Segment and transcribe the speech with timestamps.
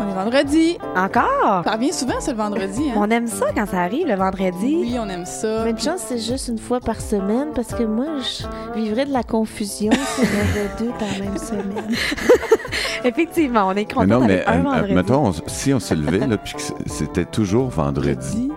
[0.00, 0.78] On est vendredi.
[0.96, 1.62] Encore?
[1.64, 2.90] Ça revient souvent, c'est le vendredi.
[2.90, 2.94] Hein?
[2.96, 4.76] On aime ça quand ça arrive le vendredi.
[4.80, 5.64] Oui, on aime ça.
[5.64, 9.12] Mais une chance, c'est juste une fois par semaine parce que moi, je vivrais de
[9.12, 11.94] la confusion si j'en avais deux par la même semaine.
[13.04, 14.94] Effectivement, on est Mais content non, mais un euh, vendredi.
[14.94, 18.50] mettons, on- si on se levait, là, puis que c'était toujours vendredi.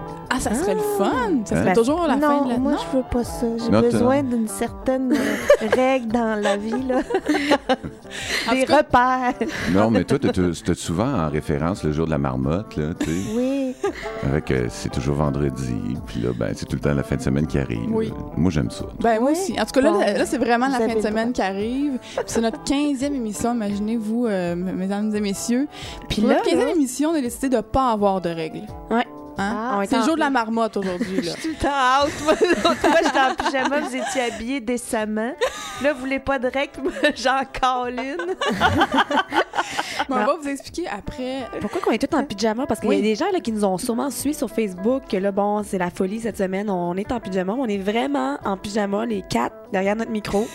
[0.46, 1.12] Ah, ça serait le fun.
[1.46, 1.64] Ça Hein?
[1.64, 2.78] serait toujours la fin non, de la moi, non?
[2.92, 3.46] je veux pas ça.
[3.58, 7.02] J'ai besoin d'une certaine euh, règle dans la vie, là.
[8.52, 9.34] Des repères.
[9.74, 13.12] Non, mais toi, t'as souvent en référence le jour de la marmotte, là, tu sais?
[13.36, 13.76] Oui.
[14.24, 15.74] Avec, euh, c'est toujours vendredi,
[16.06, 17.90] puis là, ben, c'est tout le temps la fin de semaine qui arrive.
[17.90, 18.12] Oui.
[18.36, 18.86] Moi, j'aime ça.
[19.00, 19.38] Ben moi Oui.
[19.40, 19.54] aussi.
[19.60, 21.98] En tout cas, là, Bon, là c'est vraiment la fin de semaine qui arrive.
[22.00, 25.68] Puis C'est notre 15e émission, imaginez-vous, euh, mesdames et messieurs.
[26.10, 28.62] Puis là, là, 15e là- émission, on a décidé de pas avoir de règles.
[28.90, 29.06] Ouais.
[29.42, 29.56] Hein?
[29.72, 31.22] Ah, on est c'est le jour de la marmotte aujourd'hui.
[31.22, 31.34] là.
[31.42, 32.12] tout le temps out.
[32.24, 35.34] Moi, j'étais en pyjama, vous étiez habillés décemment.
[35.82, 37.42] Là, vous voulez pas de règles, moi, j'en
[37.90, 38.18] une.
[40.10, 41.48] Mais on va vous expliquer après.
[41.60, 42.66] Pourquoi qu'on est tous en pyjama?
[42.66, 42.98] Parce qu'il Oui.
[42.98, 45.64] y a des gens là, qui nous ont sûrement suivis sur Facebook que là, bon,
[45.64, 46.70] c'est la folie cette semaine.
[46.70, 47.54] On est en pyjama.
[47.54, 50.48] On est vraiment en pyjama, les quatre, derrière notre micro.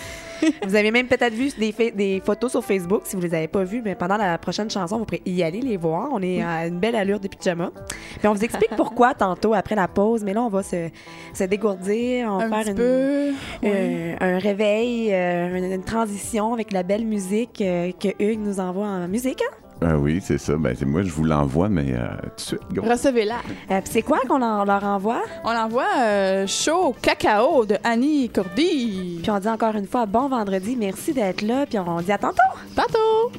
[0.67, 3.03] Vous avez même peut-être vu des, des photos sur Facebook.
[3.05, 5.61] Si vous les avez pas vues, mais pendant la prochaine chanson, vous pourrez y aller
[5.61, 6.09] les voir.
[6.13, 7.71] On est à une belle allure de pyjama.
[8.19, 10.23] Puis on vous explique pourquoi tantôt, après la pause.
[10.25, 10.89] Mais là, on va se,
[11.35, 12.29] se dégourdir.
[12.31, 13.31] On va Un faire petit une, peu.
[13.63, 13.71] Oui.
[13.73, 18.61] euh, un réveil, euh, une, une transition avec la belle musique euh, que Hugues nous
[18.61, 19.43] envoie en musique.
[19.43, 19.57] hein?
[19.83, 20.55] Ah oui, c'est ça.
[20.57, 22.83] Ben, c'est moi, je vous l'envoie, mais euh, tout de suite, go.
[22.83, 23.37] Recevez-la.
[23.71, 25.23] Euh, puis c'est quoi qu'on en- leur envoie?
[25.45, 29.21] On envoie euh, Chaud Cacao de Annie Cordy.
[29.23, 32.17] Puis on dit encore une fois bon vendredi, merci d'être là, puis on dit à
[32.19, 32.37] tantôt.
[32.75, 33.31] Tantôt.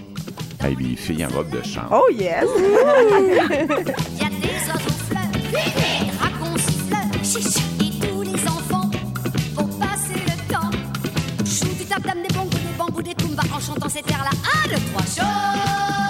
[0.63, 1.89] Hey, les filles en robe de chambre.
[2.07, 2.45] Oh yes!
[2.55, 5.39] Il y a des oiseaux fleurs, des
[7.85, 8.89] et tous les enfants
[9.55, 10.71] vont passer le temps.
[11.45, 14.29] Chou dame des bongos, des bambous, des tumbas en chantant cet air-là.
[14.31, 16.06] Un, deux, trois, chaud,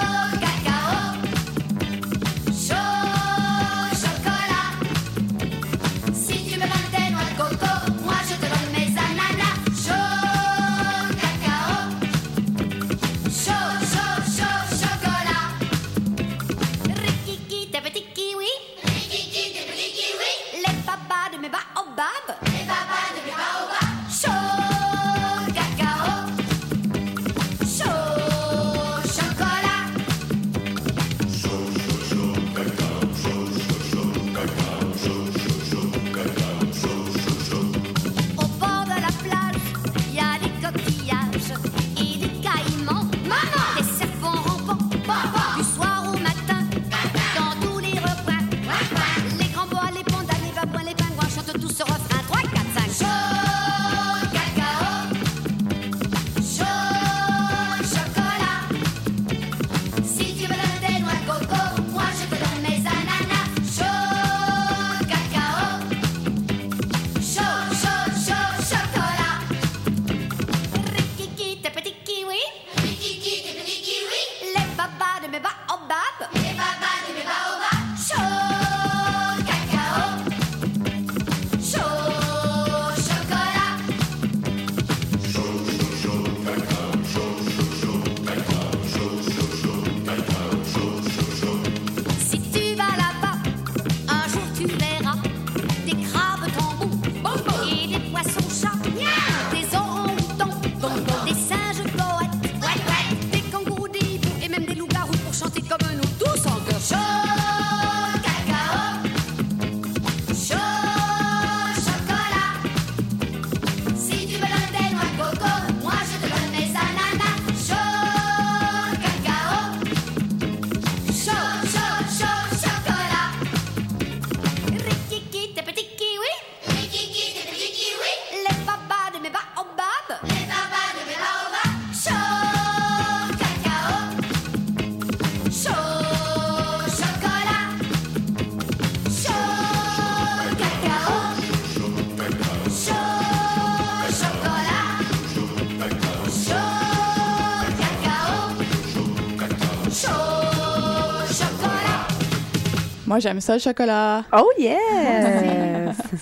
[153.18, 154.26] Moi, j'aime ça, le chocolat.
[154.32, 154.78] Oh yes!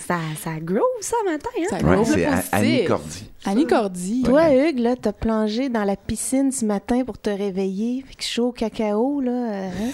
[0.06, 1.66] ça, ça groove ça matin, hein?
[1.68, 2.26] Ça groove c'est.
[2.52, 3.30] Annie Cordy.
[3.44, 4.22] Annie Cordy.
[4.22, 8.02] Toi, Hugues, là, t'as plongé dans la piscine ce matin pour te réveiller.
[8.08, 9.30] Fait que chaud cacao, là.
[9.30, 9.90] euh, hein?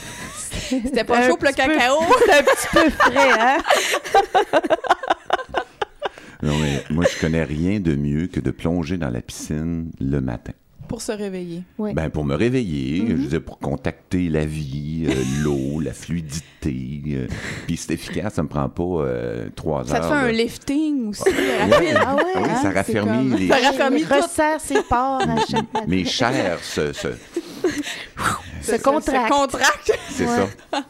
[0.85, 1.97] C'était pas chaud pour le cacao?
[2.25, 3.59] C'est un petit peu frais, hein?
[6.41, 10.21] Non, mais moi, je connais rien de mieux que de plonger dans la piscine le
[10.21, 10.53] matin.
[11.05, 11.63] Pour se réveiller.
[11.79, 11.93] Ouais.
[11.95, 13.09] Ben, pour me réveiller, Mhm.
[13.09, 17.03] je veux dire, pour contacter la vie, euh, l'eau, la fluidité.
[17.09, 17.27] euh,
[17.67, 20.03] Puis c'est efficace, ça me prend pas euh, trois Ça heures.
[20.03, 21.23] te fait un lifting aussi.
[21.25, 21.37] Rapide.
[22.01, 25.37] Ah ouais, Ah oui, hein, ça raffermit comme- les, Ça raffermit resserre ses pores à
[25.51, 25.87] chaque matin.
[25.89, 26.59] mes chairs.
[26.63, 27.09] se- se-
[28.63, 29.27] Se contracte.
[29.27, 29.93] Se contracte.
[30.11, 30.47] C'est Ouais.
[30.73, 30.85] ça.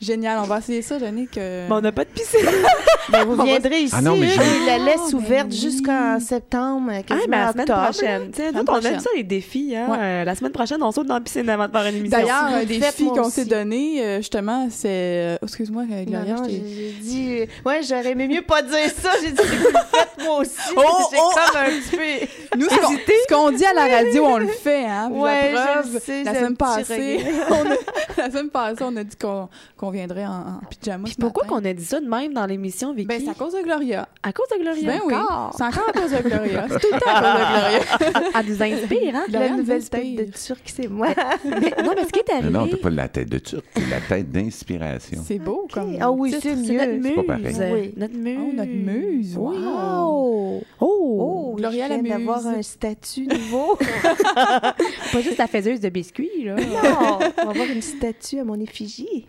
[0.00, 1.36] Génial, on va essayer ça, Jannick.
[1.36, 2.40] Mais on n'a pas de piscine.
[3.08, 5.56] Ben, vous viendrez ici, Ah non, mais eux, j'ai- ils la laissent Ah, ouverte ben
[5.56, 7.82] jusqu'en septembre, Ah, mais la semaine octobre.
[7.84, 8.30] prochaine.
[8.32, 9.76] Tu sais, nous, on aime ça, les défis.
[9.76, 9.86] Hein?
[9.88, 9.96] Ouais.
[10.00, 12.18] Euh, la semaine prochaine, on saute dans la piscine avant de faire une émission.
[12.18, 14.88] D'ailleurs, un moi qu'on s'est donné, euh, justement, c'est.
[14.88, 17.36] euh, excuse-moi, Gloria, non, je j'ai dit...
[17.42, 19.10] euh, Ouais, j'aurais aimé mieux pas dire ça.
[19.22, 20.50] J'ai dit, vous le faites, moi aussi.
[20.76, 20.82] Oh,
[21.12, 21.30] j'ai oh.
[21.52, 22.26] comme un petit peu...
[22.58, 25.10] Nous, ce qu'on- ce qu'on dit à la radio, on le fait, hein.
[25.12, 27.20] Ouais, la je semaine passée,
[27.50, 31.04] on a, la semaine passée, on a dit qu'on qu'on viendrait en, en pyjama.
[31.04, 33.06] Puis ce pourquoi qu'on a dit ça de même dans l'émission, Vicky?
[33.08, 34.08] Ben, c'est à cause de Gloria.
[34.22, 34.92] à cause de Gloria.
[34.92, 35.14] Ben oui.
[35.56, 36.66] C'est encore à cause de Gloria.
[36.68, 38.30] C'est tout le temps à cause de Gloria.
[38.40, 39.24] Elle nous inspire, hein?
[39.28, 41.08] Gloria La nouvelle tête de Turc, c'est moi.
[41.44, 42.50] Mais- non, mais ce qui est Mais arrivé...
[42.50, 45.22] non, t'as pas la tête de turc, t'as la tête d'inspiration.
[45.26, 45.96] C'est beau comme.
[46.00, 46.98] Ah oui, c'est c'est notre mieux.
[46.98, 47.14] muse.
[47.14, 47.56] pas pareil.
[47.72, 47.94] Oui.
[47.96, 48.38] Notre muse.
[48.40, 49.36] Oh, notre muse.
[49.36, 49.52] Wow.
[49.56, 50.62] Oh!
[50.80, 51.16] Oh!
[51.18, 52.10] Oh, Gloria la muse.
[52.10, 53.76] d'avoir un statut nouveau.
[53.76, 56.56] Pas juste la faiseuse de biscuits, là.
[56.56, 59.26] non, on va avoir une statue à mon effigie.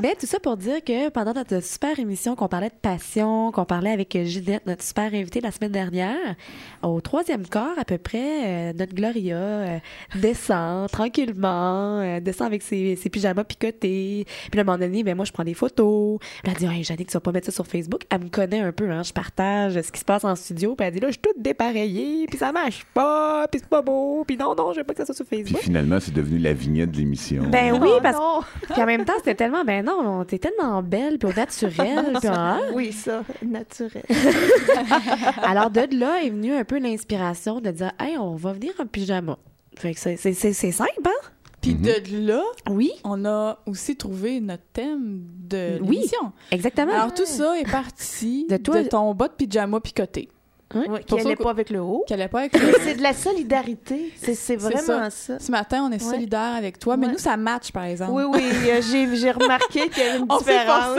[0.00, 3.64] Mais tout ça pour dire que pendant notre super émission qu'on parlait de passion, qu'on
[3.64, 6.34] parlait avec Ginette, notre super invitée la semaine dernière,
[6.82, 9.78] au troisième quart à peu près, euh, notre Gloria euh,
[10.16, 14.26] descend tranquillement, euh, descend avec ses, ses pyjamas picotés.
[14.50, 16.18] Puis à un moment donné, ben moi, je prends des photos.
[16.42, 18.02] Puis elle dit, hey, Jannick, tu vas pas mettre ça sur Facebook.
[18.10, 19.02] Elle me connaît un peu, hein.
[19.02, 20.74] Je partage ce qui se passe en studio.
[20.74, 23.82] Puis elle dit, là, je suis toute dépareillée, puis ça marche pas, puis c'est pas
[23.82, 25.60] beau, puis non, non, je veux pas que ça soit sur Puis Facebook.
[25.62, 27.44] finalement, c'est devenu la vignette de l'émission.
[27.48, 28.40] Ben oui, Oh parce non.
[28.70, 32.28] Puis en même temps, c'était tellement, ben non, t'es tellement belle, puis au naturel, puis
[32.28, 32.60] hein?
[32.74, 34.04] Oui, ça, naturel.
[35.42, 38.86] Alors de là est venue un peu l'inspiration de dire, hey, on va venir en
[38.86, 39.38] pyjama.
[39.76, 41.28] Fait que c'est, c'est, c'est, c'est simple, hein?
[41.60, 41.82] Puis Mhm.
[41.82, 45.96] de là, Oui, on a aussi trouvé notre thème de Oui.
[45.96, 46.32] l'émission.
[46.50, 46.92] exactement.
[46.92, 50.28] Alors tout ça est parti De de, toi- ton bas de pyjama picoté.
[50.74, 52.04] Oui, qui Pour ça allait que- pas avec le haut.
[52.06, 54.12] Qui allait pas avec le- Mais c'est de la solidarité.
[54.16, 55.38] C'est vraiment ça.
[55.38, 56.10] Ce matin, on est Ouais.
[56.10, 57.12] solidaires avec toi, mais Ouais.
[57.12, 58.12] nous, ça match, par exemple.
[58.14, 60.98] Oui, oui, euh, j'ai j'ai remarqué qu'il y avait une On différence.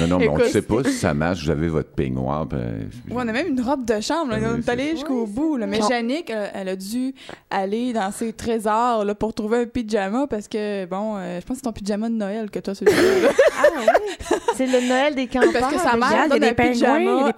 [0.00, 1.44] Non, non, mais on ne sait pas si ça marche.
[1.44, 2.46] Vous avez votre peignoir.
[2.46, 4.32] ben, Ouais, on a même une robe de chambre.
[4.32, 4.38] là.
[4.44, 5.56] Ah on est allé jusqu'au Ouais, bout.
[5.56, 5.66] là.
[5.66, 5.80] Mais.
[5.88, 7.14] Jannick, euh, elle a dû
[7.50, 11.56] aller dans ses trésors là, pour trouver un pyjama parce que, bon, euh, je pense
[11.56, 13.00] que c'est ton pyjama de Noël que toi, celui-là.
[13.22, 13.28] là.
[13.56, 15.52] Ah oui, c'est le Noël des campagnes.
[15.52, 17.32] Parce que sa mère Regarde, il y a donne des un pyjama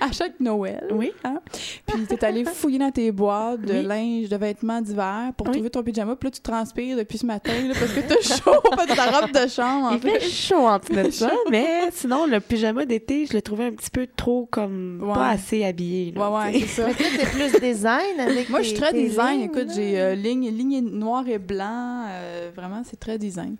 [0.00, 0.84] à chaque Noël.
[0.96, 1.12] Oui.
[1.24, 1.38] hein?
[1.86, 3.82] Puis t'es allé fouiller dans tes boîtes de Oui.
[3.84, 5.54] linge, de vêtements d'hiver pour Oui.
[5.54, 6.16] trouver ton pyjama.
[6.16, 9.10] Puis là, tu transpires depuis ce matin là, parce que t'as chaud, pas de ta
[9.20, 9.86] robe de chambre.
[9.86, 10.28] en Il fait fait.
[10.28, 13.90] chaud en dessous de ça, mais sinon, le pyjama d'été, je l'ai trouvé un petit
[13.90, 15.14] peu trop comme Ouais.
[15.14, 16.12] pas assez habillé.
[16.12, 16.88] là, Ouais, ouais, c'est ça.
[16.94, 19.40] T'es plus design avec Moi, je suis très design.
[19.40, 22.04] lignes, Écoute, j'ai euh, ligne, ligne noir et blanc.
[22.08, 23.56] euh, vraiment, c'est très design.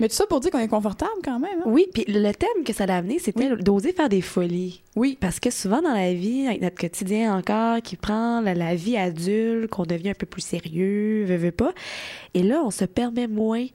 [0.00, 1.60] Mais tout ça pour dire qu'on est confortable quand même.
[1.60, 1.64] hein?
[1.66, 4.82] Oui, puis le thème que ça l'a amené, c'était d'oser faire des folies.
[4.96, 5.16] Oui.
[5.20, 8.96] Parce que souvent dans la vie, avec notre quotidien encore, qui prend la, la vie
[8.96, 11.72] adulte, qu'on devient un peu plus sérieux, veut, veut pas.
[12.34, 13.66] Et là, on se permet moins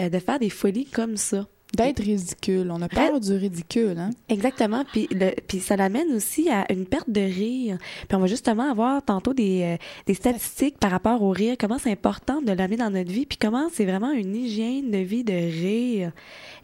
[0.00, 1.46] euh, de faire des folies comme ça.
[1.76, 2.68] D'être ridicule.
[2.72, 3.96] On a peur du ridicule.
[3.96, 4.10] Hein?
[4.28, 4.84] Exactement.
[4.92, 7.78] Puis, le, puis ça l'amène aussi à une perte de rire.
[8.08, 9.76] Puis on va justement avoir tantôt des, euh,
[10.06, 13.38] des statistiques par rapport au rire, comment c'est important de l'amener dans notre vie, puis
[13.38, 16.10] comment c'est vraiment une hygiène de vie de rire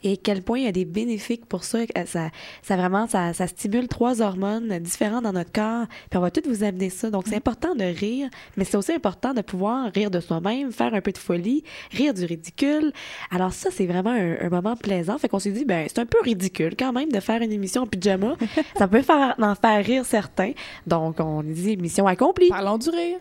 [0.03, 1.79] et quel point il y a des bénéfiques pour ça.
[1.79, 2.31] Euh, Ça,
[2.63, 5.87] ça vraiment, ça, ça stimule trois hormones différentes dans notre corps.
[6.11, 7.11] Puis on va tout vous amener ça.
[7.11, 10.95] Donc c'est important de rire, mais c'est aussi important de pouvoir rire de soi-même, faire
[10.95, 12.93] un peu de folie, rire du ridicule.
[13.31, 14.96] Alors ça, c'est vraiment un, un moment plaisant.
[15.19, 17.83] Fait qu'on s'est dit, ben c'est un peu ridicule quand même de faire une émission
[17.83, 18.37] en pyjama.
[18.79, 20.53] ça peut faire, en faire rire certains.
[20.87, 23.19] Donc on dit mission accomplie Parlons du rire.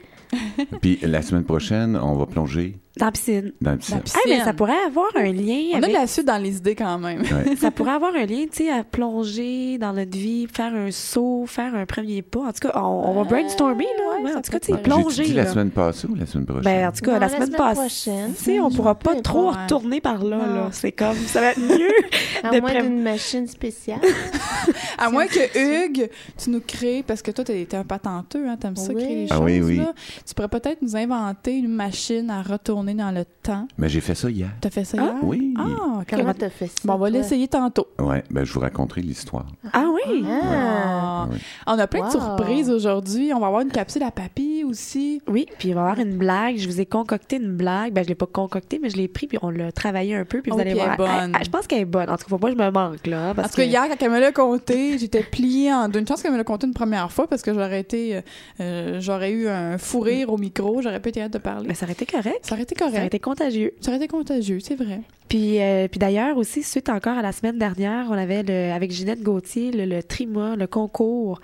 [0.81, 3.51] Puis la semaine prochaine, on va plonger dans la piscine.
[3.61, 3.71] dans.
[3.71, 3.99] La piscine.
[4.25, 6.75] Hey, mais ça pourrait avoir un lien On a de la suite dans les idées
[6.75, 7.21] quand même.
[7.21, 7.55] Ouais.
[7.59, 11.45] ça pourrait avoir un lien, tu sais, à plonger dans notre vie, faire un saut,
[11.47, 12.39] faire un premier pas.
[12.41, 14.17] En tout cas, on, on va brainstormer, là.
[14.17, 15.25] ouais, Ouais, ça en tout cas, tu sais, plonger.
[15.33, 15.51] La là.
[15.51, 16.63] semaine passée ou la semaine prochaine?
[16.63, 17.79] Ben, en tout cas, Non, la, la semaine, semaine passée.
[17.81, 18.33] prochaine.
[18.37, 20.53] Tu sais, on pourra pas trop retourner par là, Non.
[20.55, 20.69] là.
[20.71, 21.89] C'est comme, ça va être mieux.
[22.43, 23.99] À de moins d'une machine spéciale.
[24.97, 28.75] À moins que Hugues, tu nous crées, parce que toi, t'es un patenteux, hein, t'aimes
[28.75, 29.43] ça créer les Ah choses.
[29.45, 29.77] oui, oui.
[29.77, 29.93] là.
[30.25, 33.67] Tu pourrais peut-être nous inventer une machine à retourner dans le temps.
[33.77, 34.49] Mais j'ai fait ça hier.
[34.61, 35.15] T'as fait ça Ah, hier?
[35.23, 35.53] Oui.
[35.57, 36.73] Ah, Comment t'as fait ça?
[36.83, 37.87] Bon, on va l'essayer tantôt.
[37.99, 39.47] Ouais, ben je vous raconterai l'histoire.
[39.73, 40.23] Ah oui?
[40.29, 41.27] Ah.
[41.67, 42.05] On a plein Wow.
[42.07, 43.33] de surprises aujourd'hui.
[43.33, 45.21] On va avoir une capsule à papy aussi.
[45.27, 46.57] Oui, puis il va y avoir une blague.
[46.57, 47.93] Je vous ai concocté une blague.
[47.93, 50.41] Ben, je l'ai pas concoctée, mais je l'ai pris, puis on l'a travaillé un peu,
[50.41, 51.09] puis vous Oh, allez puis elle voir.
[51.09, 51.31] est bonne.
[51.33, 52.09] Ah, ah, je pense qu'elle est bonne.
[52.09, 53.33] En tout cas, faut pas que je me manque, là.
[53.33, 55.99] Parce que- hier, quand elle me l'a compté, j'étais pliée en deux.
[55.99, 58.21] Une chance qu'elle me l'a compté une première fois parce que j'aurais été, euh,
[58.59, 61.67] euh, j'aurais eu un fou rire au micro, j'aurais pas été hâte de parler.
[61.67, 62.39] Mais ça aurait été correct.
[62.43, 63.07] Ça aurait été Ça aurait correct.
[63.07, 63.73] été contagieux.
[63.81, 65.01] Ça aurait été contagieux, c'est vrai.
[65.29, 68.91] Puis, euh, puis d'ailleurs aussi, suite encore à la semaine dernière, on avait le, avec
[68.91, 71.41] Ginette Gauthier le, le Trima, le concours.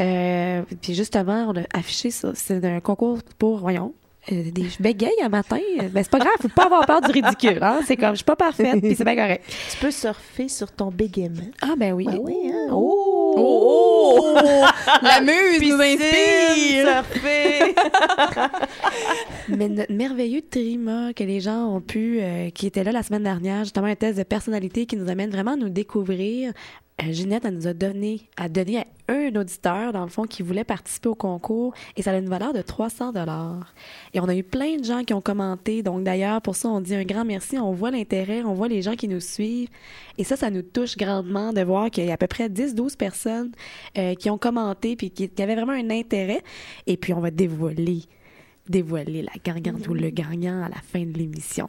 [0.00, 2.32] Euh, puis justement, on a affiché ça.
[2.34, 3.94] C'est un concours pour, voyons,
[4.32, 5.58] euh, des je bégaye un matin.
[5.92, 7.58] Ben, c'est pas grave, faut pas avoir peur du ridicule.
[7.60, 7.80] Hein?
[7.86, 9.44] C'est comme, je suis pas parfaite, puis c'est bien correct.
[9.70, 11.50] Tu peux surfer sur ton bégaiement.
[11.62, 12.06] Ah ben oui.
[12.08, 12.68] Ah oui, hein?
[12.72, 13.34] Oh!
[13.36, 14.36] Oh!
[15.02, 17.04] La muse nous inspire!
[17.12, 17.74] Surfer!
[19.48, 23.24] Mais notre merveilleux Trima que les gens ont pu, euh, qui était là la semaine
[23.24, 26.52] dernière, justement un test de personnalité qui nous amène vraiment à nous découvrir.
[27.02, 30.42] Euh, Ginette, elle nous a donné, a donné à un auditeur, dans le fond, qui
[30.42, 33.74] voulait participer au concours et ça a une valeur de 300 dollars.
[34.12, 35.82] Et on a eu plein de gens qui ont commenté.
[35.82, 37.58] Donc, d'ailleurs, pour ça, on dit un grand merci.
[37.58, 39.68] On voit l'intérêt, on voit les gens qui nous suivent.
[40.18, 42.96] Et ça, ça nous touche grandement de voir qu'il y a à peu près 10-12
[42.96, 43.50] personnes
[43.98, 46.42] euh, qui ont commenté puis qui, avaient vraiment un intérêt.
[46.86, 48.02] Et puis, on va dévoiler
[48.66, 51.68] dévoiler la gagnante ou le gagnant à la fin de l'émission.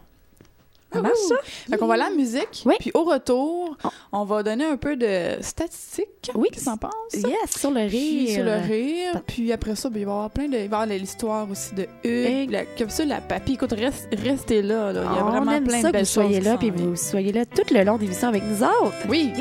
[0.94, 1.36] Ça marche, ça?
[1.70, 2.64] Fait qu'on va aller à la musique.
[2.66, 2.76] Oui.
[2.80, 3.90] Puis au retour, Oh.
[4.14, 6.32] on va donner un peu de statistiques.
[6.36, 6.48] Oui.
[6.52, 6.92] Qu'est-ce que t'en penses?
[7.14, 8.34] Yes, sur le Puis rire.
[8.36, 9.12] sur le rire.
[9.14, 10.54] Pas- Puis après ça, ben, il va y avoir plein de.
[10.54, 12.52] Il va y avoir l'histoire aussi de Hugues.
[12.52, 13.54] La capsule à papy.
[13.54, 15.02] Écoute, reste, restez là, là.
[15.12, 16.58] Il y a on vraiment aime plein ça de que belles vous soyez choses là,
[16.58, 18.96] puis vous soyez là tout le long d'émission avec nous autres.
[19.10, 19.32] Oui.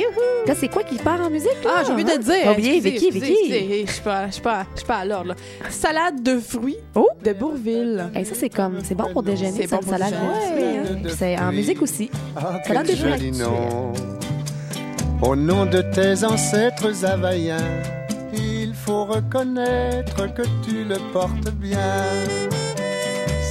[0.47, 1.63] Là, c'est quoi qui part en musique?
[1.65, 1.71] là?
[1.77, 2.17] Ah, j'ai oublié de Hein?
[2.19, 2.51] te dire.
[2.53, 3.87] Oublié, Vicky, Vicky.
[3.87, 5.35] Je suis pas, pas, je suis pas à l'ordre, là.
[5.71, 7.09] Salade de fruits Oh!
[7.23, 8.11] de Bourville.
[8.15, 11.53] Hey, ça, c'est comme, c'est bon pour déjeuner, C'est bon pour salade de fruits, en
[11.53, 12.11] musique aussi.
[12.37, 13.93] Ah, quel joli nom.
[15.23, 17.83] Au nom de tes ancêtres havaïens,
[18.35, 21.79] il faut reconnaître que tu le portes bien.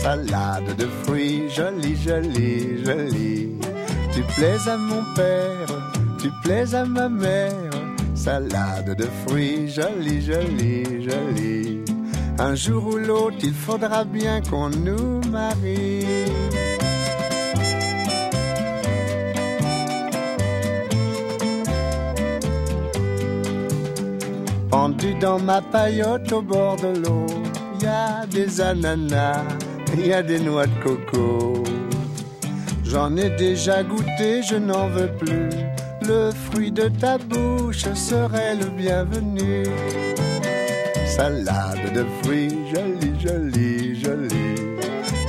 [0.02, 3.50] Salade de fruits, jolie, jolie, jolie.
[4.14, 5.70] Tu plais à mon père,
[6.22, 7.72] tu plais à ma mère.
[8.14, 11.80] Salade de fruits, jolie, jolie, jolie.
[12.40, 16.06] Un jour ou l'autre, il faudra bien qu'on nous marie.
[24.74, 27.28] Pendu dans ma paillote au bord de l'eau,
[27.80, 29.44] y a des ananas,
[29.96, 31.64] y a des noix de coco.
[32.84, 35.50] J'en ai déjà goûté, je n'en veux plus.
[36.02, 39.64] Le fruit de ta bouche serait le bienvenu.
[41.06, 44.56] Salade de fruits, jolie, jolie, jolie.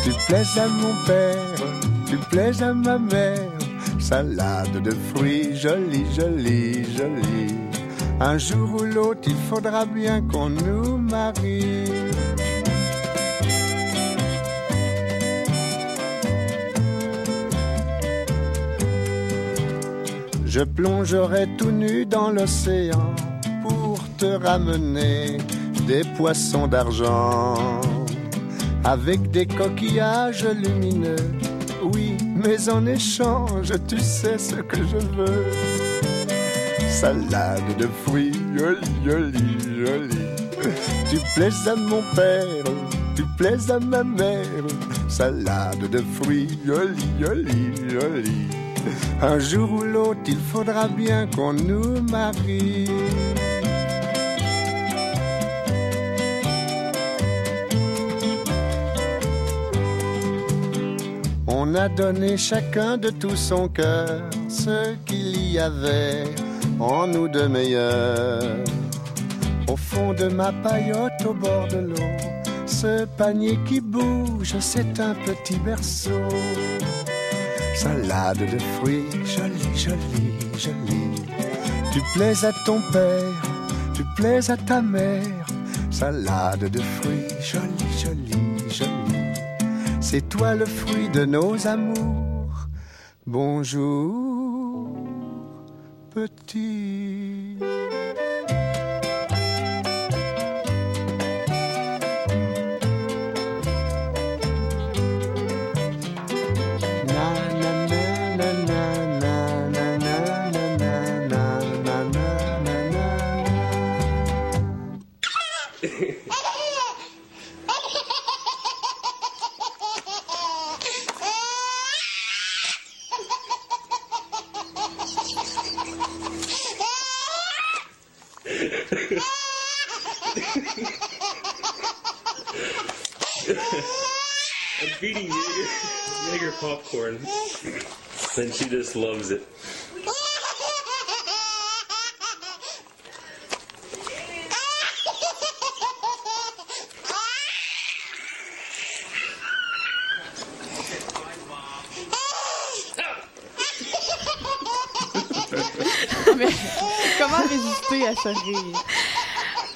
[0.02, 1.68] Tu plais à mon père,
[2.08, 3.52] tu plais à ma mère.
[4.00, 7.73] Salade de fruits, jolie, jolie, jolie.
[8.20, 11.84] Un jour ou l'autre, il faudra bien qu'on nous marie.
[20.46, 23.12] Je plongerai tout nu dans l'océan
[23.62, 25.38] pour te ramener
[25.88, 27.80] des poissons d'argent
[28.84, 31.16] avec des coquillages lumineux.
[31.92, 35.83] Oui, mais en échange, tu sais ce que je veux.
[37.00, 40.24] Salade de fruits, joli, joli, joli.
[41.10, 42.64] Tu plais à mon père,
[43.16, 44.64] tu plais à ma mère.
[45.08, 48.48] Salade de fruits, joli, joli, joli.
[49.20, 52.88] Un jour ou l'autre, il faudra bien qu'on nous marie.
[61.48, 66.24] On a donné chacun de tout son cœur ce qu'il y avait
[66.80, 68.42] en nous de meilleur.
[69.68, 72.10] Au fond de ma paillote au bord de l'eau,
[72.66, 76.28] ce panier qui bouge, c'est un petit berceau.
[77.74, 81.22] Salade de fruits, jolie, jolie, jolie.
[81.92, 83.42] Tu plais à ton père,
[83.94, 85.46] tu plais à ta mère.
[85.90, 89.24] Salade de fruits, jolie, jolie, jolie.
[90.00, 92.68] C'est toi le fruit de nos amours.
[93.26, 94.33] Bonjour,
[96.14, 97.23] petit.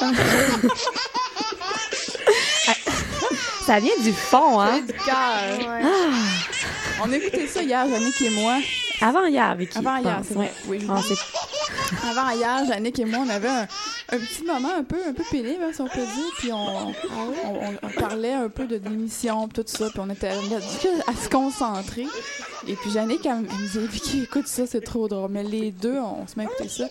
[3.66, 4.80] Ça vient du fond, hein?
[4.80, 5.82] Du cœur.
[7.02, 8.56] On a écouté ça hier, Yannick et moi.
[9.00, 9.78] Avant hier, Vicky.
[9.78, 10.46] Avant hier, pense, c'est ouais.
[10.46, 10.54] vrai.
[10.66, 13.68] Oui, Ah, c'est- Avant hier, Yannick et moi, on avait un,
[14.12, 16.32] un petit moment un peu, un peu pénible, hein, si on peut dire.
[16.38, 16.94] Puis on, on,
[17.44, 19.90] on- on parlait un peu de l'émission, tout ça.
[19.90, 22.06] Puis on était à se concentrer.
[22.66, 25.30] Et puis Yannick, elle, elle me disait, Vicky, écoute ça, c'est trop drôle.
[25.30, 26.84] Mais les deux, on se met à écouter ça.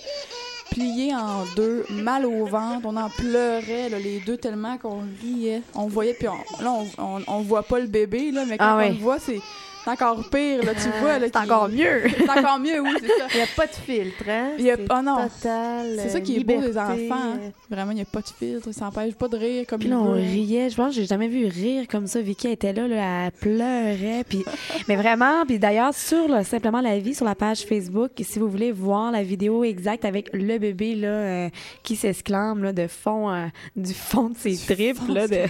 [0.72, 5.62] Pliés en deux, mal au ventre, on en pleurait, là, les deux, tellement qu'on riait.
[5.76, 8.66] On voyait, puis on- là, on, on, on voit pas le bébé, là, mais quand
[8.68, 8.90] Ah on ouais.
[8.90, 9.40] le voit, c'est
[9.88, 11.18] c'est encore pire, là, tu vois.
[11.20, 12.02] là, C'est encore mieux.
[12.18, 13.28] C'est encore mieux, oui, c'est ça.
[13.32, 14.50] Il n'y a pas de filtre, hein?
[14.60, 15.18] Il y a- C'est oh non.
[15.40, 16.94] C'est ça euh, qui est beau des enfants.
[17.12, 17.40] hein.
[17.42, 18.72] euh, Vraiment, il n'y a pas de filtre.
[18.74, 20.20] Ça n'empêche pas de rire comme Puis il là, on veut.
[20.20, 20.70] riait.
[20.70, 22.20] Je pense que j'ai jamais vu rire comme ça.
[22.22, 24.24] Vicky était là, là elle pleurait.
[24.28, 24.44] Puis,
[24.88, 28.50] mais vraiment, puis d'ailleurs, sur là, Simplement la vie, sur la page Facebook, si vous
[28.50, 31.50] voulez voir la vidéo exacte avec le bébé là, euh,
[31.84, 35.42] qui s'exclame là, de fond, euh, du fond de ses tripes, là, de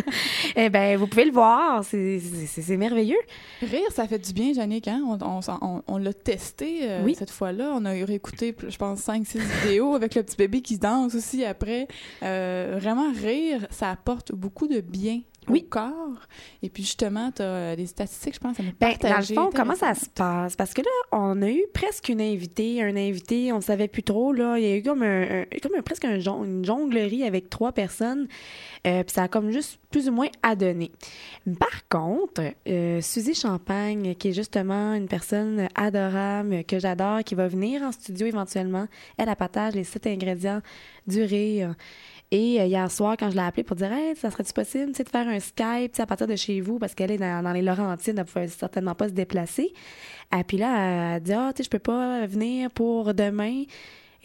[0.56, 1.82] eh ben, vous pouvez le voir.
[1.84, 3.16] C'est merveilleux.
[3.62, 4.88] Rire, ça fait du bien, Yannick.
[4.88, 5.02] Hein?
[5.06, 7.14] On, on, s'en- on- on l'a testé euh, Oui.
[7.18, 7.72] cette fois-là.
[7.74, 11.88] On a réécouté, je pense, 5-6 vidéos avec le petit bébé qui danse aussi après.
[12.22, 15.20] Euh, vraiment, rire, ça apporte beaucoup de bien
[15.52, 15.62] Oui.
[15.64, 16.20] au corps.
[16.62, 19.34] Et puis, justement, tu as des statistiques, je pense, à nous Ben, dans le partager.
[19.34, 20.56] fond, comment ça se passe?
[20.56, 24.32] Parce que là, on a eu presque une invitée, un invité, on savait plus trop,
[24.32, 24.58] là.
[24.58, 27.72] Il y a eu comme, un, un- comme un- presque un une jonglerie avec trois
[27.72, 28.26] personnes.
[28.86, 30.90] Euh, Puis ça a comme juste plus ou moins à donner.
[31.58, 37.48] Par contre, euh, Suzy Champagne, qui est justement une personne adorable, que j'adore, qui va
[37.48, 38.86] venir en studio éventuellement,
[39.18, 40.60] elle, elle partage les sept ingrédients
[41.06, 41.74] du rire.
[42.30, 44.96] Et euh, hier soir, quand je l'ai appelée pour dire, hey, ça serait-tu possible de
[44.96, 48.24] faire un Skype à partir de chez vous, parce qu'elle est dans, les Laurentides, elle
[48.24, 49.72] ne pouvait certainement pas se déplacer.
[50.36, 53.62] Et puis là, elle a dit, ah, tu sais, je peux pas venir pour demain.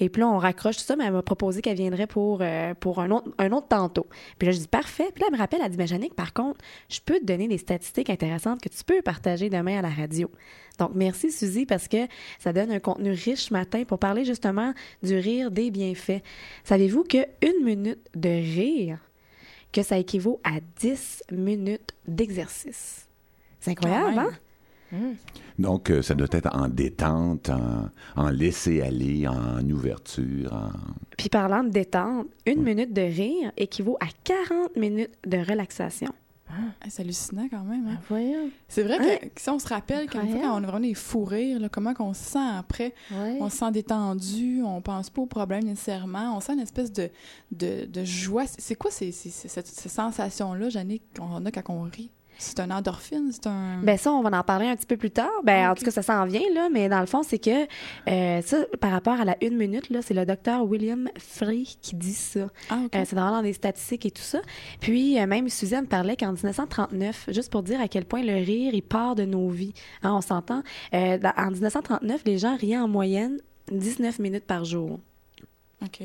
[0.01, 2.73] Et puis là, on raccroche tout ça, mais elle m'a proposé qu'elle viendrait pour, euh,
[2.73, 4.07] pour un, autre, un autre tantôt.
[4.39, 5.09] Puis là, je dis parfait.
[5.13, 7.47] Puis là, elle me rappelle, elle dit, mais Jannick, par contre, je peux te donner
[7.47, 10.31] des statistiques intéressantes que tu peux partager demain à la radio.
[10.79, 12.07] Donc, merci Suzy parce que
[12.39, 14.73] ça donne un contenu riche ce matin pour parler justement
[15.03, 16.23] du rire des bienfaits.
[16.63, 18.97] Savez-vous que une minute de rire,
[19.71, 23.07] que ça équivaut à 10 minutes d'exercice?
[23.59, 24.31] C'est incroyable, hein?
[24.97, 25.15] Même.
[25.59, 30.53] Donc, euh, ça doit être en détente, en, en laisser-aller, en ouverture.
[30.53, 30.69] En...
[31.17, 36.11] Puis parlant de détente, une minute de rire équivaut à 40 minutes de relaxation.
[36.53, 37.87] Ah, C'est hallucinant quand même.
[37.87, 37.97] hein.
[38.09, 38.49] Voyons.
[38.67, 39.17] C'est vrai Hein?
[39.33, 40.47] que si on se rappelle qu'une fois, Incroyable.
[40.49, 43.37] quand on a vraiment des fous rires, là, comment qu'on se sent après, Ouais.
[43.39, 47.09] on se sent détendu, on pense pas aux problèmes nécessairement, on sent une espèce de,
[47.53, 48.43] de, de joie.
[48.47, 52.11] C'est quoi ces, ces, ces, cette- ces sensations-là, Jannick, qu'on a quand on rit?
[52.41, 53.77] C'est un endorphine, c'est un...
[53.83, 55.29] Ben ça, on va en parler un petit peu plus tard.
[55.43, 57.67] Ben, Ah, en tout cas, ça s'en vient, là, mais dans le fond, c'est que
[58.09, 61.95] euh, ça, par rapport à la une minute, là, c'est le docteur William Free qui
[61.95, 62.47] dit ça.
[62.69, 62.95] ah, OK.
[62.95, 64.41] Euh, c'est dans des statistiques et tout ça.
[64.79, 68.73] Puis, euh, même Suzanne parlait qu'en 1939, juste pour dire à quel point le rire,
[68.73, 69.73] il part de nos vies.
[70.01, 70.63] Hein, on s'entend?
[70.91, 73.39] En 1939, les gens riaient en moyenne
[73.71, 74.99] 19 minutes par jour.
[75.83, 76.01] OK.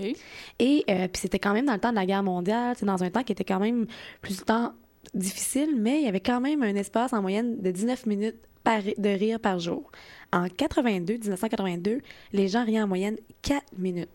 [0.59, 3.03] Et euh, puis c'était quand même dans le temps de la guerre mondiale, c'est dans
[3.03, 3.87] un temps qui était quand même
[4.23, 4.73] plus temps
[5.15, 8.83] difficile, mais il y avait quand même un espace en moyenne de 19 minutes par-
[8.83, 9.91] de rire par jour.
[10.33, 12.01] En 82, 1982,
[12.33, 14.09] les gens riaient en moyenne 4 minutes.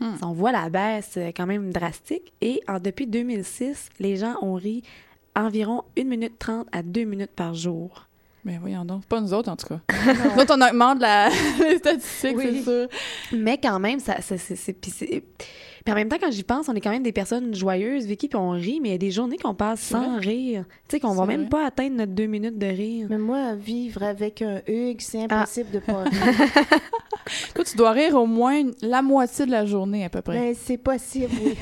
[0.00, 0.14] Hmm.
[0.22, 2.32] On voit la baisse euh, quand même drastique.
[2.40, 4.82] Et en, depuis 2006, les gens ont ri
[5.36, 8.06] environ 1 minute 30 à 2 minutes par jour.
[8.44, 9.04] Ben voyons donc.
[9.04, 9.80] Pas nous autres, en tout cas.
[10.34, 11.28] nous autres, on augmente la...
[11.60, 12.62] les statistiques, Oui.
[12.64, 12.88] c'est sûr.
[13.38, 14.40] Mais quand même, ça, c'est-
[15.84, 18.28] puis en même temps, quand j'y pense, on est quand même des personnes joyeuses, Vicky,
[18.28, 20.64] puis on rit, mais il y a des journées qu'on passe sans rire.
[20.88, 23.06] Tu sais, qu'on va même pas atteindre notre deux minutes de rire.
[23.10, 25.40] Mais moi, vivre avec un Hugues, c'est Ah.
[25.42, 26.12] impossible de pas rire.
[27.54, 30.38] Toi, tu dois rire au moins la moitié de la journée, à peu près.
[30.38, 31.54] Mais c'est possible, oui.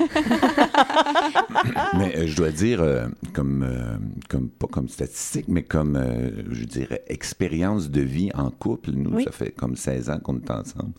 [1.97, 3.97] Mais euh, je dois dire, euh, comme, euh,
[4.29, 8.91] comme, pas comme statistique, mais comme, euh, je dirais, expérience de vie en couple.
[8.91, 9.23] Nous, Oui.
[9.25, 10.93] ça fait comme 16 ans qu'on est ensemble.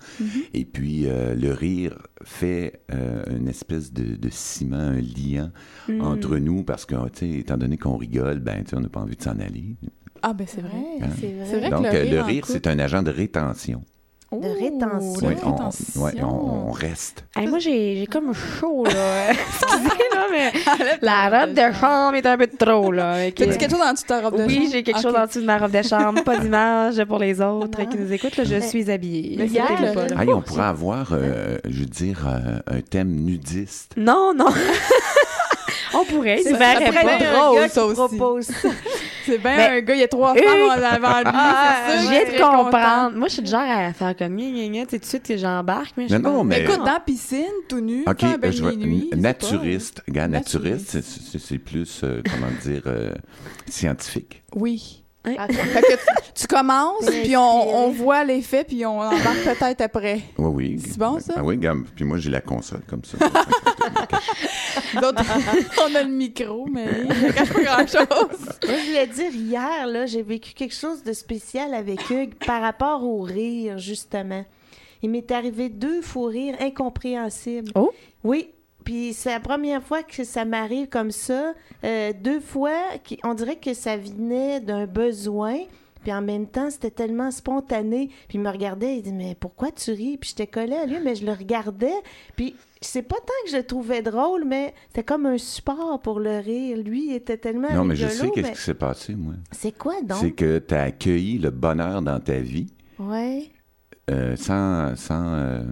[0.54, 5.52] Et puis, euh, le rire fait euh, une espèce de, de ciment, un lien
[5.88, 6.00] Mm.
[6.02, 8.88] entre nous parce que, tu sais, étant donné qu'on rigole, ben, tu sais, on n'a
[8.88, 9.76] pas envie de s'en aller.
[10.22, 10.70] Ah, ben c'est vrai.
[11.02, 11.06] Hein?
[11.18, 11.46] c'est vrai.
[11.46, 13.82] C'est vrai que Donc, le euh, rire c'est un agent de rétention.
[14.38, 15.28] De rétention.
[15.28, 17.24] Oui, on, ouais, on, on reste.
[17.36, 19.30] Hey, moi, j'ai j'ai comme chaud, là.
[19.30, 20.52] Excusez, là, mais
[21.02, 23.12] la robe de chambre est un peu trop, là.
[23.14, 24.68] avec- T'as-tu quelque chose en dessous de ta robe de Oui, chambre?
[24.72, 25.02] j'ai quelque Ok.
[25.02, 26.22] chose en dessous de ma robe de chambre.
[26.22, 28.36] Pas d'image pour les autres qui nous écoutent.
[28.36, 29.34] Là, je suis habillée.
[29.36, 33.92] Mais Hier, là, Hey, on pourrait avoir, euh, je veux dire, euh, un thème nudiste.
[33.96, 34.46] Non, non.
[35.94, 36.40] on pourrait.
[36.44, 36.74] C'est pas.
[36.80, 37.94] être un drôle, ça aussi.
[37.96, 38.48] propose.
[39.26, 41.76] C'est bien Mais- un gars, il y a trois Hugues- femmes en avant lui, Ah,
[41.88, 42.64] c'est je viens de content.
[42.64, 43.16] comprendre.
[43.16, 45.08] Moi, je suis du genre à faire comme gna gna gna, tu sais, tout de
[45.08, 45.92] suite que j'embarque.
[45.96, 48.50] Mais je Mais suis non, mais- Écoute, dans la piscine, tout nu, OK, faire bain
[48.50, 50.02] je sais naturiste.
[50.08, 51.38] Gars, naturiste, Naturiste.
[51.38, 53.12] c'est- plus, euh, comment dire, euh,
[53.68, 54.42] scientifique.
[54.54, 54.96] Oui.
[55.22, 55.98] Ah, Fait que tu,
[56.34, 57.40] tu commences, puis on,
[57.84, 60.20] on voit l'effet, puis on embarque peut-être après.
[60.38, 60.82] Oui, oui.
[60.82, 61.34] C'est bon, ça?
[61.36, 63.18] Ah oui, gars, puis moi, j'ai la console comme ça.
[65.00, 65.24] D'autres,
[65.90, 66.86] on a le micro, mais
[67.24, 68.06] il cache pas grand-chose.
[68.66, 72.60] Moi, je voulais dire, hier, là, j'ai vécu quelque chose de spécial avec Hugues par
[72.62, 74.44] rapport au rire, justement.
[75.02, 77.70] Il m'est arrivé deux faux rires incompréhensibles.
[77.74, 77.90] Oh.
[78.24, 78.50] Oui.
[78.84, 81.54] Puis c'est la première fois que ça m'arrive comme ça.
[81.84, 85.56] Euh, deux fois, qui- on dirait que ça venait d'un besoin.
[86.02, 88.08] Puis en même temps, c'était tellement spontané.
[88.28, 90.96] Puis il me regardait, il dit Mais pourquoi tu ris Puis j'étais collée à lui,
[91.02, 91.92] mais je le regardais.
[92.36, 96.18] Puis c'est pas tant que je le trouvais drôle, mais c'était comme un support pour
[96.20, 96.78] le rire.
[96.78, 97.72] Lui, il était tellement.
[97.72, 99.34] non, mais je sais qu'est-ce mais qui s'est passé, moi.
[99.52, 100.18] C'est quoi donc?
[100.20, 103.50] C'est que tu as accueilli le bonheur dans ta vie Ouais.
[104.10, 105.62] euh, sans, sans, euh,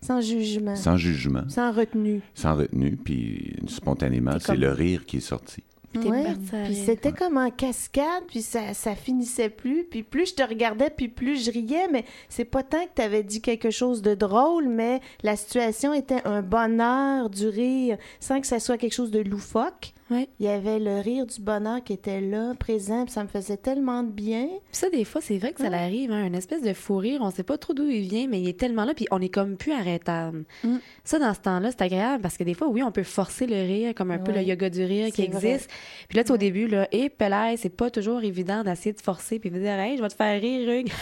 [0.00, 0.76] Sans jugement.
[0.76, 2.20] sans jugement, Sans retenue.
[2.34, 5.62] sans retenue, puis spontanément, C'est c'est comme- le rire qui est sorti.
[5.96, 6.24] T'es Ouais.
[6.64, 9.84] Puis c'était comme en cascade, puis ça, ça finissait plus.
[9.84, 11.88] Puis plus je te regardais, puis plus je riais.
[11.90, 15.92] Mais c'est pas tant que tu avais dit quelque chose de drôle, mais la situation
[15.92, 19.92] était un bonheur du rire, sans que ça soit quelque chose de loufoque.
[20.10, 20.28] Ouais.
[20.38, 23.56] Il y avait le rire du bonheur qui était là, présent, puis ça me faisait
[23.56, 24.46] tellement de bien.
[24.46, 27.20] Puis ça, des fois, c'est vrai que ça l'arrive, hein, une espèce de fou rire.
[27.22, 29.28] On sait pas trop d'où il vient, mais il est tellement là, puis on est
[29.28, 30.44] comme plus arrêtable.
[30.62, 30.76] Mm.
[31.02, 33.56] Ça, dans ce temps-là, c'est agréable parce que des fois, oui, on peut forcer le
[33.56, 35.36] rire, comme un peu le yoga du rire qui vrai.
[35.48, 35.70] existe.
[36.08, 39.38] Puis là, tu au début, là, et Pelay, c'est pas toujours évident d'essayer de forcer,
[39.40, 40.92] puis de dire, hey, je vais te faire rire, Hugues.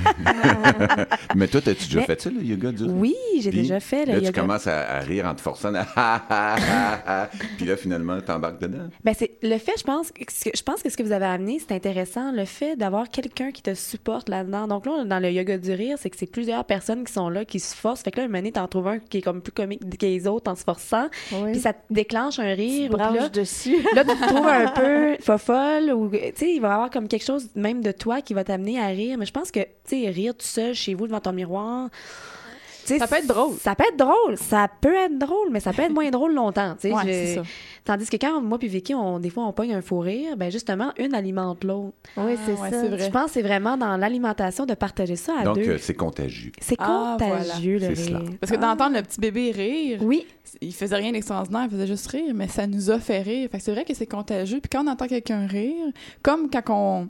[1.34, 2.92] Mais toi, as-tu déjà Mais- fait ça, le yoga du rire?
[2.94, 5.72] Oui, j'ai déjà fait le là, tu commences à, à rire en te forçant.
[5.74, 7.28] Ah, ah, ah, ah, ah.
[7.56, 8.88] Puis là, finalement, t'embarques dedans.
[9.04, 11.12] Ben c'est le fait, je pense, que ce que- je pense que ce que vous
[11.12, 14.66] avez amené, c'est intéressant, le fait d'avoir quelqu'un qui te supporte là-dedans.
[14.66, 17.44] Donc là, dans le yoga du rire, c'est que c'est plusieurs personnes qui sont là,
[17.44, 18.02] qui se forcent.
[18.02, 20.26] Fait que là, une année, t'en trouves un qui est comme plus comique que les
[20.26, 21.52] autres en se forçant, Oui.
[21.52, 22.90] puis ça te déclenche un Tu rire.
[22.90, 23.76] Puis là, dessus.
[23.94, 27.08] là, tu te trouves un peu fofolle ou, tu sais, il va y avoir comme
[27.08, 29.16] quelque chose même de toi qui va t'amener à rire.
[29.18, 31.88] Mais je pense que, tu sais, rire tout seul chez vous devant ton miroir.
[32.98, 33.54] Ça peut être drôle.
[33.60, 34.36] Ça peut être drôle.
[34.38, 36.74] Ça peut être drôle, mais ça peut être moins drôle longtemps.
[36.80, 36.94] tu sais.
[36.94, 37.42] Ouais, Je- c'est ça.
[37.84, 40.50] Tandis que quand moi puis Vicky, on, des fois, on pogne un fou rire, ben
[40.52, 41.92] justement, une alimente l'autre.
[42.16, 42.80] Oui, c'est Ah, ouais, ça.
[42.82, 42.98] c'est vrai.
[43.06, 45.62] Je pense que c'est vraiment dans l'alimentation de partager ça à Donc, deux.
[45.70, 46.52] euh, c'est contagieux.
[46.60, 48.18] c'est Ah, contagieux, le C'est cela.
[48.18, 48.30] rire.
[48.40, 50.26] Parce que d'entendre le petit bébé rire, Oui,
[50.60, 53.48] il faisait rien d'extraordinaire, il faisait juste rire, mais ça nous a fait rire.
[53.50, 54.60] Fait que c'est vrai que c'est contagieux.
[54.60, 55.86] Puis quand on entend quelqu'un rire,
[56.22, 57.08] comme quand on,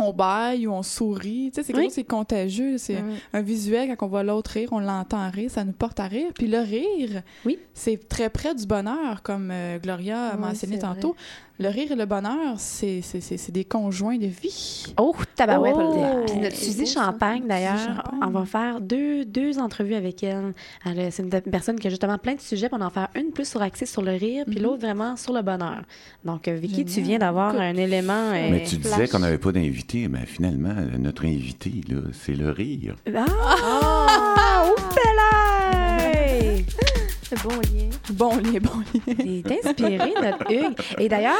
[0.00, 1.84] on baille ou on sourit, tu sais, c'est quelque Oui.
[1.86, 2.78] chose qui est contagieux.
[2.78, 6.04] C'est un visuel, quand on voit l'autre rire, on l'entend rire, ça nous porte à
[6.04, 6.30] rire.
[6.34, 7.58] Puis le rire, Oui.
[7.74, 11.16] c'est très près du bonheur, comme euh, Gloria a Oui, mentionné c'est tantôt.
[11.60, 14.84] Le rire et le bonheur, c'est c'est- c'est- c'est des conjoints de vie.
[14.96, 15.74] Oh, tabarouette.
[15.76, 16.24] Oh!
[16.24, 16.86] Puis notre Suzy.
[16.86, 18.20] Champagne, d'ailleurs, Champagne.
[18.22, 20.54] on va faire deux, deux entrevues avec elle.
[20.86, 22.90] Elle, euh, C'est une personne qui a justement plein de sujets, puis on va en
[22.90, 24.62] faire une plus sur axée sur le rire, puis Mhm.
[24.62, 25.82] l'autre vraiment sur le bonheur.
[26.24, 28.12] Donc, euh, Vicky, tu viens d'avoir Écoute, un élément...
[28.32, 32.50] euh, Mais tu disais qu'on n'avait pas d'invité, mais finalement, notre invité, là, c'est le
[32.50, 32.94] rire.
[33.16, 34.64] Ah!
[34.70, 36.64] Oupelay!
[36.68, 36.97] C'est
[37.36, 37.90] bon lien.
[38.12, 39.14] Bon lien, bon lien.
[39.24, 40.76] Il est inspiré, notre Hugues.
[40.98, 41.34] Et d'ailleurs,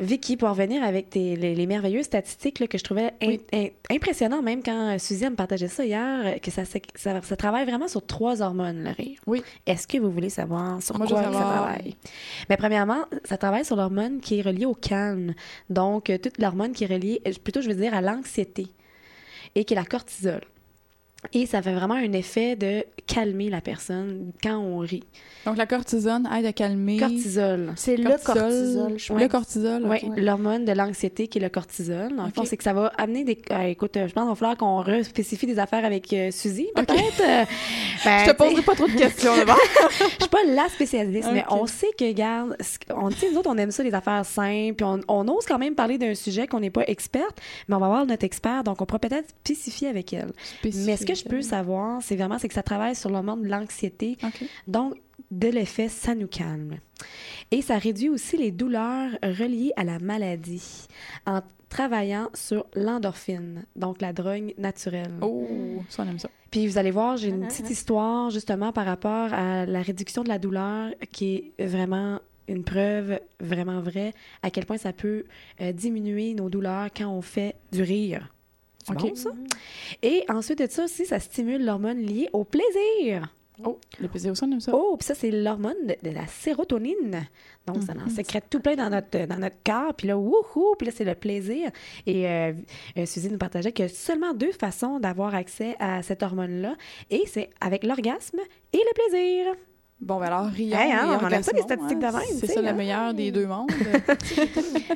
[0.00, 3.40] Vicky, pour revenir avec tes- les, les merveilleuses statistiques là, que je trouvais in- Oui.
[3.52, 7.64] in- impressionnantes, même quand Suzy me partageait ça hier, que ça, s'est- ça, ça travaille
[7.66, 9.18] vraiment sur trois hormones, le rire.
[9.26, 9.42] Oui.
[9.66, 11.96] Est-ce que vous voulez savoir sur Moi, quoi ça travaille?
[12.48, 15.34] Mais premièrement, ça travaille sur l'hormone qui est reliée au calme.
[15.70, 18.68] Donc, euh, toute l'hormone qui est reliée, plutôt, je veux dire, à l'anxiété
[19.54, 20.40] et qui est la cortisol.
[21.32, 25.02] Et ça fait vraiment un effet de calmer la personne quand on rit.
[25.46, 26.96] Donc la cortisone aide à calmer.
[26.98, 27.72] Cortisol.
[27.76, 28.94] C'est le Cortisol.
[28.98, 29.84] je Le cortisol.
[29.86, 30.12] Oui, ok.
[30.16, 32.10] l'hormone de l'anxiété qui est le cortisol.
[32.34, 32.46] Fond, Ok.
[32.46, 33.38] c'est que ça va amener des.
[33.50, 36.86] euh, écoute, je pense qu'il va falloir qu'on respécifie des affaires avec euh, Suzy, Ok.
[36.86, 37.20] peut-être.
[37.20, 37.44] Euh,
[38.04, 39.58] ben, Je te sais, poserai pas trop de questions d'abord.
[39.90, 42.56] Je suis pas la spécialiste, mais on sait que, regarde,
[42.90, 45.74] on, nous autres, on aime ça, les affaires simples, puis on, on ose quand même
[45.74, 48.86] parler d'un sujet qu'on n'est pas experte, mais on va voir notre expert, donc on
[48.86, 50.32] pourra peut-être spécifier avec elle.
[50.64, 54.16] Mais que je peux savoir, c'est vraiment c'est que ça travaille sur l'hormone de l'anxiété,
[54.66, 54.94] donc
[55.30, 56.78] de l'effet, ça nous calme.
[57.50, 60.86] Et ça réduit aussi les douleurs reliées à la maladie.
[61.26, 65.14] En travaillant sur l'endorphine, donc la drogue naturelle.
[65.22, 66.30] Oh, ça, on aime ça.
[66.50, 70.28] Puis vous allez voir, j'ai une petite histoire justement par rapport à la réduction de
[70.28, 75.24] la douleur qui est vraiment une preuve vraiment vraie à quel point ça peut
[75.60, 78.33] euh, diminuer nos douleurs quand on fait du rire.
[78.86, 79.30] C'est bon, ça?
[80.02, 83.34] Et ensuite de ça aussi, ça stimule l'hormone liée au plaisir.
[83.62, 84.72] Oh, le plaisir aussi, on aime ça.
[84.74, 87.28] Oh, puis ça, c'est l'hormone de, de la sérotonine.
[87.66, 89.94] Donc, ça en sécrète tout plein dans notre, dans notre corps.
[89.94, 90.74] Puis là, wouhou!
[90.76, 91.70] Puis là, c'est le plaisir.
[92.04, 92.52] Et euh,
[92.98, 96.76] euh, Suzy nous partageait qu'il y a seulement deux façons d'avoir accès à cette hormone-là.
[97.10, 98.40] Et c'est avec l'orgasme
[98.72, 99.54] et le plaisir.
[100.00, 102.46] Bon, ben alors, rions Hey, hein, on aime ça, les orgasmons, statistiques de même, C'est
[102.48, 102.72] ça, le hein.
[102.74, 103.70] meilleur des deux mondes.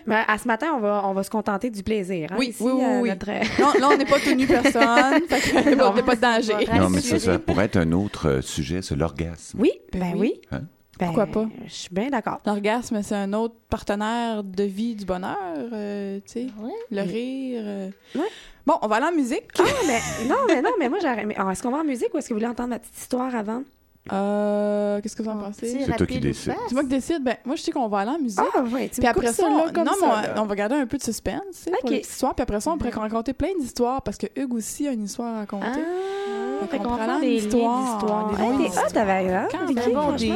[0.06, 2.28] Mais à ce matin, on va, on va se contenter du plaisir.
[2.32, 3.08] hein, Oui, ici, oui, oui, à oui.
[3.10, 5.22] notre- non, là, on n'est pas tenu personne.
[5.28, 6.66] fait on n'est pas de danger.
[6.78, 9.58] Non, mais ça, ça pourrait être un autre euh, sujet, c'est l'orgasme.
[9.60, 10.40] Oui, Ben ben oui.
[10.50, 10.62] Hein?
[10.98, 11.46] Ben, Pourquoi pas?
[11.66, 12.40] Je suis bien d'accord.
[12.44, 15.36] L'orgasme, c'est un autre partenaire de vie du bonheur,
[15.72, 16.46] euh, tu sais.
[16.60, 16.72] Ouais.
[16.90, 17.62] Le rire.
[17.64, 17.90] euh.
[18.16, 18.26] Ouais.
[18.66, 19.44] Bon, on va aller en musique.
[19.60, 21.24] Ah, mais non, mais non, mais moi, j'aurais.
[21.40, 23.32] oh, Est-ce qu'on va en musique ou est-ce que vous voulez entendre ma petite histoire
[23.34, 23.62] avant?
[24.12, 25.84] Euh, Qu'est-ce que vous en pensez?
[25.86, 26.54] C'est toi qui décides.
[26.68, 27.22] C'est moi qui décide.
[27.22, 28.40] Ben, moi, je sais qu'on va aller en musique.
[28.54, 30.86] Ah, ouais, tu Puis après ça, on, comme non, ça, on, on va garder un
[30.86, 31.90] peu de suspense, sais, pour Ok.
[31.90, 32.34] les histoires.
[32.34, 35.34] Puis après ça, on pourrait raconter plein d'histoires parce que Hugues aussi a une histoire
[35.34, 35.66] à raconter.
[36.60, 38.30] Ah, Fait qu'on prend des histoire, livres d'histoire.
[38.36, 39.94] des Hey, longues t'es hot, t'avais hein, Quand même.
[39.94, 40.32] bon deal,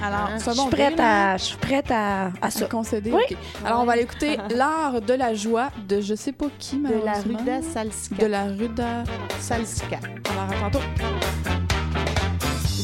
[0.00, 0.06] ça.
[0.06, 0.34] Alors, Hein?
[0.34, 2.66] un Je bon suis prête à, je suis prête à, à à ça.
[2.66, 3.12] concéder.
[3.12, 3.20] Oui.
[3.30, 3.36] ok.
[3.64, 7.04] Alors, on va aller écouter L'art de la joie de je sais pas qui, De
[7.04, 7.12] la.
[7.14, 8.16] Ruda Salska.
[8.16, 9.04] De la Ruda
[9.40, 9.98] Salska.
[10.30, 11.71] Alors, à tantôt.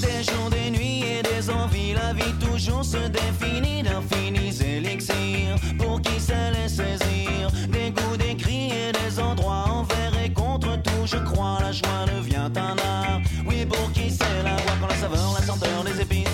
[0.00, 5.56] Des jours, des nuits et des envies, la vie toujours se définit d'infinis élixirs.
[5.78, 10.80] Pour qui sait les saisir Des goûts, des cris et des endroits envers et contre
[10.82, 13.20] tout, je crois, la joie devient un art.
[13.46, 16.28] Oui, pour qui c'est la voix quand la saveur, la senteur des épices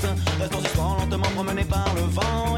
[0.75, 2.54] suspens, lentement promené par le vent,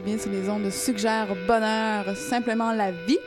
[0.00, 3.18] bien sur les ondes de Suggère Bonheur, simplement la vie.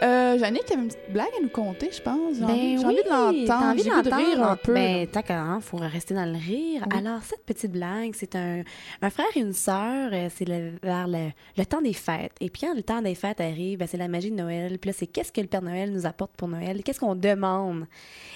[0.00, 2.36] Euh, Jannick avait une petite blague à nous conter, je pense.
[2.36, 3.82] J'ai envie, j'ai envie de Ben t'as l'entendre.
[3.82, 4.72] J'ai envie de rire un peu.
[4.74, 6.84] Ben, qu'à hein, faut rester dans le rire.
[6.88, 6.96] Oui.
[6.98, 8.62] Alors, cette petite blague, c'est un,
[9.02, 10.10] un frère et une sœur.
[10.12, 10.44] euh, c'est
[10.84, 12.32] vers le, le temps des fêtes.
[12.40, 14.78] Et puis, quand le temps des fêtes arrive, ben, c'est la magie de Noël.
[14.78, 16.84] Puis là, c'est qu'est-ce que le Père Noël nous apporte pour Noël?
[16.84, 17.86] Qu'est-ce qu'on demande?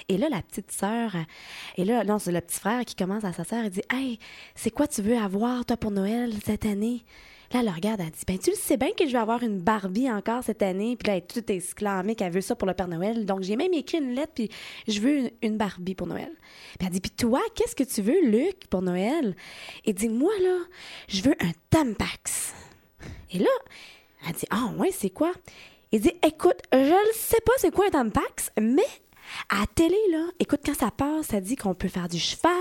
[0.09, 1.19] Et là, la petite sœur, euh,
[1.77, 4.19] et là, non, c'est le petit frère qui commence à sa sœur et dit Hey,
[4.53, 7.05] c'est quoi tu veux avoir, toi, pour Noël cette année?
[7.53, 9.43] Là, elle le regarde, elle dit Ben, tu le sais bien que je vais avoir
[9.43, 10.95] une Barbie encore cette année.
[10.95, 13.25] Puis là, elle est toute exclamée qu'elle veut ça pour le Père Noël.
[13.27, 14.49] Donc, j'ai même écrit une lettre, puis
[14.87, 16.31] je veux une, Barbie pour Noël.
[16.79, 19.35] Puis elle dit Puis toi, qu'est-ce que tu veux, Luc, pour Noël?
[19.85, 20.57] Et dit Moi, là,
[21.07, 22.53] je veux un Tampax.
[23.31, 23.51] Et là,
[24.27, 25.31] elle dit Ah, ouais, c'est quoi?
[25.91, 28.81] Il dit Écoute, je ne sais pas c'est quoi un Tampax, mais
[29.49, 32.51] à la télé, là, écoute, quand ça passe, ça dit qu'on peut faire du cheval,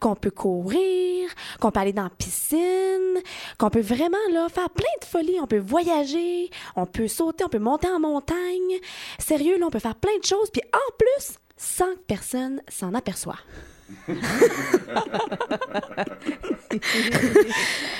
[0.00, 3.20] qu'on peut courir, qu'on peut aller dans la piscine,
[3.58, 5.40] qu'on peut vraiment, là, faire plein de folies.
[5.40, 8.78] On peut voyager, on peut sauter, on peut monter en montagne.
[9.18, 10.50] Sérieux, là, on peut faire plein de choses.
[10.50, 13.38] Puis en plus, sans que personne s'en aperçoit.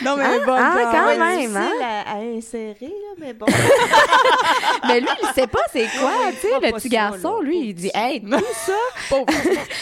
[0.02, 1.70] Non, mais Ah, bonne ah, quand Ouais, même, hein?
[1.82, 3.46] à, à insérer, là, mais bon.
[4.86, 7.42] Mais lui, il sait pas c'est quoi, Ouais, tu sais, le petit ça, garçon, là,
[7.46, 8.72] lui, il dit, hey, tout ça,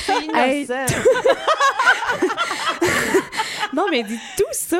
[0.07, 0.63] C'est Hey.
[0.65, 0.95] innocent.
[3.73, 4.79] non, mais il dit tout ça,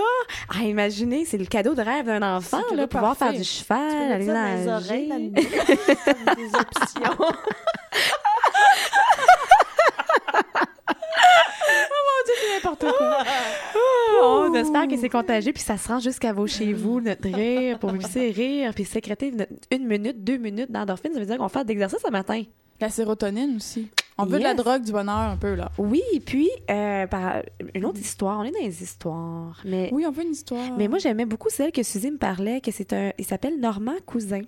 [0.51, 3.33] ah, imaginez, c'est le cadeau de rêve d'un enfant, là, pouvoir parfait.
[3.33, 4.71] faire du cheval, aller nager.
[4.71, 7.27] oreilles, des options.
[12.55, 13.19] N'importe quoi.
[13.75, 17.29] Oh, on espère que c'est contagieux, puis ça se rend jusqu'à vos chez vous, notre
[17.29, 19.33] rire, pour vous laisser rire, puis sécréter
[19.71, 21.13] une minute, deux minutes d'endorphine.
[21.13, 22.43] Ça veut dire qu'on fait d'exercice ce matin.
[22.81, 23.89] La sérotonine aussi.
[24.19, 25.71] On veut de la drogue du bonheur un peu, là.
[25.79, 27.43] Oui, puis, euh, par
[27.75, 29.89] une autre histoire, on est dans les histoires, mais...
[29.93, 30.77] Oui, on veut une histoire.
[30.77, 33.97] Mais moi, j'aimais beaucoup celle que Suzy me parlait, que c'est un, il s'appelle Normand
[34.07, 34.43] Cousin.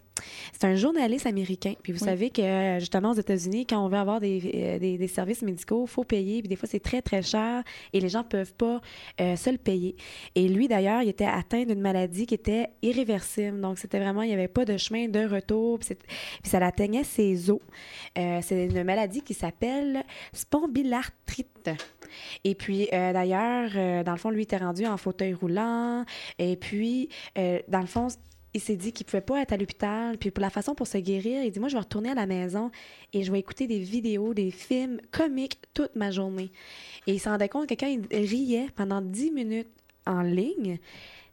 [0.53, 1.72] C'est un journaliste américain.
[1.83, 2.09] Puis vous Oui.
[2.09, 5.85] savez que justement aux États-Unis, quand on veut avoir des, euh, des, des services médicaux,
[5.87, 6.40] il faut payer.
[6.40, 8.81] Puis des fois, c'est très très cher et les gens peuvent pas
[9.20, 9.96] euh, se le payer.
[10.37, 13.61] Et lui, d'ailleurs, il était atteint d'une maladie qui était irréversible.
[13.61, 15.81] Donc c'était vraiment, il n'y avait pas de chemin de retour.
[15.81, 16.07] Puis, puis
[16.50, 17.59] ça l'atteignait ses os.
[18.16, 19.54] Euh, c'est une maladie qui s'appelle
[20.33, 21.71] spondylarthrite.
[22.45, 26.05] Et puis, euh, d'ailleurs, euh, dans le fond, lui était rendu en fauteuil roulant.
[26.38, 28.09] Et puis, euh, dans le fond,
[28.53, 30.17] il s'est dit qu'il pouvait pas être à l'hôpital.
[30.19, 32.27] Puis, pour la façon pour se guérir, il dit Moi, je vais retourner à la
[32.27, 32.71] maison
[33.12, 36.53] et je vais écouter des vidéos, des films comiques toute ma journée.
[37.07, 39.71] Et il se rendait compte que quand il riait pendant 10 minutes
[40.07, 40.79] en ligne,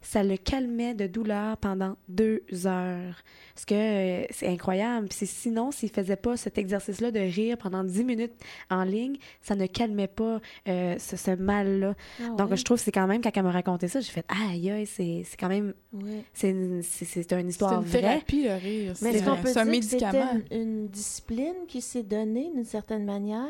[0.02, 3.22] ça le calmait de douleur pendant deux heures.
[3.54, 5.08] Parce que euh, c'est incroyable.
[5.08, 8.32] Puis c'est- sinon, s'il faisait pas cet exercice-là de rire pendant 10 minutes
[8.70, 11.94] en ligne, ça ne calmait pas euh, ce, ce mal-là.
[12.20, 14.24] Ah Donc, je trouve que c'est quand même, quand elle m'a raconté ça, j'ai fait
[14.28, 15.74] Aïe, aïe, c'est c'est quand même.
[15.92, 16.24] Ouais.
[16.32, 18.00] C'est une, une C'est histoire une vraie.
[18.00, 18.94] thérapie, le rire.
[19.02, 20.40] Mais C'est est-ce qu'on un- peut dire que c'était médicament.
[20.50, 23.46] une, une discipline qui s'est donnée d'une certaine manière?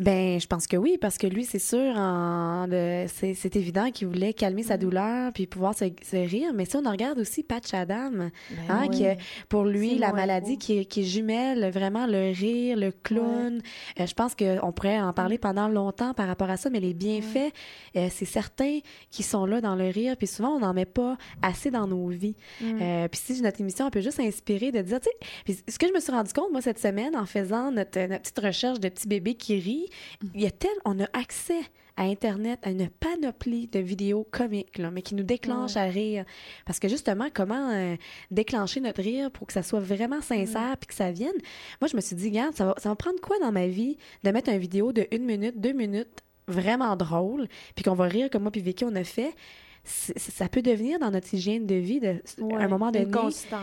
[0.00, 2.66] Ben, je pense que oui, parce que lui, c'est sûr, en,
[3.06, 6.52] c'est évident qu'il voulait calmer sa douleur puis pouvoir se, se rire.
[6.54, 8.30] Mais si on regarde aussi Patch Adam, Ben
[8.68, 8.98] Hein, oui.
[9.00, 13.60] que pour lui, la maladie qui, qui jumelle vraiment le rire, le clown.
[14.00, 16.94] Euh, je pense qu'on pourrait en parler pendant longtemps par rapport à ça, mais les
[16.94, 17.52] bienfaits,
[17.96, 18.78] euh, c'est certains
[19.10, 22.08] qui sont là dans le rire, puis souvent, on n'en met pas assez dans nos
[22.08, 22.36] vies.
[22.60, 22.78] Mm.
[22.80, 25.86] Euh, puis si notre émission, on peut juste inspirer de dire, tu sais, ce que
[25.86, 28.88] je me suis rendu compte, moi, cette semaine, en faisant notre, notre petite recherche de
[28.88, 29.86] petits bébés qui rient,
[30.34, 31.62] il y a tel, on a accès
[31.96, 36.24] à Internet, à une panoplie de vidéos comiques, là, mais qui nous déclenchent à rire.
[36.66, 37.96] Parce que justement, comment euh,
[38.30, 41.32] déclencher notre rire pour que ça soit vraiment sincère puis que ça vienne?
[41.80, 43.98] Moi, je me suis dit, regarde, ça va, ça va prendre quoi dans ma vie
[44.24, 48.28] de mettre une vidéo de une minute, deux minutes vraiment drôle, puis qu'on va rire
[48.30, 49.34] comme moi puis Vicky on a fait?
[49.84, 53.04] Ça peut devenir dans notre hygiène de vie de, à Ouais, un moment donné.
[53.04, 53.60] Une constante.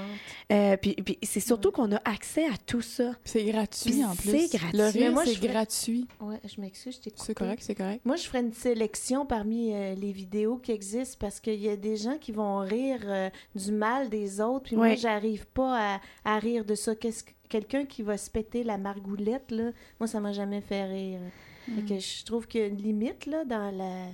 [0.51, 3.13] Euh, puis, puis c'est surtout qu'on a accès à tout ça.
[3.23, 4.47] C'est gratuit, Puis en plus.
[4.49, 4.77] c'est gratuit.
[4.77, 6.07] Le rire, moi, c'est je ferais- gratuit.
[6.19, 7.13] Ouais, je m'excuse, je t'ai.
[7.15, 8.01] C'est correct, c'est correct.
[8.05, 11.77] Moi, je ferais une sélection parmi euh, les vidéos qui existent parce qu'il y a
[11.77, 14.65] des gens qui vont rire euh, du mal des autres.
[14.65, 14.97] Puis moi, Ouais.
[14.97, 16.95] j'arrive pas à, à rire de ça.
[16.95, 20.83] Qu'est-ce que- Quelqu'un qui va se péter la margoulette, là, moi, ça m'a jamais fait
[20.85, 21.19] rire.
[21.65, 24.05] Fait que je trouve qu'il y a une limite là, dans la.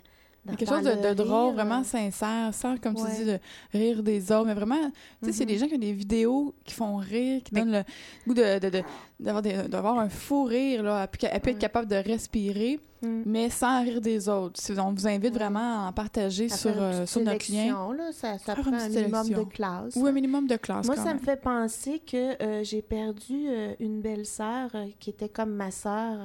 [0.48, 1.84] Quelque chose de, le de drôle, rire, vraiment euh.
[1.84, 3.10] sincère, sans, comme Ouais.
[3.18, 3.40] tu dis, de
[3.74, 4.46] rire des autres.
[4.46, 4.92] Mais vraiment,
[5.24, 5.50] tu sais, c'est Mhm.
[5.50, 7.84] des gens qui ont des vidéos qui font rire, qui donnent le
[8.28, 8.84] goût de, de- de-
[9.20, 11.08] d'avoir, d'avoir un fou rire, là.
[11.08, 12.80] Puis qu'elle peut être capable de respirer.
[13.02, 13.24] Mm.
[13.26, 14.60] mais sans rire des autres.
[14.80, 17.94] On vous invite vraiment à en partager sur, euh, sur notre lien.
[17.94, 19.96] là, ça, prend un minimum de classe.
[19.98, 20.86] Ou un minimum de classe.
[20.88, 21.18] Moi, ça même.
[21.18, 25.72] me fait penser que euh, j'ai perdu euh, une belle-sœur euh, qui était comme ma
[25.72, 26.18] sœur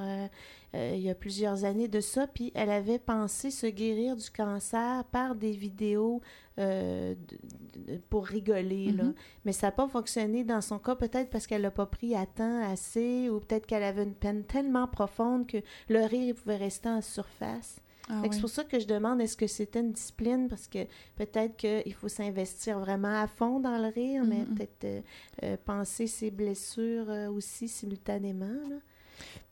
[0.74, 4.30] euh, il y a plusieurs années de ça, puis elle avait pensé se guérir du
[4.30, 6.20] cancer par des vidéos
[6.58, 8.92] euh, de- de- pour rigoler.
[8.92, 9.04] là.
[9.04, 9.14] Mhm.
[9.44, 12.26] Mais ça n'a pas fonctionné dans son cas, peut-être parce qu'elle l'a pas pris à
[12.26, 15.58] temps assez, ou peut-être qu'elle avait une peine tellement profonde que
[15.88, 17.80] le rire pouvait rester en surface.
[18.12, 18.28] Ah oui.
[18.32, 20.48] C'est pour ça que je demande est-ce que c'était une discipline?
[20.48, 20.84] Parce que
[21.16, 25.00] peut-être qu'il faut s'investir vraiment à fond dans le rire, mais peut-être euh,
[25.44, 28.46] euh, penser ses blessures euh, aussi simultanément.
[28.68, 28.76] là.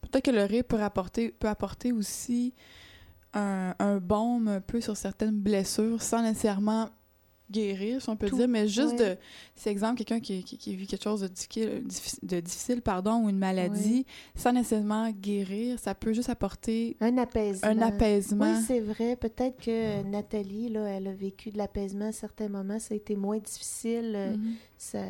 [0.02, 2.54] Peut-être que le rire peut apporter, peut apporter aussi
[3.34, 6.88] un, un baume un peu sur certaines blessures sans nécessairement
[7.50, 9.14] guérir, si on peut Tout, dire, mais juste ouais.
[9.14, 9.16] de,
[9.56, 13.24] si exemple, quelqu'un qui, qui, qui vit quelque chose de difficile, diffi- de difficile pardon,
[13.24, 14.04] ou une maladie,
[14.36, 17.68] sans nécessairement guérir, ça peut juste apporter Un apaisement.
[17.70, 18.52] un apaisement.
[18.54, 19.16] Oui, c'est vrai.
[19.16, 22.78] Peut-être que Nathalie, là, elle a vécu de l'apaisement à certains moments.
[22.78, 24.54] Ça a été moins difficile, euh, Mhm.
[24.76, 25.04] sa,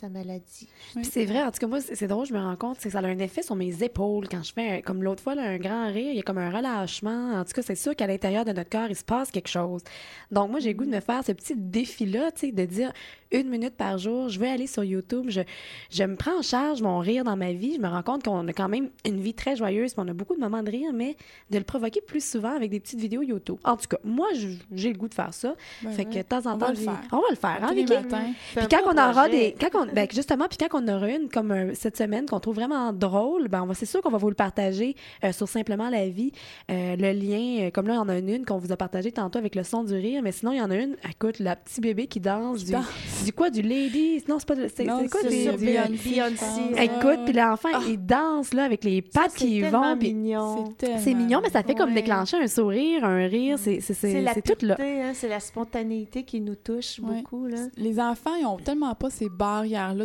[0.00, 0.68] sa maladie.
[0.96, 1.02] Oui.
[1.02, 2.92] Puis c'est vrai, en tout cas, moi, c'est drôle, je me rends compte, c'est que
[2.92, 5.42] ça a un effet sur mes épaules quand je fais, un- comme l'autre fois, là,
[5.42, 7.34] un grand rire, il y a comme un relâchement.
[7.34, 9.82] En tout cas, c'est sûr qu'à l'intérieur de notre corps, il se passe quelque chose.
[10.30, 12.92] Donc, moi, j'ai le goût de me faire ce petit défi-là, tu sais, de dire
[13.30, 15.42] une minute par jour, je vais aller sur YouTube, je,
[15.90, 17.74] je me prends en charge mon rire dans ma vie.
[17.74, 20.14] Je me rends compte qu'on a quand même une vie très joyeuse, puis on a
[20.14, 21.14] beaucoup de moments de rire, mais
[21.50, 23.58] de le provoquer plus souvent avec des petites vidéos YouTube.
[23.64, 24.28] En tout cas, moi,
[24.72, 25.54] j'ai le goût de faire ça.
[25.82, 27.00] Ben fait que de temps en On temps, va le faire.
[27.12, 27.92] on va le faire, hein, Vicky?
[28.56, 31.50] Puis quand on aura des, quand on, ben, justement, puis quand on aura une comme
[31.52, 34.28] euh, cette semaine qu'on trouve vraiment drôle, ben on va, c'est sûr qu'on va vous
[34.28, 36.32] le partager euh, sur simplement la vie.
[36.70, 39.12] Euh, le lien, euh, comme là, il y en a une qu'on vous a partagé
[39.12, 40.96] tantôt avec le son du rire, mais sinon il y en a une.
[41.08, 42.84] Écoute, la petit bébé qui danse, du, danse.
[43.24, 45.64] du quoi, du lady, non c'est pas, c'est, quoi sur du-
[46.74, 46.84] ouais.
[46.84, 47.80] Écoute, puis l'enfant Ah.
[47.88, 50.74] il danse là avec les pattes qui vont, puis mignon.
[50.78, 54.24] C'est c'est mignon, mais ça fait comme déclencher un sourire, un rire, c'est, c'est, c'est,
[54.34, 54.76] C'est tout là.
[54.78, 57.16] hein, c'est la spontanéité qui nous touche Ouais.
[57.22, 57.46] beaucoup.
[57.46, 57.58] Là.
[57.76, 59.28] Les enfants, ils ont tellement pas ces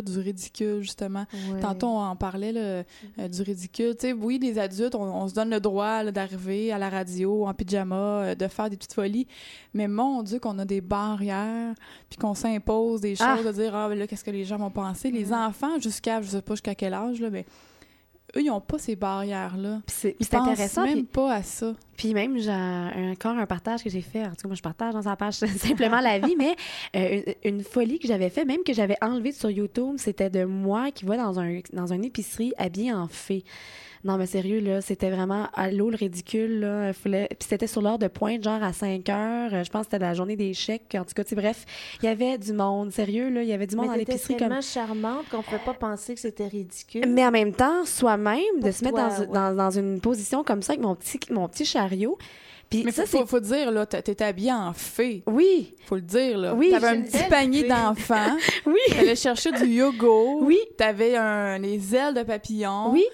[0.02, 1.26] du ridicule, justement.
[1.52, 1.60] Ouais.
[1.60, 3.94] Tantôt, on en parlait là, euh, du ridicule.
[3.96, 7.46] Tu sais, oui, les adultes, on, on se donne le droit d'arriver à la radio
[7.46, 9.26] en pyjama, euh, de faire des petites folies.
[9.74, 11.74] Mais mon Dieu, qu'on a des barrières,
[12.08, 13.42] puis qu'on s'impose des choses, Ah.
[13.44, 15.10] de dire, ah, ben là, qu'est-ce que les gens vont penser?
[15.10, 17.44] Les enfants, jusqu'à, je sais pas jusqu'à quel âge, là, mais
[18.36, 19.80] eux, ils ont pas ces barrières-là.
[19.86, 20.84] Puis c'est, intéressant.
[20.84, 21.74] même pas à ça.
[21.96, 24.22] Puis même, j'ai encore un partage que j'ai fait.
[24.22, 26.56] En tout cas, moi, je partage dans sa page simplement la vie, mais
[26.96, 30.44] euh, une, une folie que j'avais fait, même que j'avais enlevée sur YouTube, c'était de
[30.44, 33.44] moi qui va dans un dans une épicerie habillée en fée.
[34.04, 36.92] Non, mais sérieux, là, c'était vraiment à l'eau le ridicule, là.
[36.92, 39.54] Fallait- Puis c'était sur l'heure de pointe, genre à 5 heures.
[39.54, 40.94] Euh, Je pense que c'était la journée des chèques.
[40.94, 41.64] En tout cas, tu sais, bref,
[42.02, 42.92] il y avait du monde.
[42.92, 44.62] Sérieux, là, il y avait du monde dans Mais l'épicerie tellement comme...
[44.62, 47.06] charmante qu'on ne pouvait pas penser que c'était ridicule.
[47.08, 49.26] Mais en même temps, soi-même, de se mettre toi, dans, ouais.
[49.32, 52.18] dans, dans une position comme ça avec mon petit, mon petit chariot.
[52.68, 53.18] Puis Mais ça, faut, c'est...
[53.20, 55.22] faut, faut dire, là, t'étais habillée en fée.
[55.26, 56.54] Oui, Faut le dire, là.
[56.54, 58.36] Oui, T'avais un petit panier d'enfants.
[58.66, 60.42] oui, T'allais chercher du yogourt.
[60.42, 60.58] oui.
[60.76, 62.90] T'avais un, les ailes de papillon.
[62.90, 63.04] Oui,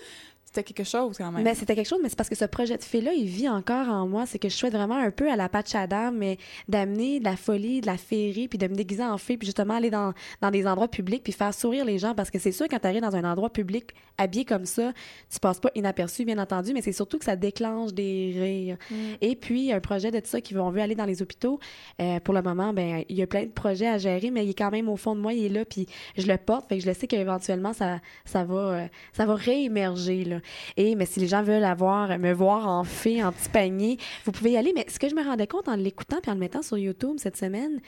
[0.53, 1.45] C'était quelque chose, quand même.
[1.45, 3.89] mais c'était quelque chose, mais c'est parce que ce projet de fée-là, il vit encore
[3.89, 4.27] en moi.
[4.27, 6.39] C'est que je souhaite vraiment un peu à la Patch Adam, mais
[6.69, 9.75] d'amener de la folie, de la féerie, puis de me déguiser en fée, puis justement
[9.75, 12.17] aller dans, dans des endroits publics, puis faire sourire les gens.
[12.17, 14.93] Parce que c'est sûr, quand tu arrives dans un endroit public habillé comme ça,
[15.33, 18.77] tu passes pas inaperçu, bien entendu, mais c'est surtout que ça déclenche des rires.
[18.91, 18.95] Mm.
[19.21, 21.61] Et puis, un projet de tout ça qui on veut aller dans les hôpitaux.
[22.01, 24.51] Euh, pour le moment, ben il y a plein de projets à gérer, mais il
[24.51, 25.87] est quand même au fond de moi, il est là, puis
[26.17, 29.35] je le porte, fait que je le sais qu'éventuellement, ça, ça va, euh, ça va
[29.37, 30.40] réémerger, là.
[30.77, 34.53] Et, mais si les gens veulent me voir en fée, en petit panier, vous pouvez
[34.53, 34.73] y aller.
[34.75, 37.17] Mais ce que je me rendais compte en l'écoutant puis en le mettant sur YouTube
[37.19, 37.81] cette semaine,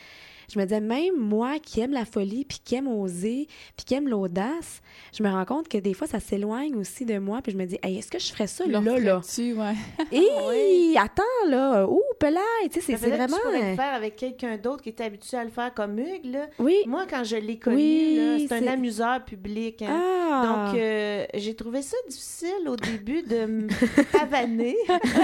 [0.53, 3.47] je me disais, même moi qui aime la folie, puis qui aime oser,
[3.77, 4.83] puis qui aime l'audace,
[5.17, 7.65] je me rends compte que des fois, ça s'éloigne aussi de moi, puis je me
[7.65, 9.21] dis, Hey, est-ce que je ferais ça là, là?
[9.23, 9.75] ferais-tu, ouais.
[10.13, 12.01] Hé, attends, là, ouh,
[12.71, 13.27] tu sais, c'est- vraiment...
[13.37, 15.99] Tu pourrais euh, le faire avec quelqu'un d'autre qui est habitué à le faire comme
[15.99, 16.25] Hugues.
[16.33, 16.47] Là.
[16.59, 16.77] Oui.
[16.87, 19.83] Moi, quand je l'ai connu, Oui, là, c'est c'est- un amuseur public.
[19.83, 20.01] hein.
[20.31, 20.69] Ah!
[20.71, 23.69] Donc, euh, j'ai trouvé ça difficile au début de me
[24.13, 24.77] pavaner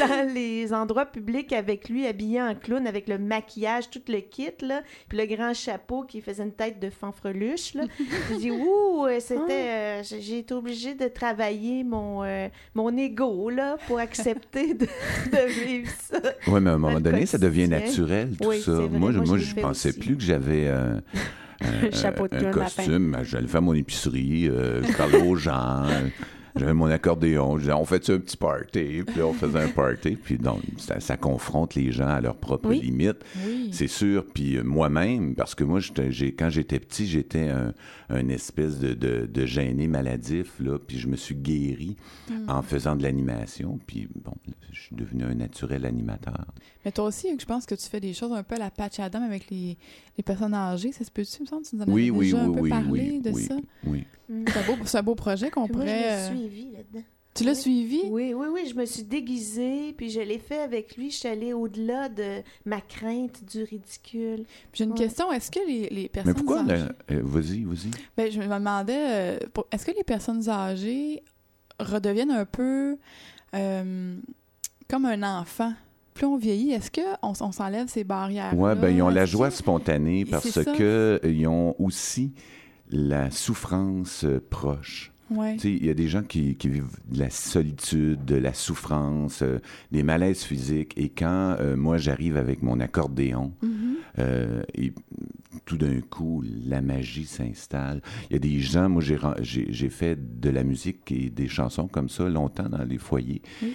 [0.00, 4.50] dans les endroits publics avec lui, habillé en clown, avec le maquillage, tout le kit,
[4.64, 7.74] là, puis le grand chapeau qui faisait une tête de fanfreluche.
[7.74, 7.84] Là.
[8.30, 10.00] J'ai dit, ouh, euh, c'était...
[10.00, 14.86] euh, j'ai été obligée de travailler mon, euh, mon ego, là, pour accepter de,
[15.32, 16.18] de vivre ça.
[16.46, 18.72] Oui, mais à un moment donné, ça devient naturel, tout Oui, ça.
[18.72, 18.88] vrai.
[18.88, 19.98] Moi, je, Moi, je je pensais aussi.
[19.98, 21.00] plus que j'avais euh,
[21.60, 23.16] un, chapeau de costume.
[23.22, 25.84] J'allais faire mon épicerie, euh, je parlais aux gens.
[26.56, 27.56] J'avais mon accordéon.
[27.56, 29.02] Je disais, on fait un petit party?
[29.06, 30.16] Puis là, on faisait un party.
[30.16, 32.80] Puis donc, ça, ça confronte les gens à leurs propres Oui.
[32.80, 33.24] limites.
[33.44, 33.70] Oui.
[33.72, 34.24] C'est sûr.
[34.32, 35.80] Puis euh, moi-même, parce que moi,
[36.10, 37.72] j'ai, quand j'étais petit, j'étais un,
[38.08, 40.52] un espèce de, de, de gêné maladif.
[40.60, 41.96] Là, puis je me suis guéri
[42.30, 42.48] Hmm.
[42.48, 43.78] en faisant de l'animation.
[43.86, 44.32] Puis bon,
[44.72, 46.46] je suis devenu un naturel animateur.
[46.84, 48.70] Mais toi aussi, Hugues, je pense que tu fais des choses un peu à la
[48.70, 49.76] Patch Adam avec les,
[50.16, 50.92] les personnes âgées.
[50.92, 51.62] Ça se peut-tu, me semble?
[51.64, 53.42] Tu nous en Oui, avais oui, déjà un oui, peu oui, parlé oui, de oui,
[53.44, 53.56] ça.
[53.86, 54.04] oui.
[54.28, 55.86] C'est un, beau, c'est un beau projet qu'on Moi, je pourrait...
[55.86, 57.04] l'ai euh, suivi là-dedans.
[57.34, 57.56] Tu l'as Oui.
[57.62, 58.00] suivi?
[58.10, 61.10] Oui, oui, oui, je me suis déguisée, puis je l'ai fait avec lui.
[61.10, 64.44] Je suis allée au-delà de ma crainte du ridicule.
[64.72, 64.98] J'ai une Ouais.
[64.98, 65.32] question.
[65.32, 66.60] Est-ce que les, les personnes Mais pourquoi?
[66.62, 66.84] âgées...
[67.08, 67.90] la- euh, vas-y, vas-y.
[68.16, 71.22] Ben, je me demandais, euh, pour- est-ce que les personnes âgées
[71.80, 72.96] redeviennent un peu
[73.54, 74.16] euh,
[74.88, 75.72] comme un enfant?
[76.14, 78.56] Plus on vieillit, est-ce qu'on on, s'enlève ces barrières?
[78.56, 82.32] Ouais, ben ils ont la joie que- spontanée parce que euh, ont aussi
[82.90, 85.10] la souffrance euh, proche.
[85.30, 85.56] Ouais.
[85.64, 89.58] Il y a des gens qui, qui vivent de la solitude, de la souffrance, euh,
[89.90, 90.92] des malaises physiques.
[90.96, 93.94] Et quand euh, moi j'arrive avec mon accordéon, Mhm.
[94.20, 94.92] euh, et
[95.64, 98.02] tout d'un coup la magie s'installe.
[98.30, 102.08] Il y a des gens, moi j'ai fait de la musique et des chansons comme
[102.08, 103.42] ça longtemps dans les foyers.
[103.62, 103.72] Oui.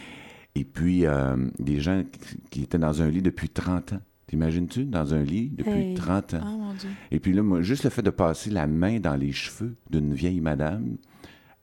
[0.56, 2.04] Et puis euh, des gens
[2.50, 4.02] qui, étaient dans un lit depuis 30 ans.
[4.28, 5.94] T'imagines-tu, dans un lit depuis Hey.
[5.96, 6.40] 30 ans?
[6.44, 6.90] Ah, mon Dieu.
[7.12, 10.14] Et puis là, moi, juste le fait de passer la main dans les cheveux d'une
[10.14, 10.98] vieille madame,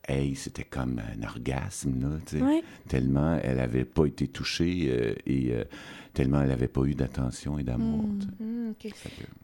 [0.09, 2.43] hey, c'était comme un orgasme, là, tu sais.
[2.43, 2.63] Ouais.
[2.89, 5.65] Tellement elle n'avait pas été touchée euh, et euh,
[6.13, 8.05] tellement elle n'avait pas eu d'attention et d'amour.
[8.05, 8.21] Mm.
[8.41, 8.93] Hum, fait-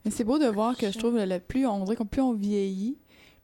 [0.04, 2.32] Mais c'est beau de voir que je trouve le plus on dirait que plus on
[2.34, 2.96] vieillit,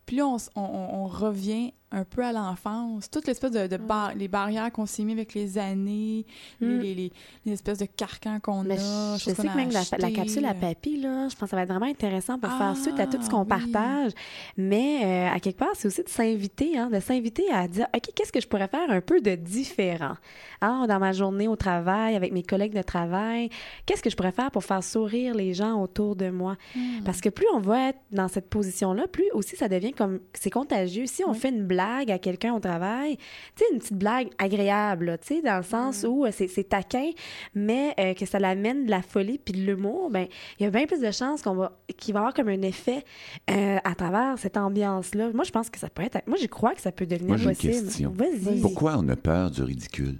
[0.07, 0.61] plus on- on-
[1.03, 3.11] on revient un peu à l'enfance.
[3.11, 6.27] Toute l'espèce de, de bar- les barrières qu'on s'est mis avec les années,
[6.61, 6.81] les, Mm.
[6.81, 7.13] les, les-
[7.47, 8.77] les espèces de carcans qu'on a.
[9.17, 11.57] je sais que même la, la capsule à euh, papy, là, je pense que ça
[11.57, 13.49] va être vraiment intéressant pour Ah, faire suite à tout ce qu'on oui.
[13.49, 14.13] partage.
[14.57, 18.11] Mais euh, à quelque part, c'est aussi de s'inviter, hein, de s'inviter à dire, OK,
[18.15, 20.15] qu'est-ce que je pourrais faire un peu de différent?
[20.61, 23.49] Hein, dans ma journée au travail, avec mes collègues de travail,
[23.87, 26.57] qu'est-ce que je pourrais faire pour faire sourire les gens autour de moi?
[26.75, 27.03] Hmm.
[27.05, 30.51] Parce que plus on va être dans cette position-là, plus aussi ça devient comme c'est
[30.51, 31.07] contagieux.
[31.07, 31.39] Si on Oui.
[31.39, 35.43] fait une blague à quelqu'un au travail, tu sais, une petite blague agréable, tu sais,
[35.43, 37.11] dans le sens où euh, c'est, c'est taquin,
[37.55, 40.27] mais euh, que ça l'amène de la folie puis de l'humour, ben
[40.59, 42.63] il y a bien plus de chances qu'on va, qu'il va y avoir comme un
[42.63, 43.05] effet
[43.51, 45.31] euh, à travers cette ambiance-là.
[45.33, 46.19] Moi, je pense que ça peut être.
[46.27, 47.85] Moi, je crois que ça peut devenir Moi, j'ai une possible.
[47.87, 48.11] question.
[48.11, 48.61] Vas-y.
[48.61, 50.19] Pourquoi on a peur du ridicule?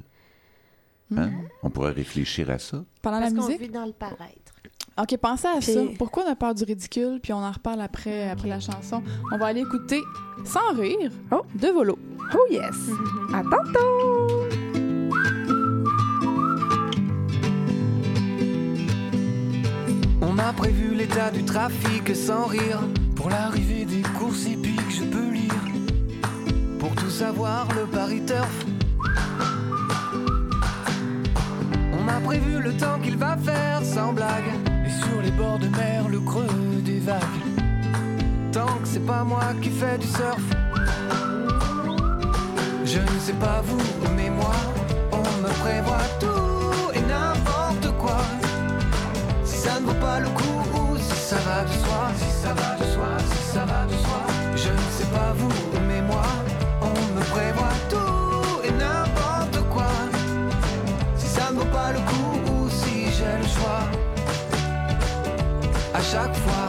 [1.17, 1.29] Hein?
[1.29, 1.33] Hmm.
[1.63, 2.85] On pourrait réfléchir à ça.
[3.03, 3.61] Pendant Parce la qu'on musique?
[3.63, 4.53] vit dans le paraître.
[5.01, 5.81] OK, pensez à Puis- ça.
[5.97, 7.21] Pourquoi on a peur du ridicule?
[7.23, 9.03] Puis on en reparle après, après la chanson?
[9.33, 10.01] On va aller écouter
[10.45, 11.43] Sans rire Oh.
[11.55, 11.99] de Volo.
[12.35, 12.75] Oh yes!
[13.35, 14.49] À tantôt!
[20.23, 22.81] On a prévu l'état du trafic sans rire.
[23.17, 25.55] Pour l'arrivée des courses hippiques, je peux lire.
[26.79, 28.65] Pour tout savoir, le Paris Turf.
[31.93, 34.45] On a prévu le temps qu'il va faire sans blague.
[34.99, 36.47] Sur les bords de mer, le creux
[36.85, 37.43] des vagues.
[38.53, 40.43] Tant que c'est pas moi qui fais du surf.
[42.85, 43.87] Je ne sais pas vous,
[44.17, 44.57] mais moi,
[45.13, 48.19] on me prévoit tout et n'importe quoi.
[49.45, 52.53] Si ça ne vaut pas le coup ou si ça va de soi, si ça
[52.55, 54.23] va de soi, si ça va de soi.
[54.57, 56.27] Je ne sais pas vous, mais moi,
[56.83, 59.93] on me prévoit tout et n'importe quoi.
[61.17, 62.28] Si ça ne vaut pas le coup
[65.99, 66.69] À chaque fois.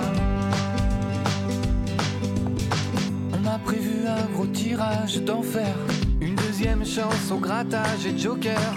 [3.32, 5.76] On a prévu un gros tirage d'enfer.
[6.20, 8.74] Une deuxième chance au grattage et joker.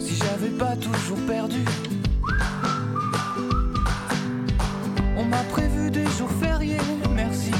[0.00, 1.64] Si j'avais pas toujours perdu.
[5.16, 6.80] On m'a prévu des jours fériés,
[7.14, 7.52] merci.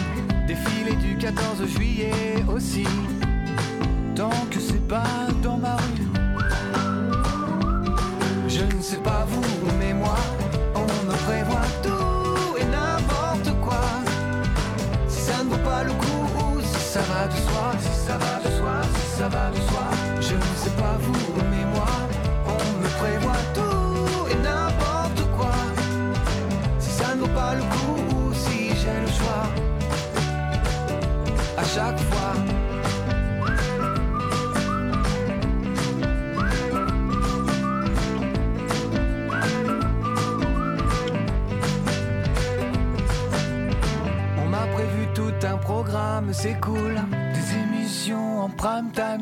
[0.49, 2.87] Défilé du 14 juillet aussi.
[4.17, 6.09] Tant que c'est pas dans ma rue.
[8.49, 9.43] Je ne sais pas vous,
[9.79, 10.17] mais moi,
[19.29, 19.87] va de soi.
[20.21, 21.95] Je ne sais pas vous, mais moi,
[22.47, 25.55] on me prévoit tout et n'importe quoi.
[26.79, 29.47] Si ça ne vaut pas le coup ou si j'ai le choix.
[31.57, 32.66] À chaque fois.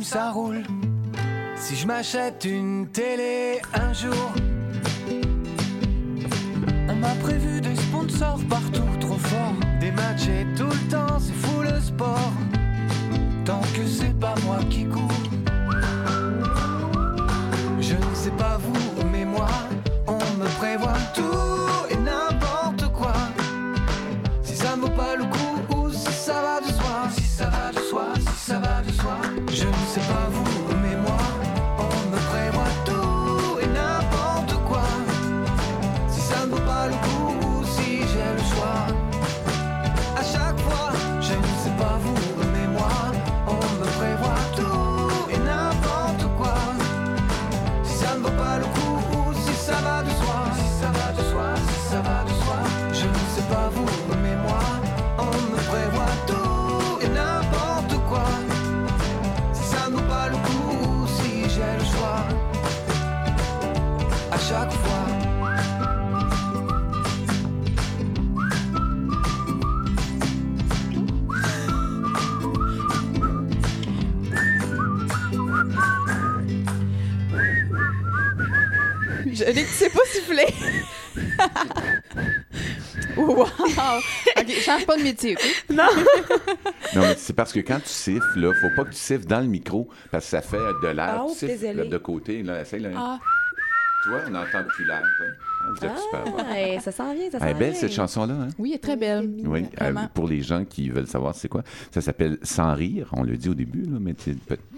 [0.05, 0.63] Ça roule.
[1.57, 4.33] Si je m'achète une télé un jour,
[6.89, 9.55] on m'a prévu des sponsors partout, trop fort.
[9.81, 12.33] Des matchs et tout le temps, c'est fou le sport.
[13.47, 14.85] tant que c'est pas moi qui
[79.75, 80.47] Sais pas siffler.
[83.17, 83.43] wow!
[83.43, 85.75] OK, change pas de métier, OK?
[85.75, 85.89] Non,
[86.95, 89.47] mais c'est parce que quand tu siffles, là, faut pas que tu siffles dans le
[89.47, 91.23] micro parce que ça fait de l'air.
[91.23, 92.43] Ah, tu oh, siffles là, de côté.
[92.45, 92.91] Là, essaye, là.
[92.97, 93.19] Ah,
[94.05, 95.03] Tu vois, on n'entend plus l'air.
[95.71, 96.33] Vous êtes super bon.
[96.39, 97.81] Ah, hey, ça s'en vient, ça s'en Elle est belle, vient.
[97.81, 98.35] cette chanson-là.
[98.35, 98.49] Hein?
[98.59, 99.31] oui, elle est très belle.
[99.45, 101.63] Oui, euh, pour les gens qui veulent savoir c'est quoi,
[101.93, 104.15] ça s'appelle Sans rire, on le dit au début, là, mais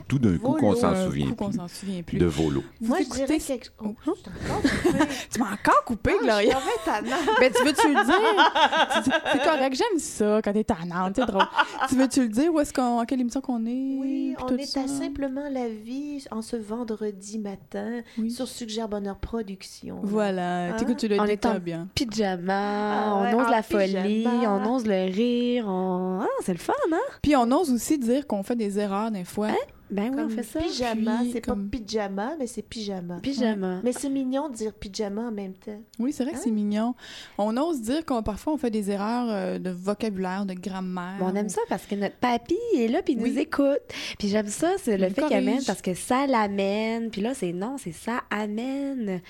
[0.08, 2.18] tout d'un coup qu'on s'en Un souvient coup qu'on plus s'en souvient plus.
[2.18, 2.62] de volo.
[2.80, 3.64] Vous Moi, je écoutez- dirais quelque
[4.04, 4.22] chose.
[4.24, 4.98] Oh, coupée.
[5.32, 6.54] Tu m'as encore coupé, Ah, Gloria.
[6.58, 7.36] je suis tannante.
[7.40, 9.02] Ben, tu veux-tu le dire?
[9.32, 11.42] C'est correct, j'aime ça quand t'es tannante, c'est drôle.
[11.88, 13.96] tu veux-tu le dire où est-ce qu'on, à quelle émission qu'on est?
[13.98, 14.82] Oui, on est ça?
[14.82, 18.30] à Simplement la vie en ce vendredi matin Oui.
[18.30, 19.98] sur Suggère Bonheur Production.
[20.02, 20.94] Voilà, Hein?
[20.96, 21.88] tu le On est en bien.
[21.94, 26.20] Pyjama, Ah ouais, on ose la folie, on ose le rire, on...
[26.22, 26.98] Ah, c'est le fun, hein?
[27.22, 29.48] Puis on ose aussi dire qu'on fait des erreurs des fois.
[29.90, 30.60] Ben oui, on fait ça.
[30.60, 33.18] pyjama, c'est comme- pas pyjama, mais c'est pyjama.
[33.22, 33.80] Pyjama.
[33.84, 35.80] Mais c'est mignon de dire pyjama en même temps.
[35.98, 36.94] Oui, c'est vrai que c'est mignon.
[37.38, 41.16] On ose dire qu'on parfois on fait des erreurs euh, de vocabulaire, de grammaire.
[41.20, 43.30] Bon, on aime ou- ça parce que notre papy est là puis il Oui.
[43.32, 43.80] nous écoute.
[44.18, 47.10] Puis j'aime ça, c'est le Il fait qu'il amène parce que ça l'amène.
[47.10, 49.20] Puis là, c'est non, c'est ça amène.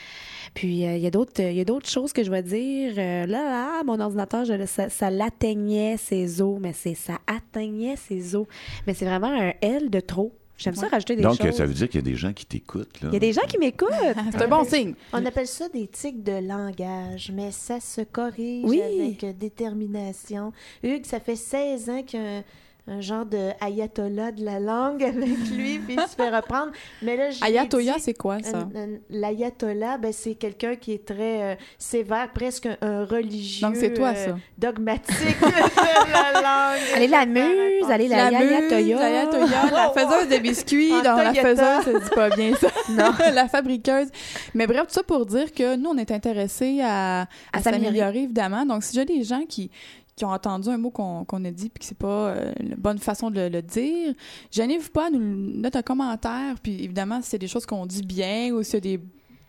[0.54, 2.94] Puis euh, il y a d'autres il y a d'autres choses que je vais dire.
[2.96, 7.96] Euh, là, là, mon ordinateur, je, ça, ça l'atteignait ses os, mais c'est ça atteignait
[7.96, 8.46] ses os.
[8.86, 10.32] Mais c'est vraiment un L de trop.
[10.58, 11.54] J'aime ça rajouter des Donc, choses.
[11.54, 13.00] ça veut dire qu'il y a des gens qui t'écoutent.
[13.02, 13.08] là.
[13.10, 13.90] Il y a des gens qui m'écoutent.
[14.32, 14.94] C'est un bon signe.
[15.12, 18.80] On appelle ça des tics de langage, mais ça se corrige Oui.
[18.80, 20.52] avec détermination.
[20.82, 22.42] Hugues, ça fait 16 ans qu'il y a
[22.88, 26.72] un, genre de ayatollah de la langue avec lui, puis il se fait reprendre.
[27.02, 28.68] Mais là, Ayatollah, c'est quoi ça?
[29.10, 33.66] L'ayatollah, ben, c'est quelqu'un qui est très euh, sévère, presque un, un religieux.
[33.66, 34.36] Donc c'est toi euh, ça.
[34.58, 36.80] dogmatique de la langue.
[36.94, 41.16] Allez la muse, allez la, La muse, Yaya la Yatoya, la faiseuse de biscuits, dans
[41.16, 42.68] la faiseuse, ça dit pas bien ça.
[42.90, 44.08] non, la fabriqueuse.
[44.54, 47.86] Mais bref, tout ça pour dire que nous, on est intéressés à, à, À s'améliorer.
[47.86, 48.64] s'améliorer, évidemment.
[48.66, 49.70] Donc, si j'ai des gens qui,
[50.16, 52.98] qui ont entendu un mot qu'on a dit puis que c'est pas euh, la bonne
[52.98, 54.14] façon de le, le dire,
[54.50, 55.20] gênez-vous pas à nous
[55.60, 56.54] mettre un commentaire.
[56.62, 58.98] Puis évidemment, si c'est des choses qu'on dit bien ou si c'est des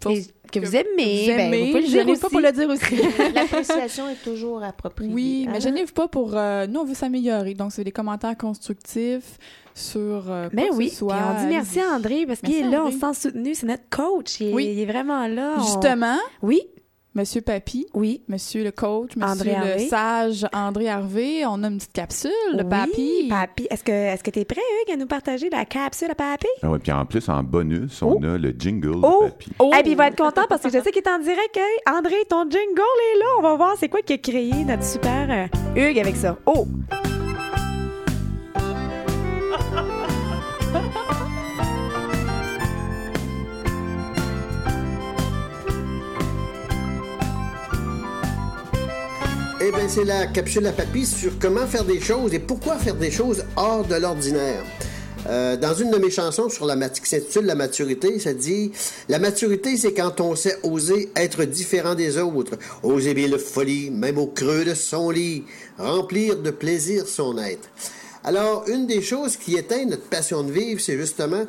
[0.03, 2.21] choses que vous aimez, vous ben, aimez, vous pouvez le dire gênez aussi.
[2.21, 2.95] pas pour le dire aussi.
[3.33, 5.13] L'appréciation est toujours appropriée.
[5.13, 5.59] Oui, mais Hein?
[5.61, 6.35] gênez-vous pas pour.
[6.35, 7.53] euh, nous, on veut s'améliorer.
[7.53, 9.37] Donc, c'est des commentaires constructifs
[9.73, 10.29] sur.
[10.29, 11.15] euh, Ben oui, puis soit.
[11.33, 13.87] on dit merci à André parce qu'il est là, on se sent soutenu, c'est notre
[13.89, 14.69] coach, il est, Oui.
[14.73, 15.55] il est vraiment là.
[15.59, 16.59] on- Justement, Oui,
[17.17, 18.21] Monsieur Papy, oui.
[18.27, 19.87] Monsieur le coach, Monsieur André le Harvey.
[19.87, 23.27] sage André Harvey, on a une petite capsule, le Oui, Papy.
[23.27, 23.67] Papy.
[23.71, 26.45] Est-ce que est-ce que tu es prêt, Hugues, à nous partager la capsule à Papy?
[26.61, 29.23] Ah ouais, puis en plus, en bonus, on a le jingle Oh!
[29.25, 29.49] de papy.
[29.57, 29.71] Oh!
[29.75, 31.57] Et puis il va être content parce que je sais qu'il est en direct.
[31.57, 32.61] Hey, André, ton jingle
[33.15, 33.25] est là.
[33.39, 36.37] On va voir c'est quoi qui a créé notre super euh, Hugues avec ça.
[36.45, 36.67] Oh!
[49.67, 52.95] Eh bien, c'est la capsule à papy sur comment faire des choses et pourquoi faire
[52.95, 54.63] des choses hors de l'ordinaire.
[55.27, 58.71] Euh, dans une de mes chansons sur la qui s'intitule La maturité, ça dit
[59.09, 63.91] La maturité, c'est quand on sait oser être différent des autres, oser bien de folie,
[63.91, 65.43] même au creux de son lit,
[65.77, 67.69] remplir de plaisir son être.
[68.23, 71.45] Alors, une des choses qui éteint notre passion de vivre, c'est justement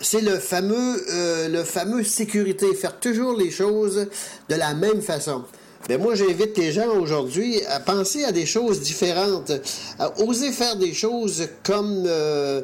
[0.00, 4.06] c'est le fameux euh, le fameux sécurité, faire toujours les choses
[4.48, 5.44] de la même façon.
[5.88, 9.52] Ben moi, j'invite les gens aujourd'hui à penser à des choses différentes,
[9.98, 12.60] à oser faire des choses comme euh,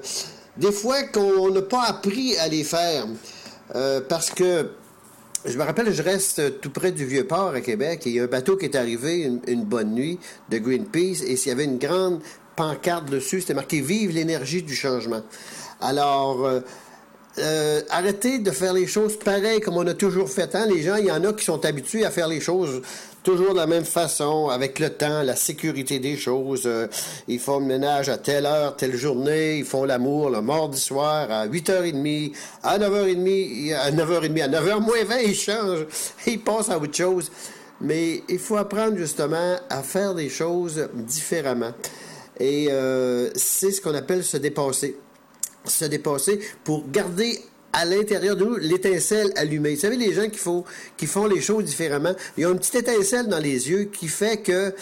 [0.59, 3.07] des fois qu'on n'a pas appris à les faire.
[3.75, 4.73] Euh, parce que
[5.47, 8.25] je me rappelle, je reste tout près du Vieux-Port à Québec et il y a
[8.25, 10.19] un bateau qui est arrivé une, une bonne nuit
[10.51, 12.21] de Greenpeace et s'il y avait une grande
[12.57, 15.23] pancarte dessus, c'était marqué Vive l'énergie du changement.
[15.81, 16.61] Alors, euh,
[17.39, 20.55] euh, arrêtez de faire les choses pareilles comme on a toujours fait.
[20.55, 20.67] Hein?
[20.69, 22.83] Les gens, il y en a qui sont habitués à faire les choses
[23.25, 26.65] toujours de la même façon, avec le temps, la sécurité des choses.
[26.67, 26.87] Euh,
[27.27, 29.59] ils font le ménage à telle heure, telle journée.
[29.59, 32.33] Ils font l'amour le mardi soir à 8h30,
[32.63, 35.87] à 9h30, à 9h30, à 9h moins 20, ils changent.
[36.27, 37.31] Ils passent à autre chose.
[37.81, 41.73] Mais il faut apprendre justement à faire des choses différemment.
[42.39, 44.97] Et euh, c'est ce qu'on appelle se dépasser
[45.65, 47.41] se dépasser pour garder
[47.73, 49.75] à l'intérieur de nous l'étincelle allumée.
[49.75, 53.41] Vous savez, les gens qui font, les choses différemment, ils ont une petite étincelle dans
[53.41, 54.73] les yeux qui fait que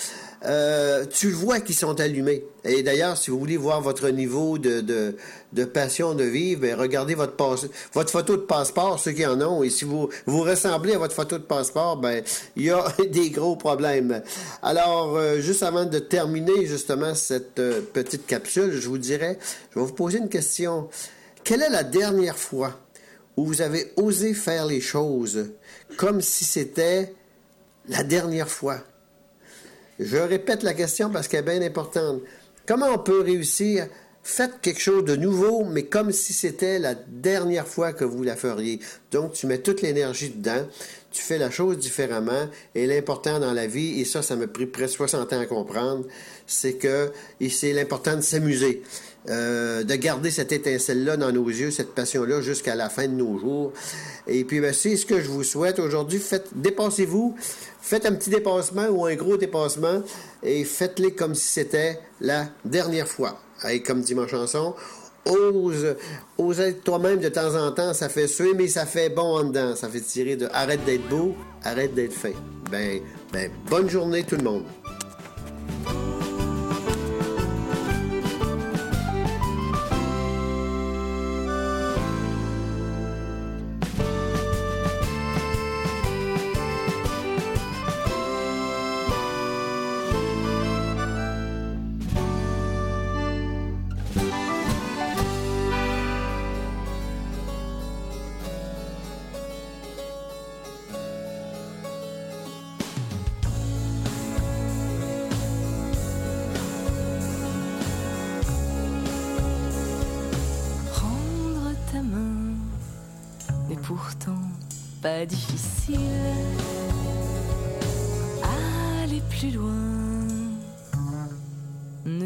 [0.45, 2.45] euh, tu vois qu'ils sont allumés.
[2.65, 7.15] Et d'ailleurs, si vous voulez voir votre niveau de, de, passion de vivre, ben, regardez
[7.15, 9.63] votre photo de passeport, ceux qui en ont.
[9.63, 12.23] Et si vous vous ressemblez à votre photo de passeport, ben
[12.57, 14.23] il y a des gros problèmes.
[14.63, 19.39] Alors, euh, juste avant de terminer justement cette euh, petite capsule, je vous dirais,
[19.71, 20.89] je vais vous poser une question.
[21.45, 22.81] Quelle est la dernière fois
[23.37, 25.51] où vous avez osé faire les choses
[25.97, 27.15] comme si c'était
[27.89, 28.79] la dernière fois?
[30.05, 32.21] Je répète la question parce qu'elle est bien importante.
[32.67, 33.87] Comment on peut réussir?
[34.25, 38.37] Faites quelque chose de nouveau, mais comme si c'était la dernière fois que vous la
[38.37, 38.79] feriez.
[39.11, 40.65] Donc, tu mets toute l'énergie dedans,
[41.11, 44.67] tu fais la chose différemment, et l'important dans la vie, et ça, ça m'a pris
[44.67, 46.07] presque 60 ans à comprendre,
[46.47, 47.11] c'est que
[47.51, 48.83] c'est l'important de s'amuser.
[49.29, 53.39] Euh, de garder cette étincelle-là dans nos yeux, cette passion-là jusqu'à la fin de nos
[53.39, 53.73] jours.
[54.27, 56.19] Et puis, ben, c'est ce que je vous souhaite aujourd'hui.
[56.19, 57.37] Faites, dépassez-vous,
[57.83, 60.03] faites un petit dépassement ou un gros dépassement
[60.43, 63.39] et faites-les comme si c'était la dernière fois.
[63.69, 64.75] Et comme dit ma chanson,
[65.27, 65.97] ose,
[66.39, 69.45] ose être toi-même de temps en temps, ça fait suer, mais ça fait bon en
[69.45, 69.77] dedans.
[69.77, 72.33] Ça fait tirer de arrête d'être beau, arrête d'être fin.
[72.71, 73.01] Ben,
[73.33, 74.65] ben, bonne journée tout le monde.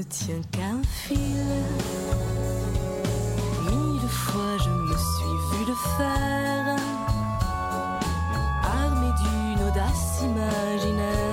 [0.08, 1.18] Tient qu'à un fil.
[3.64, 6.76] Mille fois je me suis vu le faire,
[8.62, 11.25] armé d'une audace imaginaire.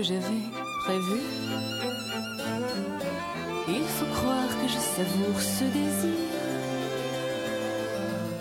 [0.00, 0.44] J'avais
[0.84, 1.20] prévu.
[3.68, 6.18] Il faut croire que je savoure ce désir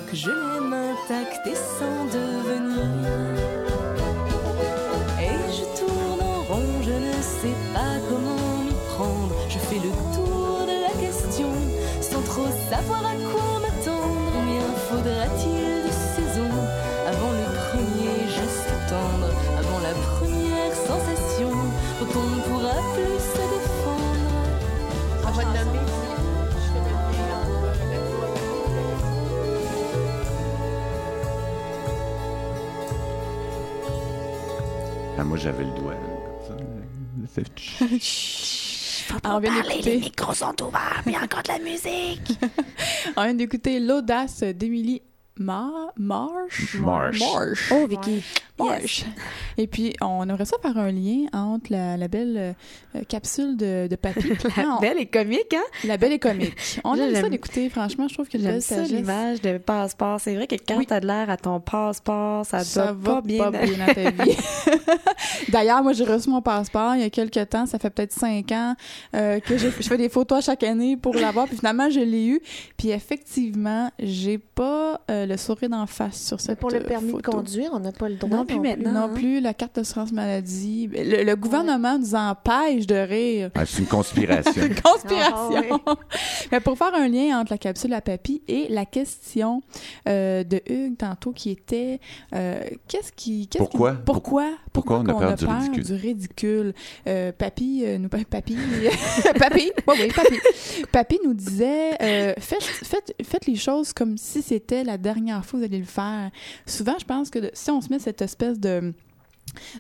[0.10, 2.88] que je l'aime intacte et sans devenir.
[5.20, 9.36] Et je tourne en rond, je ne sais pas comment m'y prendre.
[9.50, 11.52] Je fais le tour de la question
[12.02, 14.32] sans trop savoir à quoi m'attendre.
[14.34, 15.51] Combien faudra-t-il
[25.32, 25.80] On va te nommer.
[26.64, 28.22] Je vais nommer,
[35.18, 36.00] Ah, moi, j'avais le doigt, là,
[36.48, 36.64] comme ça.
[38.00, 40.00] C'est- on vient d'écouter.
[40.00, 42.40] micros sont ouverts, puis encore de la musique.
[43.18, 45.02] On vient d'écouter l'audace d'Émilie
[45.38, 46.76] Mar Marsh.
[46.80, 47.20] Marsh.
[47.20, 47.72] Marsh.
[47.74, 48.24] Oh, Vicky.
[49.58, 52.56] Et puis, on aimerait ça faire un lien entre la, la belle
[52.96, 54.30] euh, capsule de, de papy.
[54.58, 55.64] La Non, belle est comique, hein?
[55.86, 56.54] la belle est comique.
[56.84, 57.70] On aime ça d'écouter.
[57.70, 60.20] Franchement, je trouve que J'aime belle ça, l'image de passeport.
[60.20, 60.86] C'est vrai que quand Oui.
[60.86, 63.52] t'as de l'air à ton passeport, ça, Ça doit va pas bien.
[63.52, 64.38] dans ta vie.
[65.50, 67.66] D'ailleurs, moi, j'ai reçu mon passeport il y a quelques temps.
[67.66, 68.76] Ça fait peut-être cinq ans
[69.16, 71.48] euh, que je, je fais des photos à chaque année pour l'avoir.
[71.48, 72.42] Puis finalement, je l'ai eu.
[72.78, 77.14] Puis effectivement, j'ai pas euh, le sourire d'en face sur Mais cette pour le permis
[77.14, 78.38] de conduire, on n'a pas le droit.
[78.38, 78.92] Non plus maintenant.
[78.94, 79.12] Non hein.
[79.14, 80.88] plus la carte d'assurance maladie.
[80.92, 83.52] Le, le gouvernement nous empêche de rire.
[83.56, 84.62] Ah, c'est une conspiration.
[84.84, 85.80] Conspiration.
[85.86, 85.96] Ah,
[86.52, 89.62] Mais pour faire un lien entre la capsule à papy et la question
[90.08, 92.00] euh, de Hugues tantôt qui était
[92.34, 93.92] euh, qu'est-ce qui Pourquoi?
[93.94, 94.46] qui- pourquoi?
[94.74, 95.00] Pourquoi?
[95.00, 95.84] on a peur du ridicule?
[95.84, 96.74] du ridicule?
[97.08, 98.90] Euh, papy euh, nous papy papy oui
[99.88, 100.40] oui papy
[100.92, 105.60] papy nous disait euh, faites, faites faites les choses comme si c'était la dernière fois
[105.60, 106.32] que vous allez le faire
[106.66, 108.94] souvent je pense que de- si on se met cette espèce de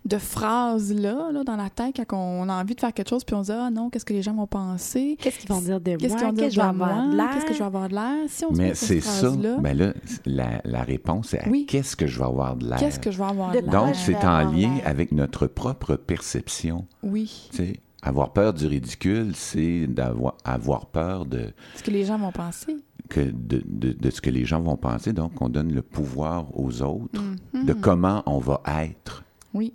[0.04, 3.24] de phrases là, là dans la tête quand on a envie de faire quelque chose
[3.24, 5.18] puis on se dit ah non qu'est-ce que les gens vont penser?
[5.22, 6.18] Qu'est-ce qu'ils vont dire de Qu'est-ce moi?
[6.18, 7.30] qu'ils vont dire Qu'est-ce que je vais de avoir moi?
[7.34, 8.18] Qu'est-ce que je vais avoir de l'air?
[8.28, 9.12] Si on se Mais c'est ça.
[9.30, 9.94] phrase-là, Ben là,
[10.26, 11.66] la, la réponse, c'est à Oui.
[11.70, 12.80] qu'est-ce que je vais avoir de l'air?
[12.80, 13.70] qu'est-ce que je vais avoir de l'air?
[13.72, 16.86] Donc, c'est en lien avec notre propre perception.
[17.02, 17.48] Oui.
[17.52, 22.18] Tu sais, avoir peur du ridicule, c'est d'avoir avoir peur de, Ce que les gens
[22.18, 22.76] vont penser.
[23.12, 25.14] Que de, de- de ce que les gens vont penser.
[25.14, 27.22] Donc, on donne le pouvoir aux autres
[27.54, 27.66] Mhm.
[27.66, 29.24] de comment on va être.
[29.54, 29.74] Oui.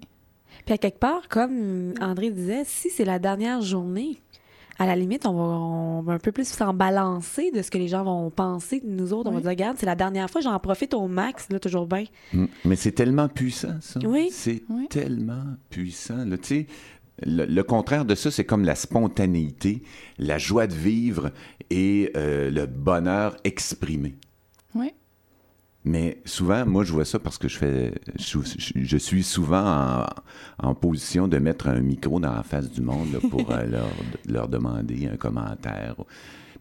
[0.65, 4.19] Puis à quelque part, comme André disait, si c'est la dernière journée,
[4.79, 7.79] à la limite, on va, on va un peu plus s'en balancer de ce que
[7.79, 9.31] les gens vont penser de nous autres.
[9.31, 12.05] On va dire, regarde, c'est la dernière fois, j'en profite au max, là, toujours bien.
[12.35, 12.45] Mm.
[12.67, 14.01] Mais c'est tellement puissant, ça.
[14.05, 14.29] Oui.
[14.33, 14.87] C'est Oui.
[14.91, 16.25] tellement puissant.
[16.27, 16.67] Là, tu sais,
[17.25, 19.83] le, le contraire de ça, c'est comme la spontanéité,
[20.19, 21.31] la joie de vivre
[21.71, 24.17] et euh, le bonheur exprimé.
[24.75, 24.93] Oui.
[25.85, 30.07] Mais souvent, moi, je vois ça parce que je fais, je, suis souvent en,
[30.69, 33.89] en position de mettre un micro dans la face du monde là, pour euh, leur,
[34.27, 35.95] leur demander un commentaire.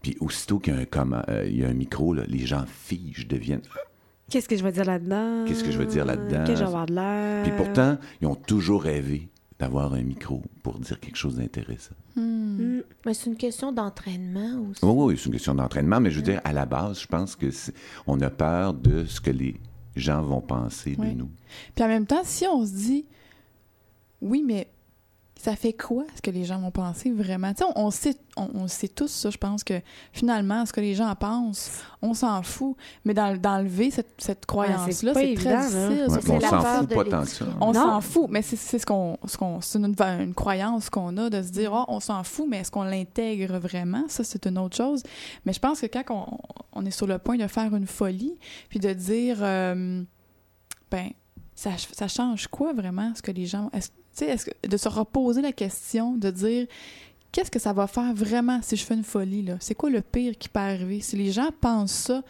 [0.00, 2.46] Puis aussitôt qu'il y a un, comment- euh, il y a un micro, là, les
[2.46, 3.62] gens figent, deviennent.
[4.30, 5.44] Qu'est-ce que je vais dire là-dedans?
[5.46, 6.44] Qu'est-ce que je vais dire là-dedans?
[6.44, 7.42] Qu'est-ce que je vais avoir de l'air?
[7.42, 9.28] Puis pourtant, ils ont toujours rêvé
[9.58, 11.94] d'avoir un micro pour dire quelque chose d'intéressant.
[12.14, 12.78] Hmm.
[12.78, 12.82] Mm.
[13.04, 14.84] Mais c'est une question d'entraînement aussi.
[14.84, 17.36] Oui, oui, c'est une question d'entraînement, mais je veux dire, à la base, je pense
[17.36, 17.46] que
[18.06, 19.60] on a peur de ce que les
[19.94, 21.30] gens vont penser de nous.
[21.74, 23.06] Puis en même temps, si on se dit,
[24.20, 24.68] oui, mais
[25.38, 27.52] ça fait quoi ce que les gens vont penser vraiment?
[27.52, 29.80] Tu sais, on, on sait, on, on sait tous ça, je pense que
[30.12, 32.74] finalement, ce que les gens pensent, on s'en fout.
[33.04, 36.06] Mais dans- d'enlever cette, cette croyance-là, c'est très difficile.
[36.08, 37.44] Ouais, on la s'en peur fout de pas les- tant que ça.
[37.60, 41.28] On s'en fout, mais c'est ce qu'on, ce qu'on, c'est une, une croyance qu'on a
[41.30, 44.04] de se dire, oh, on s'en fout, mais est-ce qu'on l'intègre vraiment?
[44.08, 45.02] Ça, c'est une autre chose.
[45.44, 46.38] Mais je pense que quand on,
[46.72, 48.36] on est sur le point de faire une folie,
[48.70, 50.02] puis de dire, euh,
[50.90, 51.10] ben,
[51.54, 53.70] ça, ça change quoi vraiment ce que les gens.
[54.24, 56.66] Est-ce que, de se reposer la question, de dire,
[57.32, 59.56] qu'est-ce que ça va faire vraiment si je fais une folie, là?
[59.60, 61.00] C'est quoi le pire qui peut arriver?
[61.00, 62.22] Si les gens pensent ça,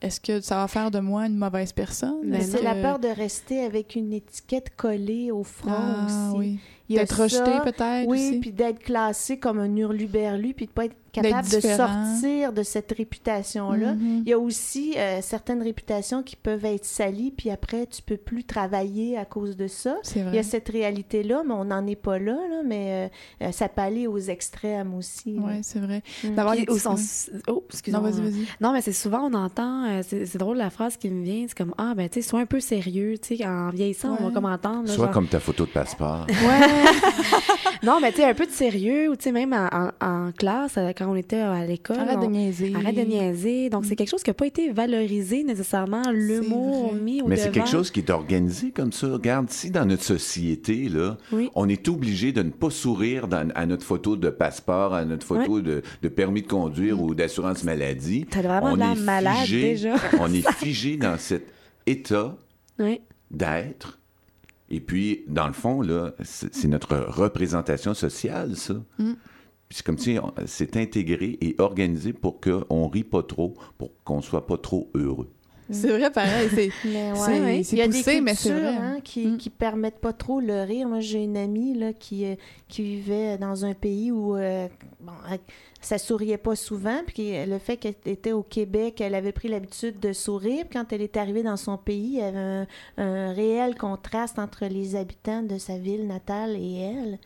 [0.00, 2.18] est-ce que ça va faire de moi une mauvaise personne?
[2.24, 6.36] Mais C'est que- la peur de rester avec une étiquette collée au front Ah, aussi.
[6.38, 6.58] oui.
[6.90, 8.38] D'être rejeté peut-être Oui, aussi.
[8.40, 12.92] puis d'être classé comme un hurluberlu, puis de pas être capable de sortir de cette
[12.96, 13.94] réputation-là.
[13.94, 14.22] Mhm.
[14.24, 18.16] Il y a aussi euh, certaines réputations qui peuvent être salies, puis après, tu peux
[18.16, 19.96] plus travailler à cause de ça.
[20.16, 23.10] Il y a cette réalité-là, mais on n'en est pas là, là mais
[23.42, 25.36] euh, euh, ça peut aller aux extrêmes aussi.
[25.38, 26.02] Oui, c'est vrai.
[26.24, 26.34] Mm.
[26.34, 28.00] D'avoir au sens- Oh, excuse-moi.
[28.02, 28.46] Non, vas-y, vas-y.
[28.60, 31.56] Non, mais c'est souvent, on entend, euh, c'est drôle la phrase qui me vient, c'est
[31.56, 34.28] comme, ah, ben, tu sais, sois un peu sérieux, tu sais, en vieillissant, on Ouais.
[34.28, 34.86] va comme entendre.
[34.88, 36.26] là, Soit genre- comme ta photo de passeport.
[37.82, 39.90] Non, mais tu sais, un peu de sérieux, ou tu sais, même en, en-
[40.26, 41.98] en classe, quand on était à l'école.
[41.98, 42.72] Arrête de niaiser.
[42.74, 43.70] Arrête de niaiser.
[43.70, 47.46] Donc, c'est quelque chose qui n'a pas été valorisé nécessairement, l'humour mis au Mais devant.
[47.46, 49.08] c'est quelque chose qui est organisé comme ça.
[49.08, 51.50] Regarde, si dans notre société, là, Oui.
[51.54, 55.26] on est obligé de ne pas sourire dans- à notre photo de passeport, à notre
[55.26, 59.36] photo de, de permis de conduire ou d'assurance maladie, T'as vraiment on l'air est malade,
[59.38, 59.94] figé, déjà.
[60.20, 61.46] on est figé dans cet
[61.86, 62.36] état
[62.78, 63.00] Oui.
[63.30, 63.98] d'être.
[64.70, 68.74] Et puis, dans le fond, là, c'est c'est notre représentation sociale, ça.
[68.98, 69.12] Mm.
[69.72, 74.20] Puis C'est comme si c'est intégré et organisé pour qu'on rit pas trop, pour qu'on
[74.20, 75.30] soit pas trop heureux.
[75.70, 76.50] C'est vrai, pareil.
[76.50, 77.62] C'est ouais.
[77.72, 78.76] Il y a poussé, des cultures vrai.
[78.76, 79.38] hein, qui, Mm.
[79.38, 80.88] qui permettent pas trop le rire.
[80.88, 82.34] Moi, j'ai une amie là, qui, euh,
[82.68, 84.68] qui vivait dans un pays où euh,
[85.00, 85.38] bon, elle-
[85.82, 87.00] ça souriait pas souvent.
[87.06, 90.64] Puis le fait qu'elle était au Québec, elle avait pris l'habitude de sourire.
[90.72, 92.66] Quand elle est arrivée dans son pays, il y avait un,
[92.98, 97.18] un réel contraste entre les habitants de sa ville natale et elle.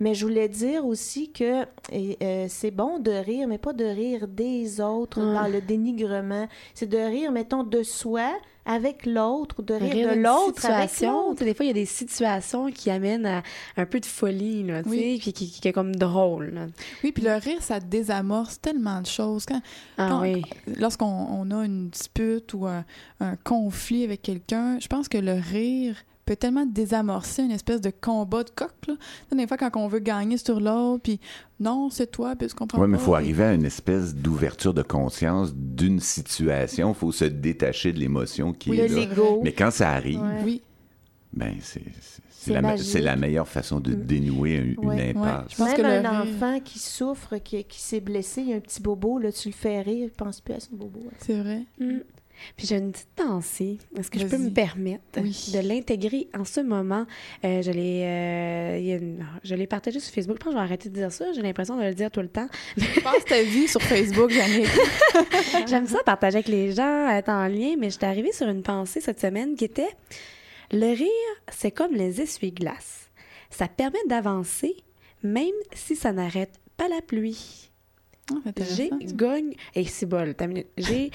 [0.00, 4.28] Mais je voulais dire aussi que euh, c'est bon de rire, mais pas de rire
[4.28, 6.48] des autres dans le dénigrement.
[6.74, 8.32] C'est de rire, mettons, de soi
[8.66, 11.44] avec l'autre, de rire, Rire de l'autre avec l'autre.
[11.44, 13.42] Des fois, il y a des situations qui amènent à
[13.76, 14.96] un peu de folie, là, tu Oui.
[14.98, 16.50] sais, puis qui, qui, qui est comme drôle.
[16.54, 16.66] là.
[17.04, 19.46] Oui, puis le rire, ça désamorce tellement de choses.
[19.46, 19.60] Quand,
[19.96, 20.42] Ah Quand- oui.
[20.78, 22.84] lorsqu'on on a une dispute ou un,
[23.20, 25.96] un conflit avec quelqu'un, je pense que le rire
[26.26, 28.70] peut tellement désamorcer une espèce de combat de coq.
[28.88, 28.94] Là.
[29.34, 31.20] Des fois, quand on veut gagner sur l'autre, puis
[31.60, 34.74] non, c'est toi, puis je comprends Oui, mais il faut arriver à une espèce d'ouverture
[34.74, 36.90] de conscience d'une situation.
[36.90, 39.00] Il faut se détacher de l'émotion qui Oui, est le là.
[39.06, 39.40] l'ego.
[39.42, 40.42] Mais quand ça arrive, Ouais.
[40.44, 40.62] Oui,
[41.32, 41.80] ben c'est
[43.00, 44.02] la, me- meilleure façon de Mm.
[44.04, 45.46] dénouer un- une impasse.
[45.50, 48.56] Je pense Même que un enfant qui souffre, qui, qui s'est blessé, il y a
[48.56, 51.00] un petit bobo, là, tu le fais rire, il pense plus à son bobo.
[51.20, 51.62] c'est vrai.
[51.80, 51.98] Mm.
[52.56, 53.78] Puis j'ai une petite pensée.
[53.98, 55.50] Est-ce que je peux me permettre Oui.
[55.54, 57.06] de l'intégrer en ce moment?
[57.44, 60.36] Euh, je l'ai euh, il y a une- je l'ai partagé sur Facebook.
[60.38, 61.32] Je pense que je vais arrêter de dire ça.
[61.32, 62.48] J'ai l'impression de le dire tout le temps.
[63.02, 64.68] Passe ta vie sur Facebook, Jannick.
[65.66, 69.00] J'aime ça partager avec les gens, être en lien, mais j'étais arrivée sur une pensée
[69.00, 69.88] cette semaine qui était
[70.72, 71.08] le rire,
[71.50, 73.08] c'est comme les essuie-glaces.
[73.50, 74.74] Ça permet d'avancer,
[75.22, 77.70] même si ça n'arrête pas la pluie.
[78.32, 79.54] Ah, J'ai gagne.
[79.76, 80.34] Et c'est bol.
[80.76, 81.12] J'ai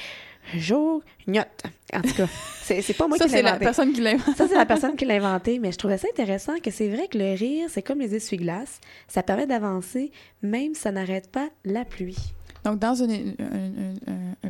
[0.56, 1.64] jognotte.
[1.94, 2.28] En tout cas,
[2.64, 3.66] c'est pas moi ça, qui l'ai c'est la inventé.
[3.66, 6.58] personne qui l'a Ça, c'est la personne qui l'a inventé, mais je trouvais ça intéressant
[6.64, 8.80] que c'est vrai que le rire, c'est comme les essuie-glaces.
[9.08, 10.12] Ça permet d'avancer,
[10.42, 12.18] même si ça n'arrête pas la pluie.
[12.64, 13.08] Donc, dans un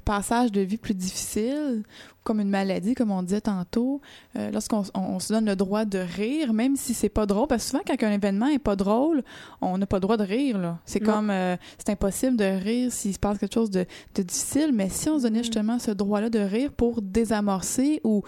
[0.04, 1.84] passage de vie plus difficile,
[2.24, 4.00] comme une maladie, comme on disait tantôt,
[4.38, 7.48] euh, lorsqu'on on- on se donne le droit de rire, même si c'est pas drôle,
[7.48, 9.24] parce que souvent, quand un événement est pas drôle,
[9.60, 10.58] on n'a pas le droit de rire.
[10.60, 10.78] là.
[10.86, 11.14] C'est Non.
[11.14, 14.90] comme, euh, c'est impossible de rire s'il se passe quelque chose de, de difficile, mais
[14.90, 18.22] si on se donnait justement ce droit-là de rire pour désamorcer ou,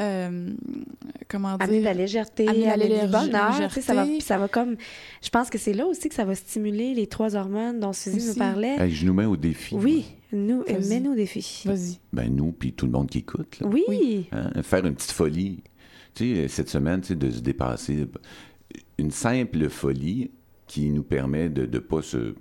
[0.00, 0.50] euh,
[1.28, 3.30] comment Amener de dire, la légèreté, Amener amener, la légèreté.
[3.30, 3.70] bonheur.
[3.82, 4.76] Ça va, puis ça va comme.
[5.22, 8.28] Je pense que c'est là aussi que ça va stimuler les trois hormones dont Suzy
[8.28, 8.76] nous parlait.
[8.78, 9.74] Hey, je nous mets au défi.
[9.74, 11.62] Oui, nous, euh, mets-nous au défi.
[11.66, 11.98] Vas-y.
[12.12, 13.58] Ben nous, puis tout le monde qui écoute.
[13.60, 13.66] là.
[13.68, 14.26] Oui.
[14.32, 15.62] Hein, Faire une petite folie.
[16.14, 18.06] Tu sais, cette semaine, tu sais, de se dépasser.
[18.98, 20.30] Une simple folie
[20.66, 22.34] qui nous permet de ne pas se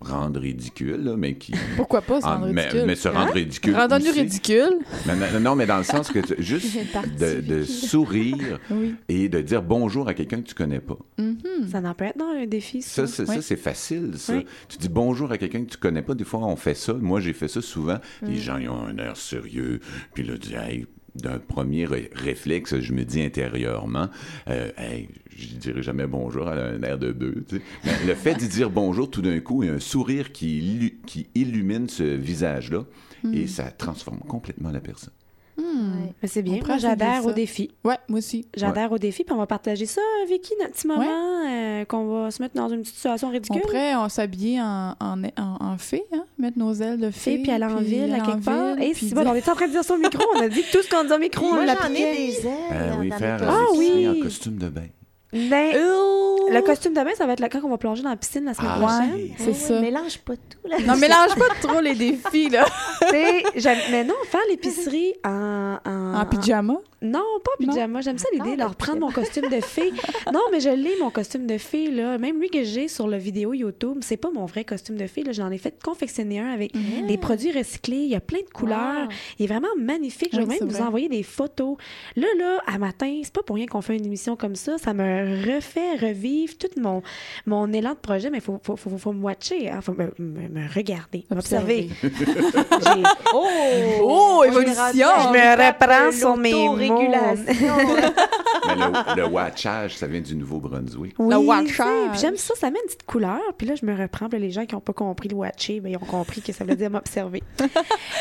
[0.00, 1.52] rendre ridicule, là, mais qui...
[1.76, 2.84] Pourquoi pas se Ah, rendre mais, ridicule?
[2.86, 3.32] mais se rendre Hein?
[3.34, 4.78] ridicule Rendons-nous ridicule.
[5.06, 6.76] Mais non, non, mais dans le sens que tu- juste
[7.18, 8.94] de, de sourire Oui.
[9.08, 10.96] et de dire bonjour à quelqu'un que tu connais pas.
[11.18, 11.38] Mhm.
[11.70, 12.80] Ça n'en peut être non, un défi.
[12.82, 13.06] Ça.
[13.06, 13.60] Ça, c'est, Oui.
[13.60, 14.34] facile, ça.
[14.36, 14.46] Oui.
[14.68, 16.14] Tu dis bonjour à quelqu'un que tu connais pas.
[16.14, 16.94] Des fois, on fait ça.
[16.94, 17.98] Moi, j'ai fait ça souvent.
[18.22, 18.26] Mm.
[18.26, 19.80] Les gens, ils ont un air sérieux.
[20.14, 20.86] Puis là, tu dis, hey,
[21.16, 24.08] d'un premier ré- réflexe, je me dis intérieurement,
[24.48, 27.34] euh, hey, je dirais jamais bonjour à un air de bœuf.
[27.48, 27.62] tu sais.
[27.84, 30.58] Mais le fait d'y dire bonjour, tout d'un coup, il y a un sourire qui,
[30.60, 32.84] illu- qui illumine ce visage-là.
[33.22, 33.34] Mm.
[33.34, 35.12] Et ça transforme complètement la personne.
[35.58, 36.14] Ouais.
[36.22, 36.58] Mais c'est bien.
[36.62, 37.70] On Moi, j'adhère au défi.
[37.84, 38.46] Ouais, moi aussi.
[38.56, 41.04] J'adhère au défi, puis on va partager ça, Vicky, notre petit moment,
[41.46, 43.60] euh, qu'on va se mettre dans une petite situation On ridicule.
[43.60, 46.24] pourrait on s'habiller en, en, en, en fée, hein?
[46.38, 47.36] mettre nos ailes de fée.
[47.36, 48.78] Fait, puis aller en ville, à quelque part.
[48.80, 50.24] Et puis si bon, on est en train de dire ça au micro.
[50.34, 52.38] On a dit que tout ce qu'on dit au micro, on Moi, j'en ai des
[52.46, 52.52] ailes.
[52.72, 54.08] Euh, oui, faire Ah oui.
[54.08, 54.86] en costume de bain.
[55.32, 56.29] Ben, Oh!
[56.52, 58.44] Le costume de bain, ça va être là quand on va plonger dans la piscine
[58.44, 59.14] la semaine Ah, prochaine.
[59.14, 59.32] oui.
[59.38, 59.74] C'est Ouais, ça.
[59.74, 60.76] ouais, mélange pas tout, là.
[60.86, 62.64] Non, mélange pas trop les défis, là.
[63.00, 66.74] Tu sais, j'aime- mais non, faire l'épicerie en, en, En pyjama?
[67.02, 67.72] Non, pas en Non?
[67.72, 68.00] pyjama.
[68.02, 69.90] J'aime ça l'idée Ah, de leur le prendre mon costume de fée.
[70.32, 71.90] Non, mais je l'ai, mon costume de fée.
[71.90, 72.18] Là.
[72.18, 75.22] Même lui que j'ai sur la vidéo YouTube, c'est pas mon vrai costume de fée.
[75.22, 75.32] Là.
[75.32, 76.72] J'en ai fait confectionner un avec
[77.08, 77.96] des produits recyclés.
[77.96, 79.04] Il y a plein de couleurs.
[79.04, 79.08] Wow.
[79.38, 80.28] Il est vraiment magnifique.
[80.32, 80.82] Je vais Oui, même vous vrai.
[80.86, 81.76] envoyer des photos.
[82.16, 84.76] Là, là, à matin, c'est pas pour rien qu'on fait une émission comme ça.
[84.78, 87.02] Ça me refait revivre tout mon,
[87.46, 88.30] mon élan de projet.
[88.30, 89.64] Mais il faut, faut, faut, faut me watcher.
[89.74, 91.88] Il faut me, me- me regarder, m'observer.
[92.02, 94.82] J'ai- Oh, évolution!
[94.94, 96.76] Je me reprends sur mes mots.
[98.66, 101.14] Mais le, le watchage, ça vient du Nouveau-Brunswick.
[101.18, 101.76] Oui, watchage.
[101.76, 103.40] sais, puis j'aime ça, ça met une petite couleur.
[103.56, 104.28] Puis là, je me reprends.
[104.28, 106.64] Puis les gens qui n'ont pas compris le watcher, ben, ils ont compris que ça
[106.64, 107.42] veut dire m'observer.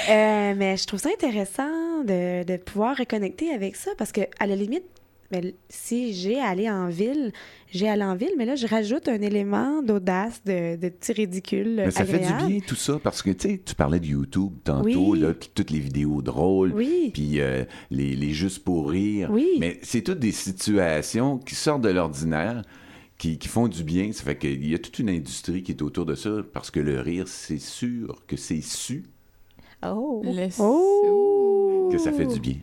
[0.10, 4.48] Euh, mais je trouve ça intéressant de, de pouvoir reconnecter avec ça parce que, à
[4.48, 4.84] la limite,
[5.32, 7.32] ben, si j'ai à aller en ville,
[7.72, 11.14] j'ai à aller en ville, mais là, je rajoute un élément d'audace, de, de petit
[11.14, 14.08] ridicule Mais ça fait du bien tout ça parce que tu sais, tu parlais de
[14.08, 15.20] YouTube tantôt, Oui.
[15.20, 17.12] là, puis toutes les vidéos drôles, Oui.
[17.14, 19.30] puis euh, les, les juste pour rire.
[19.32, 19.48] Oui.
[19.60, 22.64] Mais c'est toutes des situations qui sortent de l'ordinaire,
[23.18, 24.12] qui, qui font du bien.
[24.14, 26.80] Ça fait qu'il y a toute une industrie qui est autour de ça parce que
[26.80, 29.04] le rire, c'est sûr que c'est su
[29.86, 30.22] Oh.
[30.26, 31.90] Le- Oh!
[31.92, 32.56] que ça fait du bien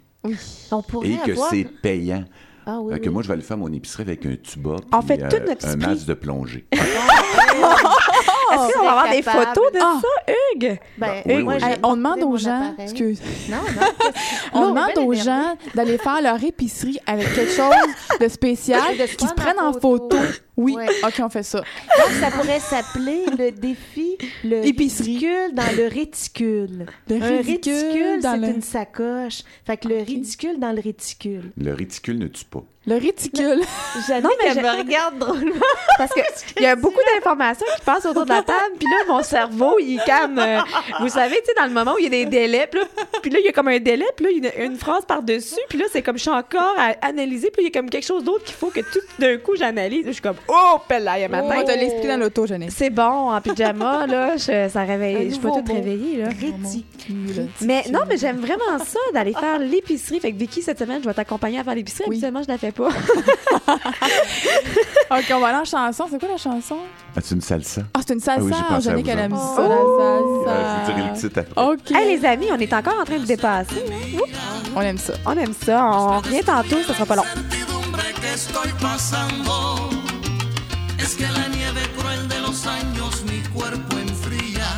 [0.70, 1.50] On pourrait et que avoir...
[1.50, 2.24] c'est payant.
[2.68, 3.12] Ah oui, Fait que oui.
[3.14, 5.76] moi, je vais aller faire mon épicerie avec un tuba En fait, euh, notre un
[5.76, 6.66] masque de plongée.
[6.72, 9.46] Est-ce qu'on va avoir des capable.
[9.46, 10.00] photos de Ah.
[10.02, 10.78] ça, Hugues?
[10.98, 11.60] Ben, oui, moi, oui.
[11.60, 12.90] j'ai Hey, on demande aux gens, appareil.
[12.90, 14.12] excuse, Non, non.
[14.52, 17.74] on demande aux gens d'aller faire leur épicerie avec quelque chose
[18.20, 20.16] de spécial, de se qui se prendre prennent en en photo.
[20.16, 20.18] photo.
[20.56, 20.86] Oui, Ouais.
[21.04, 21.58] ok, on fait ça.
[21.58, 25.06] Donc, ça pourrait s'appeler le défi le Épicerie.
[25.18, 26.86] ridicule dans le réticule.
[27.10, 29.42] Le Un ridicule réticule, dans c'est le- une sacoche.
[29.66, 31.52] Fait que le ridicule dans le réticule.
[31.58, 32.64] Le réticule ne tue pas.
[32.86, 33.60] Le réticule.
[34.22, 35.54] Non, mais j'ai- me regarde drôlement.
[35.98, 36.20] Parce que
[36.58, 39.76] il y a beaucoup d'informations qui passent autour de la table, puis là, mon cerveau,
[39.80, 40.38] il est comme...
[40.38, 40.60] euh,
[41.00, 42.86] vous savez, tu sais, dans le moment où il y a des délais, puis là,
[43.22, 44.78] puis là, il y a comme un délai, puis là, il y a une, une
[44.78, 47.76] phrase par-dessus, puis là, c'est comme je suis encore à analyser, puis là, il y
[47.76, 50.04] a comme quelque chose d'autre qu'il faut que tout d'un coup, j'analyse.
[50.06, 51.48] Je suis comme, oh, pelle On matin.
[51.56, 52.72] va te l'expliquer dans l'auto, Jeannette.
[52.76, 55.74] C'est bon, en pyjama, là, je, ça réveille, je toute mot.
[55.74, 56.28] réveillée, là.
[56.28, 57.48] Réticule.
[57.62, 60.20] Mais non, mais j'aime vraiment ça, d'aller faire l'épicerie.
[60.20, 62.04] Fait que Vicky, cette semaine, je vais t'accompagner à faire l'épicerie.
[62.06, 62.88] Habituellement, je la fais pas.
[65.08, 66.06] Ok, on va aller en chanson.
[66.10, 66.78] C'est quoi la chanson?
[67.16, 67.82] Ah, c'est une salsa?
[67.94, 68.40] Ah, c'est une salsa.
[68.40, 69.54] Ah oui, j'ai pensé à Jeannette, vous elle aime autres.
[69.56, 70.84] ça, la Euh, salsa.
[70.86, 71.62] je vous dirai le titre après.
[71.64, 71.90] Ok.
[71.92, 73.84] hey, les amis, on est encore en train de dépasser.
[73.88, 74.18] hein?
[74.74, 75.12] On aime ça.
[75.24, 75.84] On aime ça.
[75.86, 77.24] On revient tantôt, ça sera pas long.
[78.34, 79.88] estoy pasando
[80.98, 84.68] es que la nieve cruel de los años mi cuerpo enfría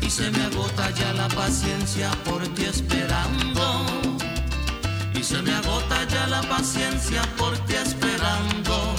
[0.00, 3.55] y se me agota ya la paciencia por ti esperando
[5.26, 8.94] se me agota ya la paciencia por ti esperando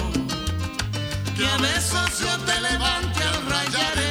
[1.38, 4.07] que a besos yo te levante al rayar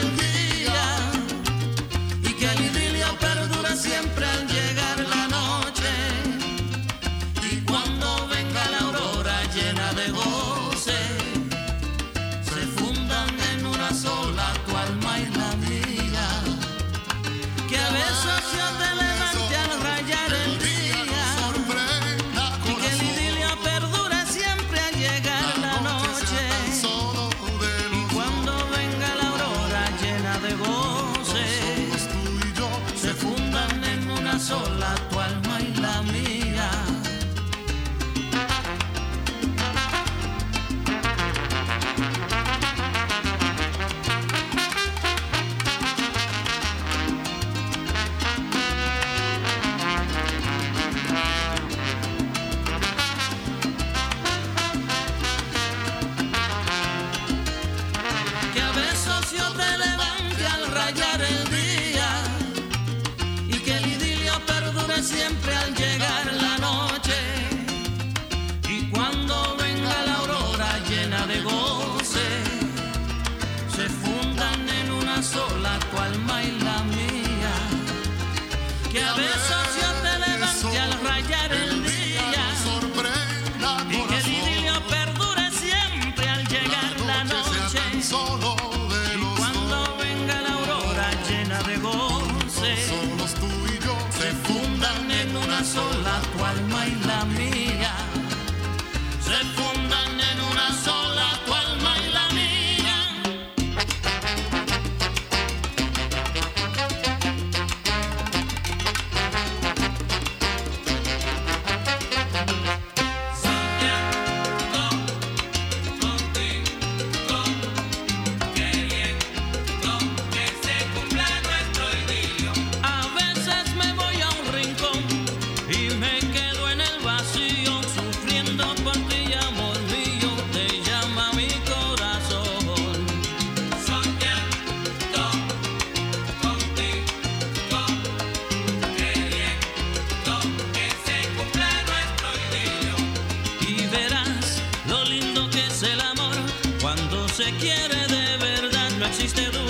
[149.27, 149.66] she's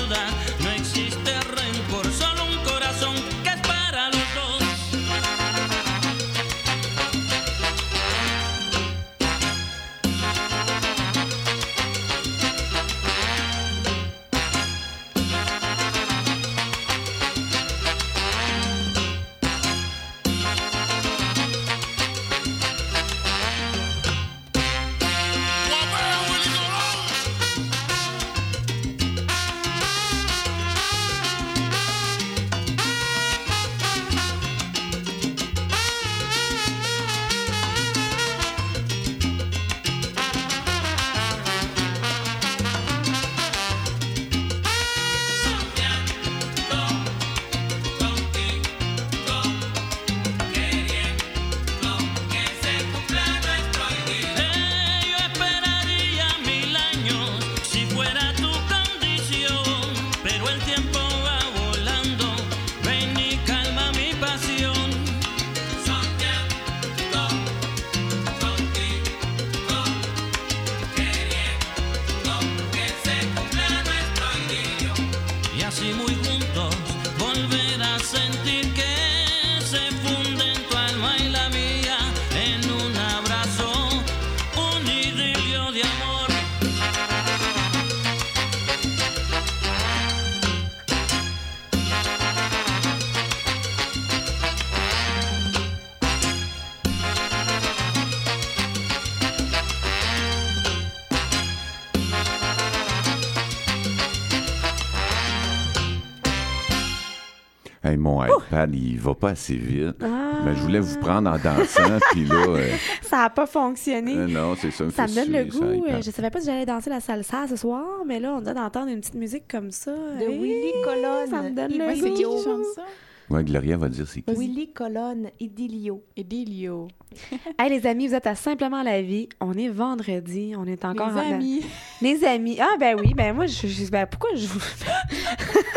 [109.08, 109.96] va pas assez vite.
[110.02, 110.40] Ah.
[110.44, 112.70] Mais je voulais vous prendre en dansant, puis là, euh,
[113.02, 114.14] Ça n'a pas fonctionné.
[114.16, 114.88] euh, non, c'est ça.
[114.90, 115.74] Ça me donne le suer, ça, goût.
[115.86, 115.94] iPad.
[115.94, 118.54] euh, Je savais pas si j'allais danser la salsa ce soir, mais là, on vient
[118.54, 119.92] d'entendre une petite musique comme ça.
[119.92, 121.30] De Hey, Willy Colonne.
[121.30, 122.02] Ça me donne le Idilio.
[122.02, 122.36] C'est qui goût.
[122.38, 122.82] qui chante ça?
[123.28, 124.32] Ouais, Gloria va dire c'est qui.
[124.32, 126.02] Willy Colonne, Idilio.
[126.16, 126.86] Edilio.
[127.58, 129.28] Hey, les amis, vous êtes à Simplement la vie.
[129.40, 130.52] On est vendredi.
[130.56, 131.62] On est encore Les en- amis.
[132.02, 132.58] Les amis.
[132.60, 133.14] Ah, ben oui.
[133.16, 133.66] Ben moi, je.
[133.66, 134.60] je- ben pourquoi je vous.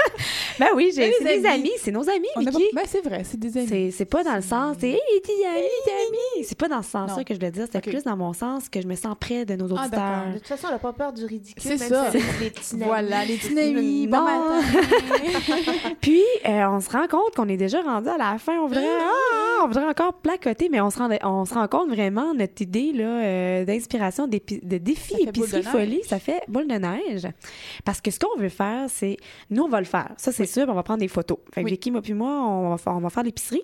[0.60, 1.56] ben oui, j'ai- Mais c'est les des amis.
[1.60, 1.72] amis.
[1.80, 2.76] C'est nos amis, On a pas- Vicky.
[2.76, 3.68] Ben, c'est vrai, c'est des amis.
[3.70, 6.46] C'est, c'est pas dans le sens, c'est hey, les les amis.
[6.46, 7.24] C'est pas dans ce sens-là Non.
[7.24, 7.90] que je le dis, c'est Ok.
[7.90, 9.90] plus dans mon sens que je me sens près de nos Ah, auditeurs.
[10.00, 10.34] d'accord.
[10.34, 11.62] De toute façon, on n'a pas peur du ridicule.
[11.64, 12.12] C'est même ça.
[12.12, 14.18] si c'est des petits Voilà, les petits amis, bon.
[16.02, 18.54] Puis, euh, on se rend compte qu'on est déjà rendu à la fin.
[18.60, 21.90] On voudrait, ah, on voudrait encore placoter, mais on se rend, on se rend compte
[21.90, 24.38] vraiment notre idée là, euh, d'inspiration, de
[24.78, 26.02] défi épicerie folie.
[26.06, 27.28] Ça fait boule de neige.
[27.86, 29.18] Parce que ce qu'on veut faire, c'est.
[29.50, 30.12] Nous, on va le faire.
[30.18, 30.66] Ça, c'est sûr.
[30.70, 31.38] On va prendre des photos.
[31.54, 31.72] Fait que Oui.
[31.72, 33.64] Vicky, moi, puis moi, on va, faire- on va faire l'épicerie.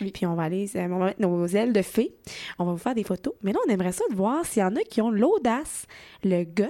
[0.00, 0.10] Oui.
[0.10, 2.12] Puis on va aller, on va mettre nos ailes de fée.
[2.58, 3.34] On va vous faire des photos.
[3.42, 5.86] Mais là, on aimerait ça de voir s'il y en a qui ont l'audace,
[6.24, 6.64] le guts,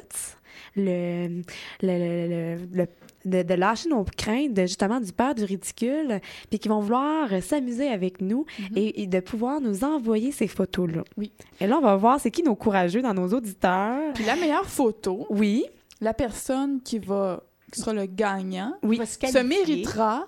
[0.77, 1.41] le,
[1.83, 2.89] le, le- le- le-
[3.25, 7.33] de, de lâcher nos craintes, de, justement du peur du ridicule, puis qui vont vouloir
[7.33, 11.05] euh, s'amuser avec nous et, et de pouvoir nous envoyer ces photos-là.
[11.17, 11.33] Oui.
[11.61, 14.13] Et là, on va voir c'est qui nos courageux dans nos auditeurs.
[14.15, 15.65] Puis la meilleure photo, Oui,
[16.01, 17.43] la personne qui va
[17.73, 18.97] qui sera le gagnant oui.
[18.97, 20.27] Va se se méritera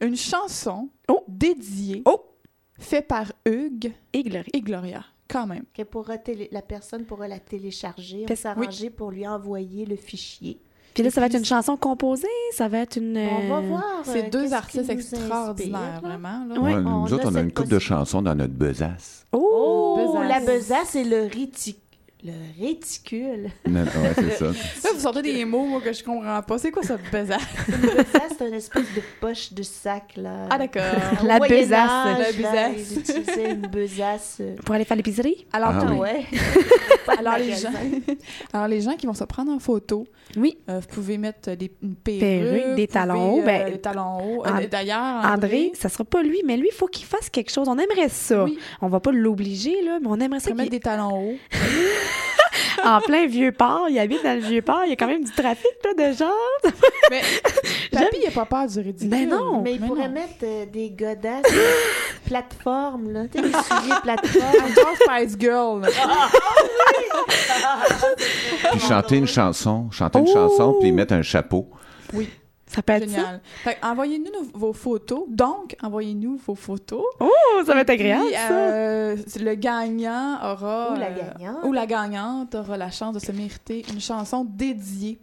[0.00, 1.22] une chanson Oh.
[1.28, 2.20] dédiée Oh.
[2.78, 4.50] faite par Hugues Et Glory.
[4.52, 5.64] et Gloria, quand même.
[5.74, 10.58] Que pourra télé- la personne pourra la télécharger, s'arranger pour lui envoyer le fichier.
[10.94, 13.16] Puis là, Et ça va être une chanson composée, ça va être une...
[13.16, 13.82] On va euh, voir.
[13.82, 16.44] euh, C'est deux qu'est-ce artistes extraordinaires, vraiment.
[16.48, 16.60] Là.
[16.60, 19.24] Ouais, Ouais, on nous autres, a on a une coupe de chansons dans notre besace.
[19.32, 19.38] Oh!
[19.54, 20.28] Oh, Besace.
[20.28, 21.78] la besace, c'est le réticule.
[22.24, 22.32] Le
[22.64, 23.50] réticule.
[23.66, 24.44] Non, ouais, c'est ça.
[24.44, 26.56] Là, vous sortez des mots moi, que je comprends pas.
[26.58, 27.40] C'est quoi ça, besace?
[27.68, 30.46] Besace, c'est une espèce de poche de sac, là.
[30.48, 30.82] Ah, d'accord.
[31.24, 31.72] La besace.
[31.72, 33.36] Âge, La besace.
[33.38, 33.68] Une
[34.40, 35.46] euh, Pour aller faire l'épicerie?
[35.52, 35.98] Alors, Ah Ah oui.
[35.98, 36.26] ouais.
[37.18, 37.72] alors, les gens,
[38.52, 40.06] alors, les gens qui vont se prendre en photo,
[40.36, 40.58] Oui.
[40.68, 44.18] euh, vous pouvez mettre des, une perruque, Perruque, des talons hauts, ben, euh, des talons
[44.38, 44.42] hauts.
[44.46, 47.50] And- Euh, D'ailleurs, André, ça sera pas lui, mais lui, il faut qu'il fasse quelque
[47.52, 47.68] chose.
[47.68, 48.44] On aimerait ça.
[48.44, 48.58] Oui.
[48.80, 50.78] On va pas l'obliger, là, mais on aimerait ça ça mettre qu'il...
[50.78, 51.36] des talons hauts.
[52.84, 55.22] En plein vieux port, il habite dans le vieux port, il y a quand même
[55.22, 56.24] du trafic, là, de gens.
[57.10, 57.20] Mais
[57.92, 59.08] Papy, il a pas peur du ridicule.
[59.08, 59.62] Ben non.
[59.62, 60.14] Mais il Mais pourrait non.
[60.14, 61.44] mettre euh, des godasses
[62.26, 63.22] plateformes, là.
[63.32, 64.66] Tu sais, des souliers plateformes.
[64.66, 65.82] I'm just Spice Girl.
[68.72, 70.32] Puis chanter une chanson, chanter une Oh!
[70.32, 71.68] chanson, puis mettre un chapeau.
[72.66, 73.16] Ça peut être ça?
[73.16, 73.40] Génial.
[73.82, 75.24] Envoyez-nous nos- vos photos.
[75.28, 77.04] Donc, envoyez-nous vos photos.
[77.20, 77.28] Oh,
[77.66, 78.50] ça va être agréable, Puis, ça.
[78.50, 80.92] euh, le gagnant aura...
[80.92, 81.64] Ou la euh, gagnante.
[81.64, 85.18] ou la gagnante aura la chance de se mériter une chanson dédiée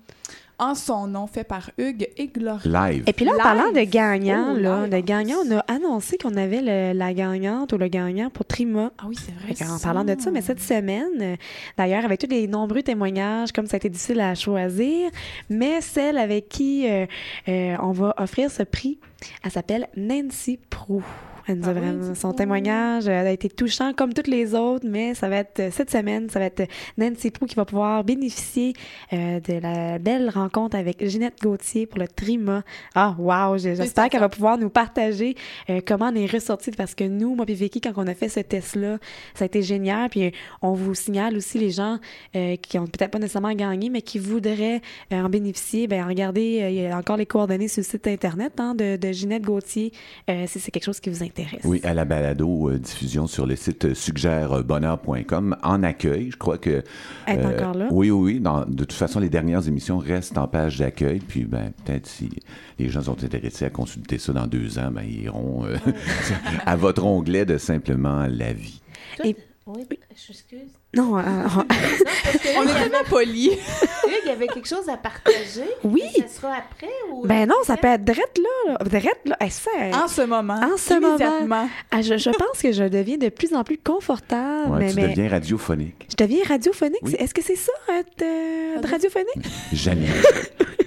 [0.59, 2.89] en son nom, fait par Hugues et Gloria.
[2.89, 3.03] Live.
[3.07, 3.43] Et puis là, en Live.
[3.43, 5.53] parlant de gagnant, Oh, là, de en gagnant, plus.
[5.53, 8.91] on a annoncé qu'on avait le- la gagnante ou le gagnant pour Trima.
[8.97, 9.69] Ah oui, c'est vrai.
[9.71, 11.37] En parlant de ça, mais cette semaine,
[11.77, 15.09] d'ailleurs, avec tous les nombreux témoignages, comme ça a été difficile à choisir,
[15.49, 17.05] mais celle avec qui euh,
[17.47, 18.99] euh, on va offrir ce prix,
[19.43, 21.03] elle s'appelle Nancy Prou.
[21.49, 24.27] Elle nous a Ah oui, vraiment, Nancy son témoignage euh, a été touchant comme toutes
[24.27, 26.67] les autres, mais ça va être euh, cette semaine, ça va être
[26.97, 28.73] Nancy Prou qui va pouvoir bénéficier
[29.13, 32.63] euh, de la belle rencontre avec Ginette Gauthier pour le Trima.
[32.93, 33.57] Ah, wow!
[33.57, 35.35] J'espère qu'elle va pouvoir nous partager
[35.69, 38.29] euh, comment on est ressorti parce que nous, moi et Vicky, quand on a fait
[38.29, 38.99] ce test-là,
[39.33, 40.09] ça a été génial.
[40.09, 40.31] Puis euh,
[40.61, 41.97] on vous signale aussi les gens
[42.35, 44.81] euh, qui ont peut-être pas nécessairement gagné, mais qui voudraient
[45.11, 45.87] euh, en bénéficier.
[45.87, 48.97] Ben regardez, euh, il y a encore les coordonnées sur le site internet hein, de,
[48.97, 49.91] de Ginette Gauthier
[50.29, 51.38] euh, si c'est quelque chose qui vous intéresse.
[51.63, 56.31] Oui, à la balado euh, diffusion sur le site euh, suggèrebonheur.com en accueil.
[56.31, 56.83] Je crois que.
[57.25, 57.87] Elle est euh, encore là?
[57.91, 58.39] Oui, oui, oui.
[58.39, 61.19] Dans- de toute façon, les dernières émissions restent en page d'accueil.
[61.19, 62.29] Puis, ben, peut-être si
[62.77, 65.75] les gens sont intéressés à consulter ça dans deux ans, ben, ils iront euh,
[66.65, 68.81] à votre onglet de simplement la vie.
[69.17, 70.71] Toi, Et- t- Oui, je m'excuse.
[70.95, 71.21] Non, euh,
[72.57, 73.51] On est tellement polis.
[73.51, 75.69] Hugues, il y avait quelque chose à partager.
[75.83, 76.01] Oui.
[76.17, 77.27] Mais Ça sera après ou.
[77.27, 78.73] ben non, ça peut être drette là.
[78.73, 78.77] là.
[78.83, 79.37] Drette là.
[79.45, 79.69] Eh, ça,
[80.03, 80.55] En ce moment.
[80.55, 81.07] En ce moment.
[81.09, 81.69] immédiatement.
[81.91, 84.71] ah, je, je pense que je deviens de plus en plus confortable.
[84.71, 86.07] Ouais, mais, tu mais deviens radiophonique.
[86.09, 86.99] je deviens radiophonique.
[87.03, 87.15] Oui.
[87.19, 89.45] Est-ce que c'est ça, être euh, être radiophonique?
[89.73, 90.09] Janine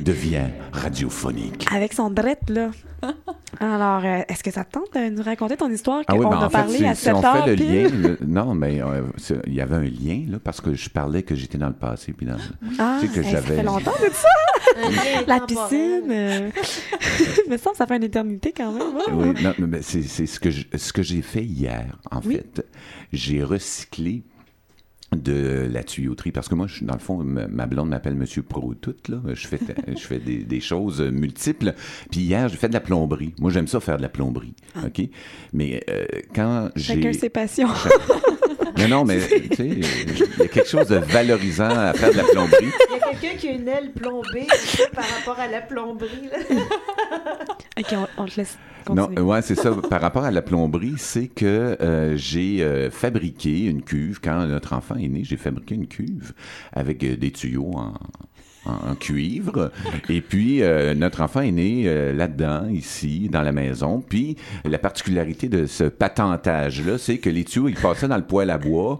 [0.00, 1.64] devient radiophonique.
[1.72, 2.70] Avec son drette, là.
[3.60, 6.30] Alors, euh, est-ce que ça te tente de nous raconter ton histoire Ah oui, qu'on
[6.30, 7.82] ben a en fait, parlé si, à si 7 on heures fait le pile?
[7.82, 9.02] lien, le- non, mais euh,
[9.46, 12.12] il y avait un lien, là, parce que je parlais que j'étais dans le passé,
[12.12, 16.10] puis dans le- Ah, Tu sais que ça j'avais- fait longtemps de ça, la piscine.
[16.10, 16.50] euh.
[17.58, 18.82] semble que ça fait une éternité quand même.
[18.96, 19.12] hein?
[19.12, 22.36] Oui, non, mais c'est c'est ce que je- ce que j'ai fait hier, en Oui.
[22.36, 22.66] fait.
[23.12, 24.22] J'ai recyclé
[25.14, 28.14] de la tuyauterie parce que moi je suis dans le fond ma ma blonde m'appelle
[28.14, 29.58] monsieur pro tout là je fais
[29.94, 31.74] je fais des, des choses multiples
[32.10, 35.02] puis hier j'ai fait de la plomberie moi j'aime ça faire de la plomberie ok?
[35.52, 37.68] Mais euh, quand j'ai Chacun ses passions.
[38.78, 39.18] Non non mais
[39.50, 42.96] tu sais il y a quelque chose de valorisant à faire de la plomberie Il
[42.96, 44.46] y a quelqu'un qui a une aile plombée
[44.94, 46.28] par rapport à la plomberie.
[46.30, 46.56] Là.
[47.78, 47.86] OK,
[48.18, 48.58] on, on te laisse
[48.88, 49.20] Non, continuer.
[49.20, 49.70] euh, ouais, c'est ça.
[49.72, 54.20] Par rapport à la plomberie, c'est que euh, j'ai euh, fabriqué une cuve.
[54.22, 56.32] Quand notre enfant est né, j'ai fabriqué une cuve
[56.72, 57.94] avec euh, des tuyaux en,
[58.64, 59.70] en- cuivre.
[60.08, 64.02] Et puis, euh, notre enfant est né euh, là-dedans, ici, dans la maison.
[64.06, 68.50] Puis, la particularité de ce patentage-là, c'est que les tuyaux, ils passaient dans le poêle
[68.50, 68.98] à bois.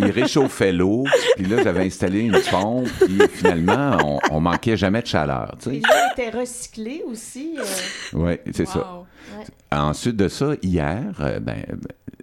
[0.00, 1.04] Ils, réchauffaient l'eau.
[1.36, 2.86] Puis là, j'avais installé une pompe.
[3.00, 5.56] Puis, finalement, on, on manquait jamais de chaleur.
[5.58, 5.70] tu sais.
[5.76, 7.56] Les gens étaient recyclés aussi.
[7.58, 7.62] euh.
[8.12, 8.78] Oui, c'est ça.
[9.38, 9.44] Ouais.
[9.76, 11.78] Ensuite de ça, hier, euh, ben, ben,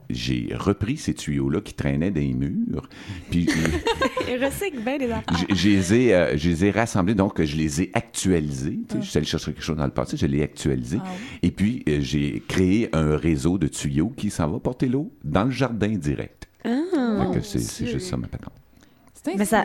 [0.10, 2.88] j'ai repris ces tuyaux-là qui traînaient des murs,
[3.30, 3.48] puis
[4.28, 5.38] Il recycle bien les affaires.
[5.38, 8.80] j- je les ai, euh, je les ai rassemblés, donc je les ai actualisés.
[8.90, 10.98] Tu sais, Je suis allé chercher quelque chose dans le passé, je l'ai actualisé.
[11.04, 11.10] Ah
[11.44, 15.44] Et puis, euh, j'ai créé un réseau de tuyaux qui s'en va porter l'eau dans
[15.46, 16.48] le jardin direct.
[16.64, 17.32] Ah.
[17.44, 17.94] C'est Dieu.
[17.94, 18.54] juste ça, ma patente.
[19.24, 19.64] C'est Mais ça-.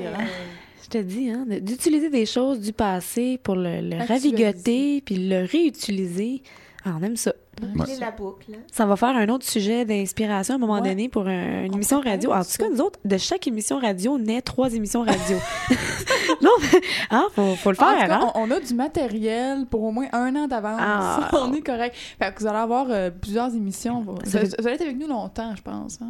[0.82, 6.42] Je te dis, hein, d'utiliser des choses du passé pour le, ravigoter puis le réutiliser.
[6.84, 7.32] Ah, on aime ça.
[7.68, 8.46] Boucler la boucle.
[8.54, 8.58] hein.
[8.70, 10.88] Ça va faire un autre sujet d'inspiration à un moment Ouais.
[10.88, 12.32] donné pour un- une On émission radio.
[12.32, 15.36] En tout cas, nous autres, de chaque émission radio naît trois émissions radio.
[16.42, 16.80] non, mais
[17.10, 18.32] ah, faut, faut le En tout faire, cas, hein?
[18.34, 20.80] on, on a du matériel pour au moins un an d'avance.
[20.82, 21.30] Ah.
[21.32, 21.94] on est correct.
[22.18, 24.00] Fait que vous allez avoir euh, plusieurs émissions.
[24.02, 25.98] Vous, allez être avec nous longtemps, je pense.
[26.02, 26.06] hein.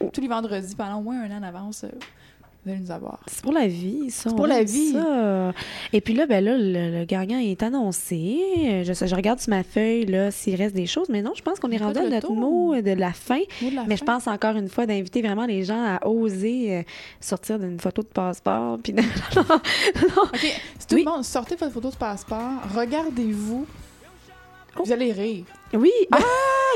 [0.00, 1.88] On a- tous les vendredis, pendant au moins un an d'avance, euh,
[2.66, 3.18] nous avoir.
[3.26, 4.30] C'est pour la vie, ça.
[4.30, 4.92] C'est pour la vie.
[4.92, 5.52] ça.
[5.92, 8.82] Et puis là, ben là, le, le gagnant est annoncé.
[8.84, 11.70] Je, regarde sur ma feuille là s'il reste des choses, mais non, je pense qu'on
[11.70, 12.36] est rendu à notre tour.
[12.36, 13.40] mot de la fin.
[13.62, 16.76] Mot de la Mais je pense encore une fois d'inviter vraiment les gens à oser
[16.78, 16.82] euh,
[17.20, 18.78] sortir d'une photo de passeport.
[18.82, 20.60] Puis de- OK.
[20.78, 23.66] Si tout le monde, sortez votre photo de passeport, regardez-vous.
[24.78, 24.82] Oh.
[24.84, 25.44] Vous allez rire.
[25.74, 26.18] Oui, ah,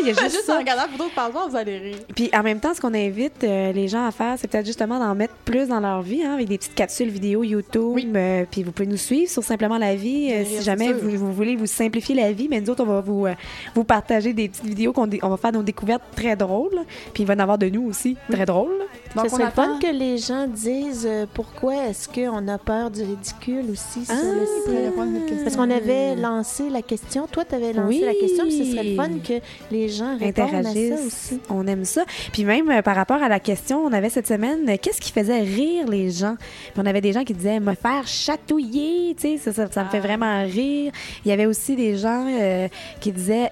[0.03, 0.59] il y a juste Juste en ça.
[0.59, 1.97] regardant la photo de passeport, vous allez rire.
[2.15, 4.99] Puis en même temps, ce qu'on invite euh, les gens à faire, c'est peut-être justement
[4.99, 7.93] d'en mettre plus dans leur vie, hein, avec des petites capsules vidéo YouTube.
[7.95, 8.11] Oui.
[8.15, 10.31] euh, puis vous pouvez nous suivre sur Simplement la vie.
[10.33, 13.01] euh, si jamais vous, vous voulez vous simplifier la vie, mais nous autres, on va
[13.01, 13.27] vous,
[13.75, 16.79] vous partager des petites vidéos qu'on on va faire nos découvertes très drôles.
[17.15, 18.73] Puis il va y en avoir de nous aussi, très drôles.
[19.15, 22.91] Donc, on serait le fun que les gens disent euh, pourquoi est-ce qu'on a peur
[22.91, 25.45] du ridicule aussi sur Ah, le Vous pouvez site.
[25.45, 27.27] Parce qu'on avait lancé la question.
[27.27, 28.01] Toi, tu avais lancé Oui.
[28.05, 28.45] la question.
[28.45, 31.41] Puis ce serait le fun que les gens répondent à ça aussi.
[31.49, 32.05] On aime ça.
[32.33, 35.13] Puis même euh, par rapport à la question, on avait cette semaine, euh, qu'est-ce qui
[35.13, 36.37] faisait rire les gens?
[36.39, 39.85] Puis on avait des gens qui disaient me faire chatouiller, tu sais, ça, ça, ça
[39.85, 40.07] me fait Ah.
[40.07, 40.93] vraiment rire.
[41.25, 42.69] Il y avait aussi des gens euh,
[43.01, 43.51] qui disaient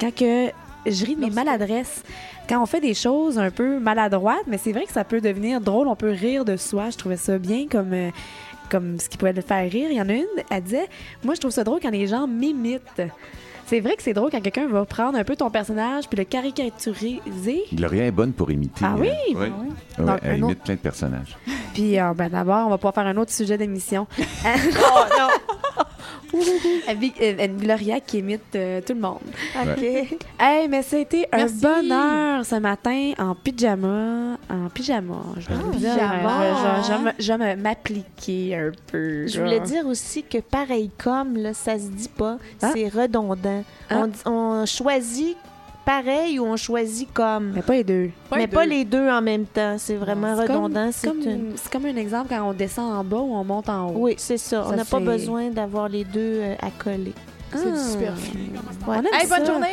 [0.00, 0.48] quand que
[0.86, 2.02] je ris de mes maladresses.
[2.50, 5.60] Quand on fait des choses un peu maladroites, mais c'est vrai que ça peut devenir
[5.60, 6.90] drôle, on peut rire de soi.
[6.90, 8.10] Je trouvais ça bien comme euh,
[8.68, 9.86] comme ce qui pouvait le faire rire.
[9.88, 10.88] Il y en a une, elle disait
[11.22, 13.02] Moi, je trouve ça drôle quand les gens m'imitent.
[13.66, 16.24] C'est vrai que c'est drôle quand quelqu'un va prendre un peu ton personnage puis le
[16.24, 17.62] caricaturiser.
[17.72, 18.84] Gloria est bonne pour imiter.
[18.84, 19.10] Ah oui?
[19.10, 19.14] hein.
[19.28, 19.34] Oui?
[19.36, 19.68] Ah oui?
[19.98, 21.38] Ouais, Donc, elle imite plein de personnages.
[21.72, 24.08] Puis euh, ben, d'abord, on va pouvoir faire un autre sujet d'émission.
[26.88, 29.18] Avec euh, une Gloria qui imite euh, tout le monde.
[29.56, 29.84] OK.
[30.40, 31.60] Hey, mais c'était un Merci.
[31.60, 34.36] bonheur ce matin en pyjama.
[34.48, 35.16] En pyjama.
[35.38, 36.42] Je vais Ah, dire, pyjama.
[36.42, 39.26] euh, je- je- je me- je vais m'appliquer un peu.
[39.26, 42.70] Je voulais dire aussi que pareil comme, là, ça se dit pas, Ah.
[42.74, 43.64] c'est redondant.
[43.90, 43.96] Ah.
[44.02, 45.36] On, dit- on choisit
[45.90, 47.52] pareil ou on choisit comme?
[47.54, 48.10] Mais pas les deux.
[48.36, 49.76] mais pas les deux en même temps.
[49.78, 50.90] C'est vraiment redondant.
[50.92, 53.42] C'est C'est comme, une- c'est comme un exemple quand on descend en bas ou on
[53.44, 53.94] monte en haut.
[53.96, 54.64] Oui, c'est ça.
[54.66, 57.12] On Ça, n'a pas besoin d'avoir les deux euh, à coller.
[57.52, 57.90] C'est du Ah.
[57.90, 58.40] superflu.
[58.86, 59.66] On aime Hey, bonne journée!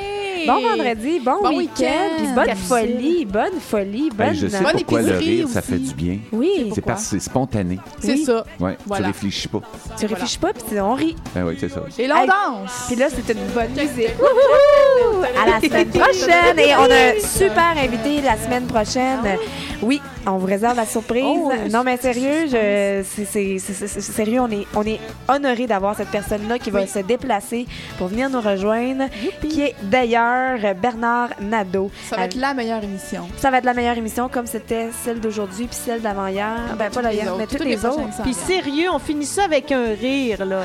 [0.46, 2.10] Bon vendredi, bon, Bon week-end, week-end.
[2.18, 2.68] puis bonne Capsule.
[2.68, 4.28] folie, bonne folie, bonne.
[4.28, 5.68] Hey, je sais Bonne pourquoi le épicerie rire, ça aussi.
[5.72, 6.18] fait du bien.
[6.32, 6.84] Oui, C'est Pourquoi?
[6.94, 7.80] parce que c'est spontané.
[8.00, 8.24] C'est Oui.
[8.24, 8.46] ça.
[8.60, 9.04] Ouais, Voilà.
[9.06, 9.62] Tu réfléchis pas.
[10.00, 11.16] tu réfléchis pas, puis on rit.
[11.36, 11.82] Ben oui, c'est ça.
[11.98, 12.28] Et là, on Hey.
[12.28, 12.84] danse!
[12.88, 14.14] Puis là, c'est une bonne musique.
[14.20, 15.24] Wouhou!
[15.24, 16.60] À la semaine prochaine.
[16.60, 19.38] Et on a un super invité la semaine prochaine.
[19.82, 21.24] Oui, on vous réserve la surprise.
[21.26, 25.00] Oh, non, mais sérieux, je, c'est, c'est- c'est- c'est- c'est- sérieux, on est, on est
[25.28, 26.88] honoré d'avoir cette personne-là qui va Oui.
[26.88, 27.66] se déplacer
[27.98, 29.06] pour venir nous rejoindre,
[29.42, 31.90] qui est d'ailleurs Bernard Nadeau.
[32.10, 33.28] Ça va être la meilleure émission.
[33.38, 36.48] Ça va être la meilleure émission, comme c'était celle d'aujourd'hui puis celle d'avant-hier.
[36.78, 37.38] Ben, pas Toutes les d'hier, autres.
[37.38, 38.22] mais toutes, Toutes les, les autres.
[38.24, 40.62] Puis sérieux, on finit ça avec un rire, là.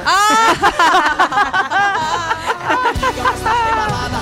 [3.01, 4.13] Quero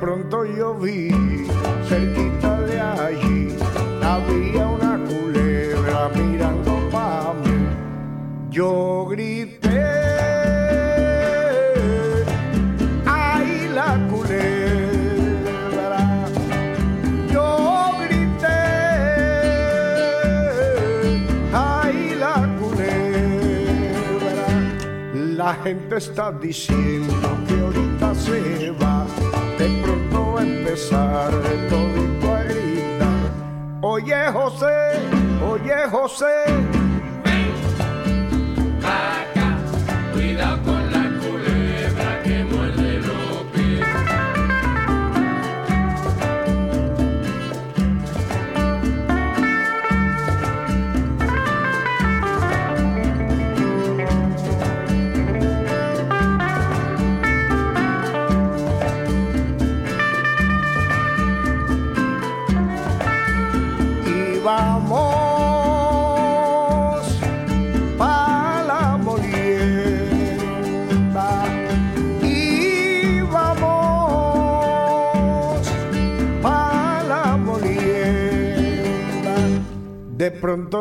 [0.00, 1.10] pronto yo vi
[1.88, 3.56] cerquita de allí
[4.02, 7.56] había una culebra mirando para mí
[8.50, 9.66] yo grité
[13.08, 14.66] ¡Ay, la culebra!
[17.30, 18.62] Yo grité,
[21.52, 24.46] ¡ay, la culebra!
[25.36, 27.12] La gente está diciendo
[27.46, 28.95] que ahorita se va,
[30.46, 31.30] empezar
[31.68, 33.30] todito a gritar.
[33.82, 34.76] Oye, José,
[35.50, 36.65] oye, José.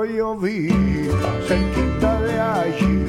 [0.03, 0.67] Yo vi
[1.47, 3.05] cerquita de allí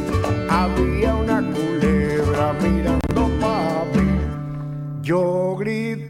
[0.48, 4.20] había una culebra mirando pa mí
[5.02, 6.06] yo grité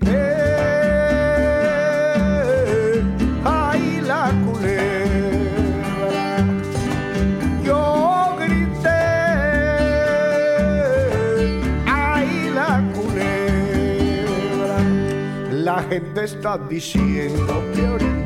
[3.49, 6.27] ¡Ay, la culebra!
[7.63, 9.03] Yo grité
[11.87, 14.79] ¡Ay, la culebra!
[15.53, 18.26] La gente está diciendo que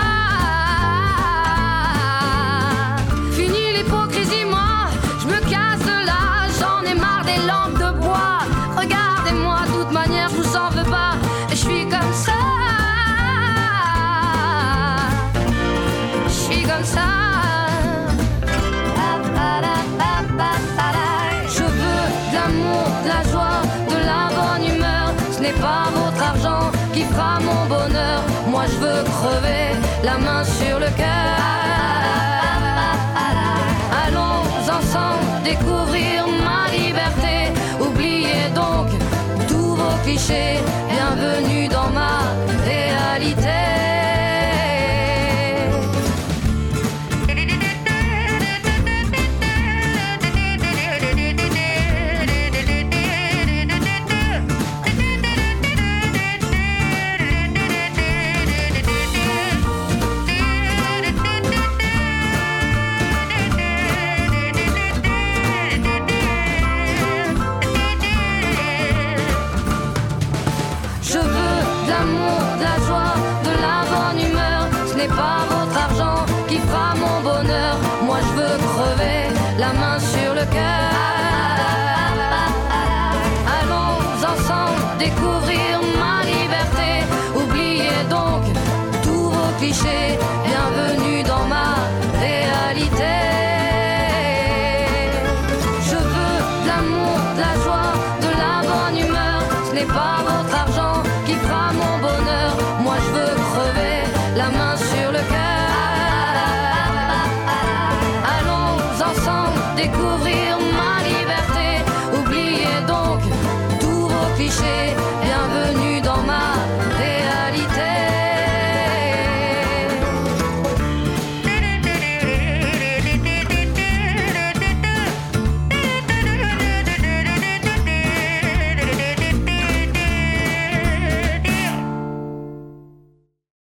[40.27, 40.90] Tous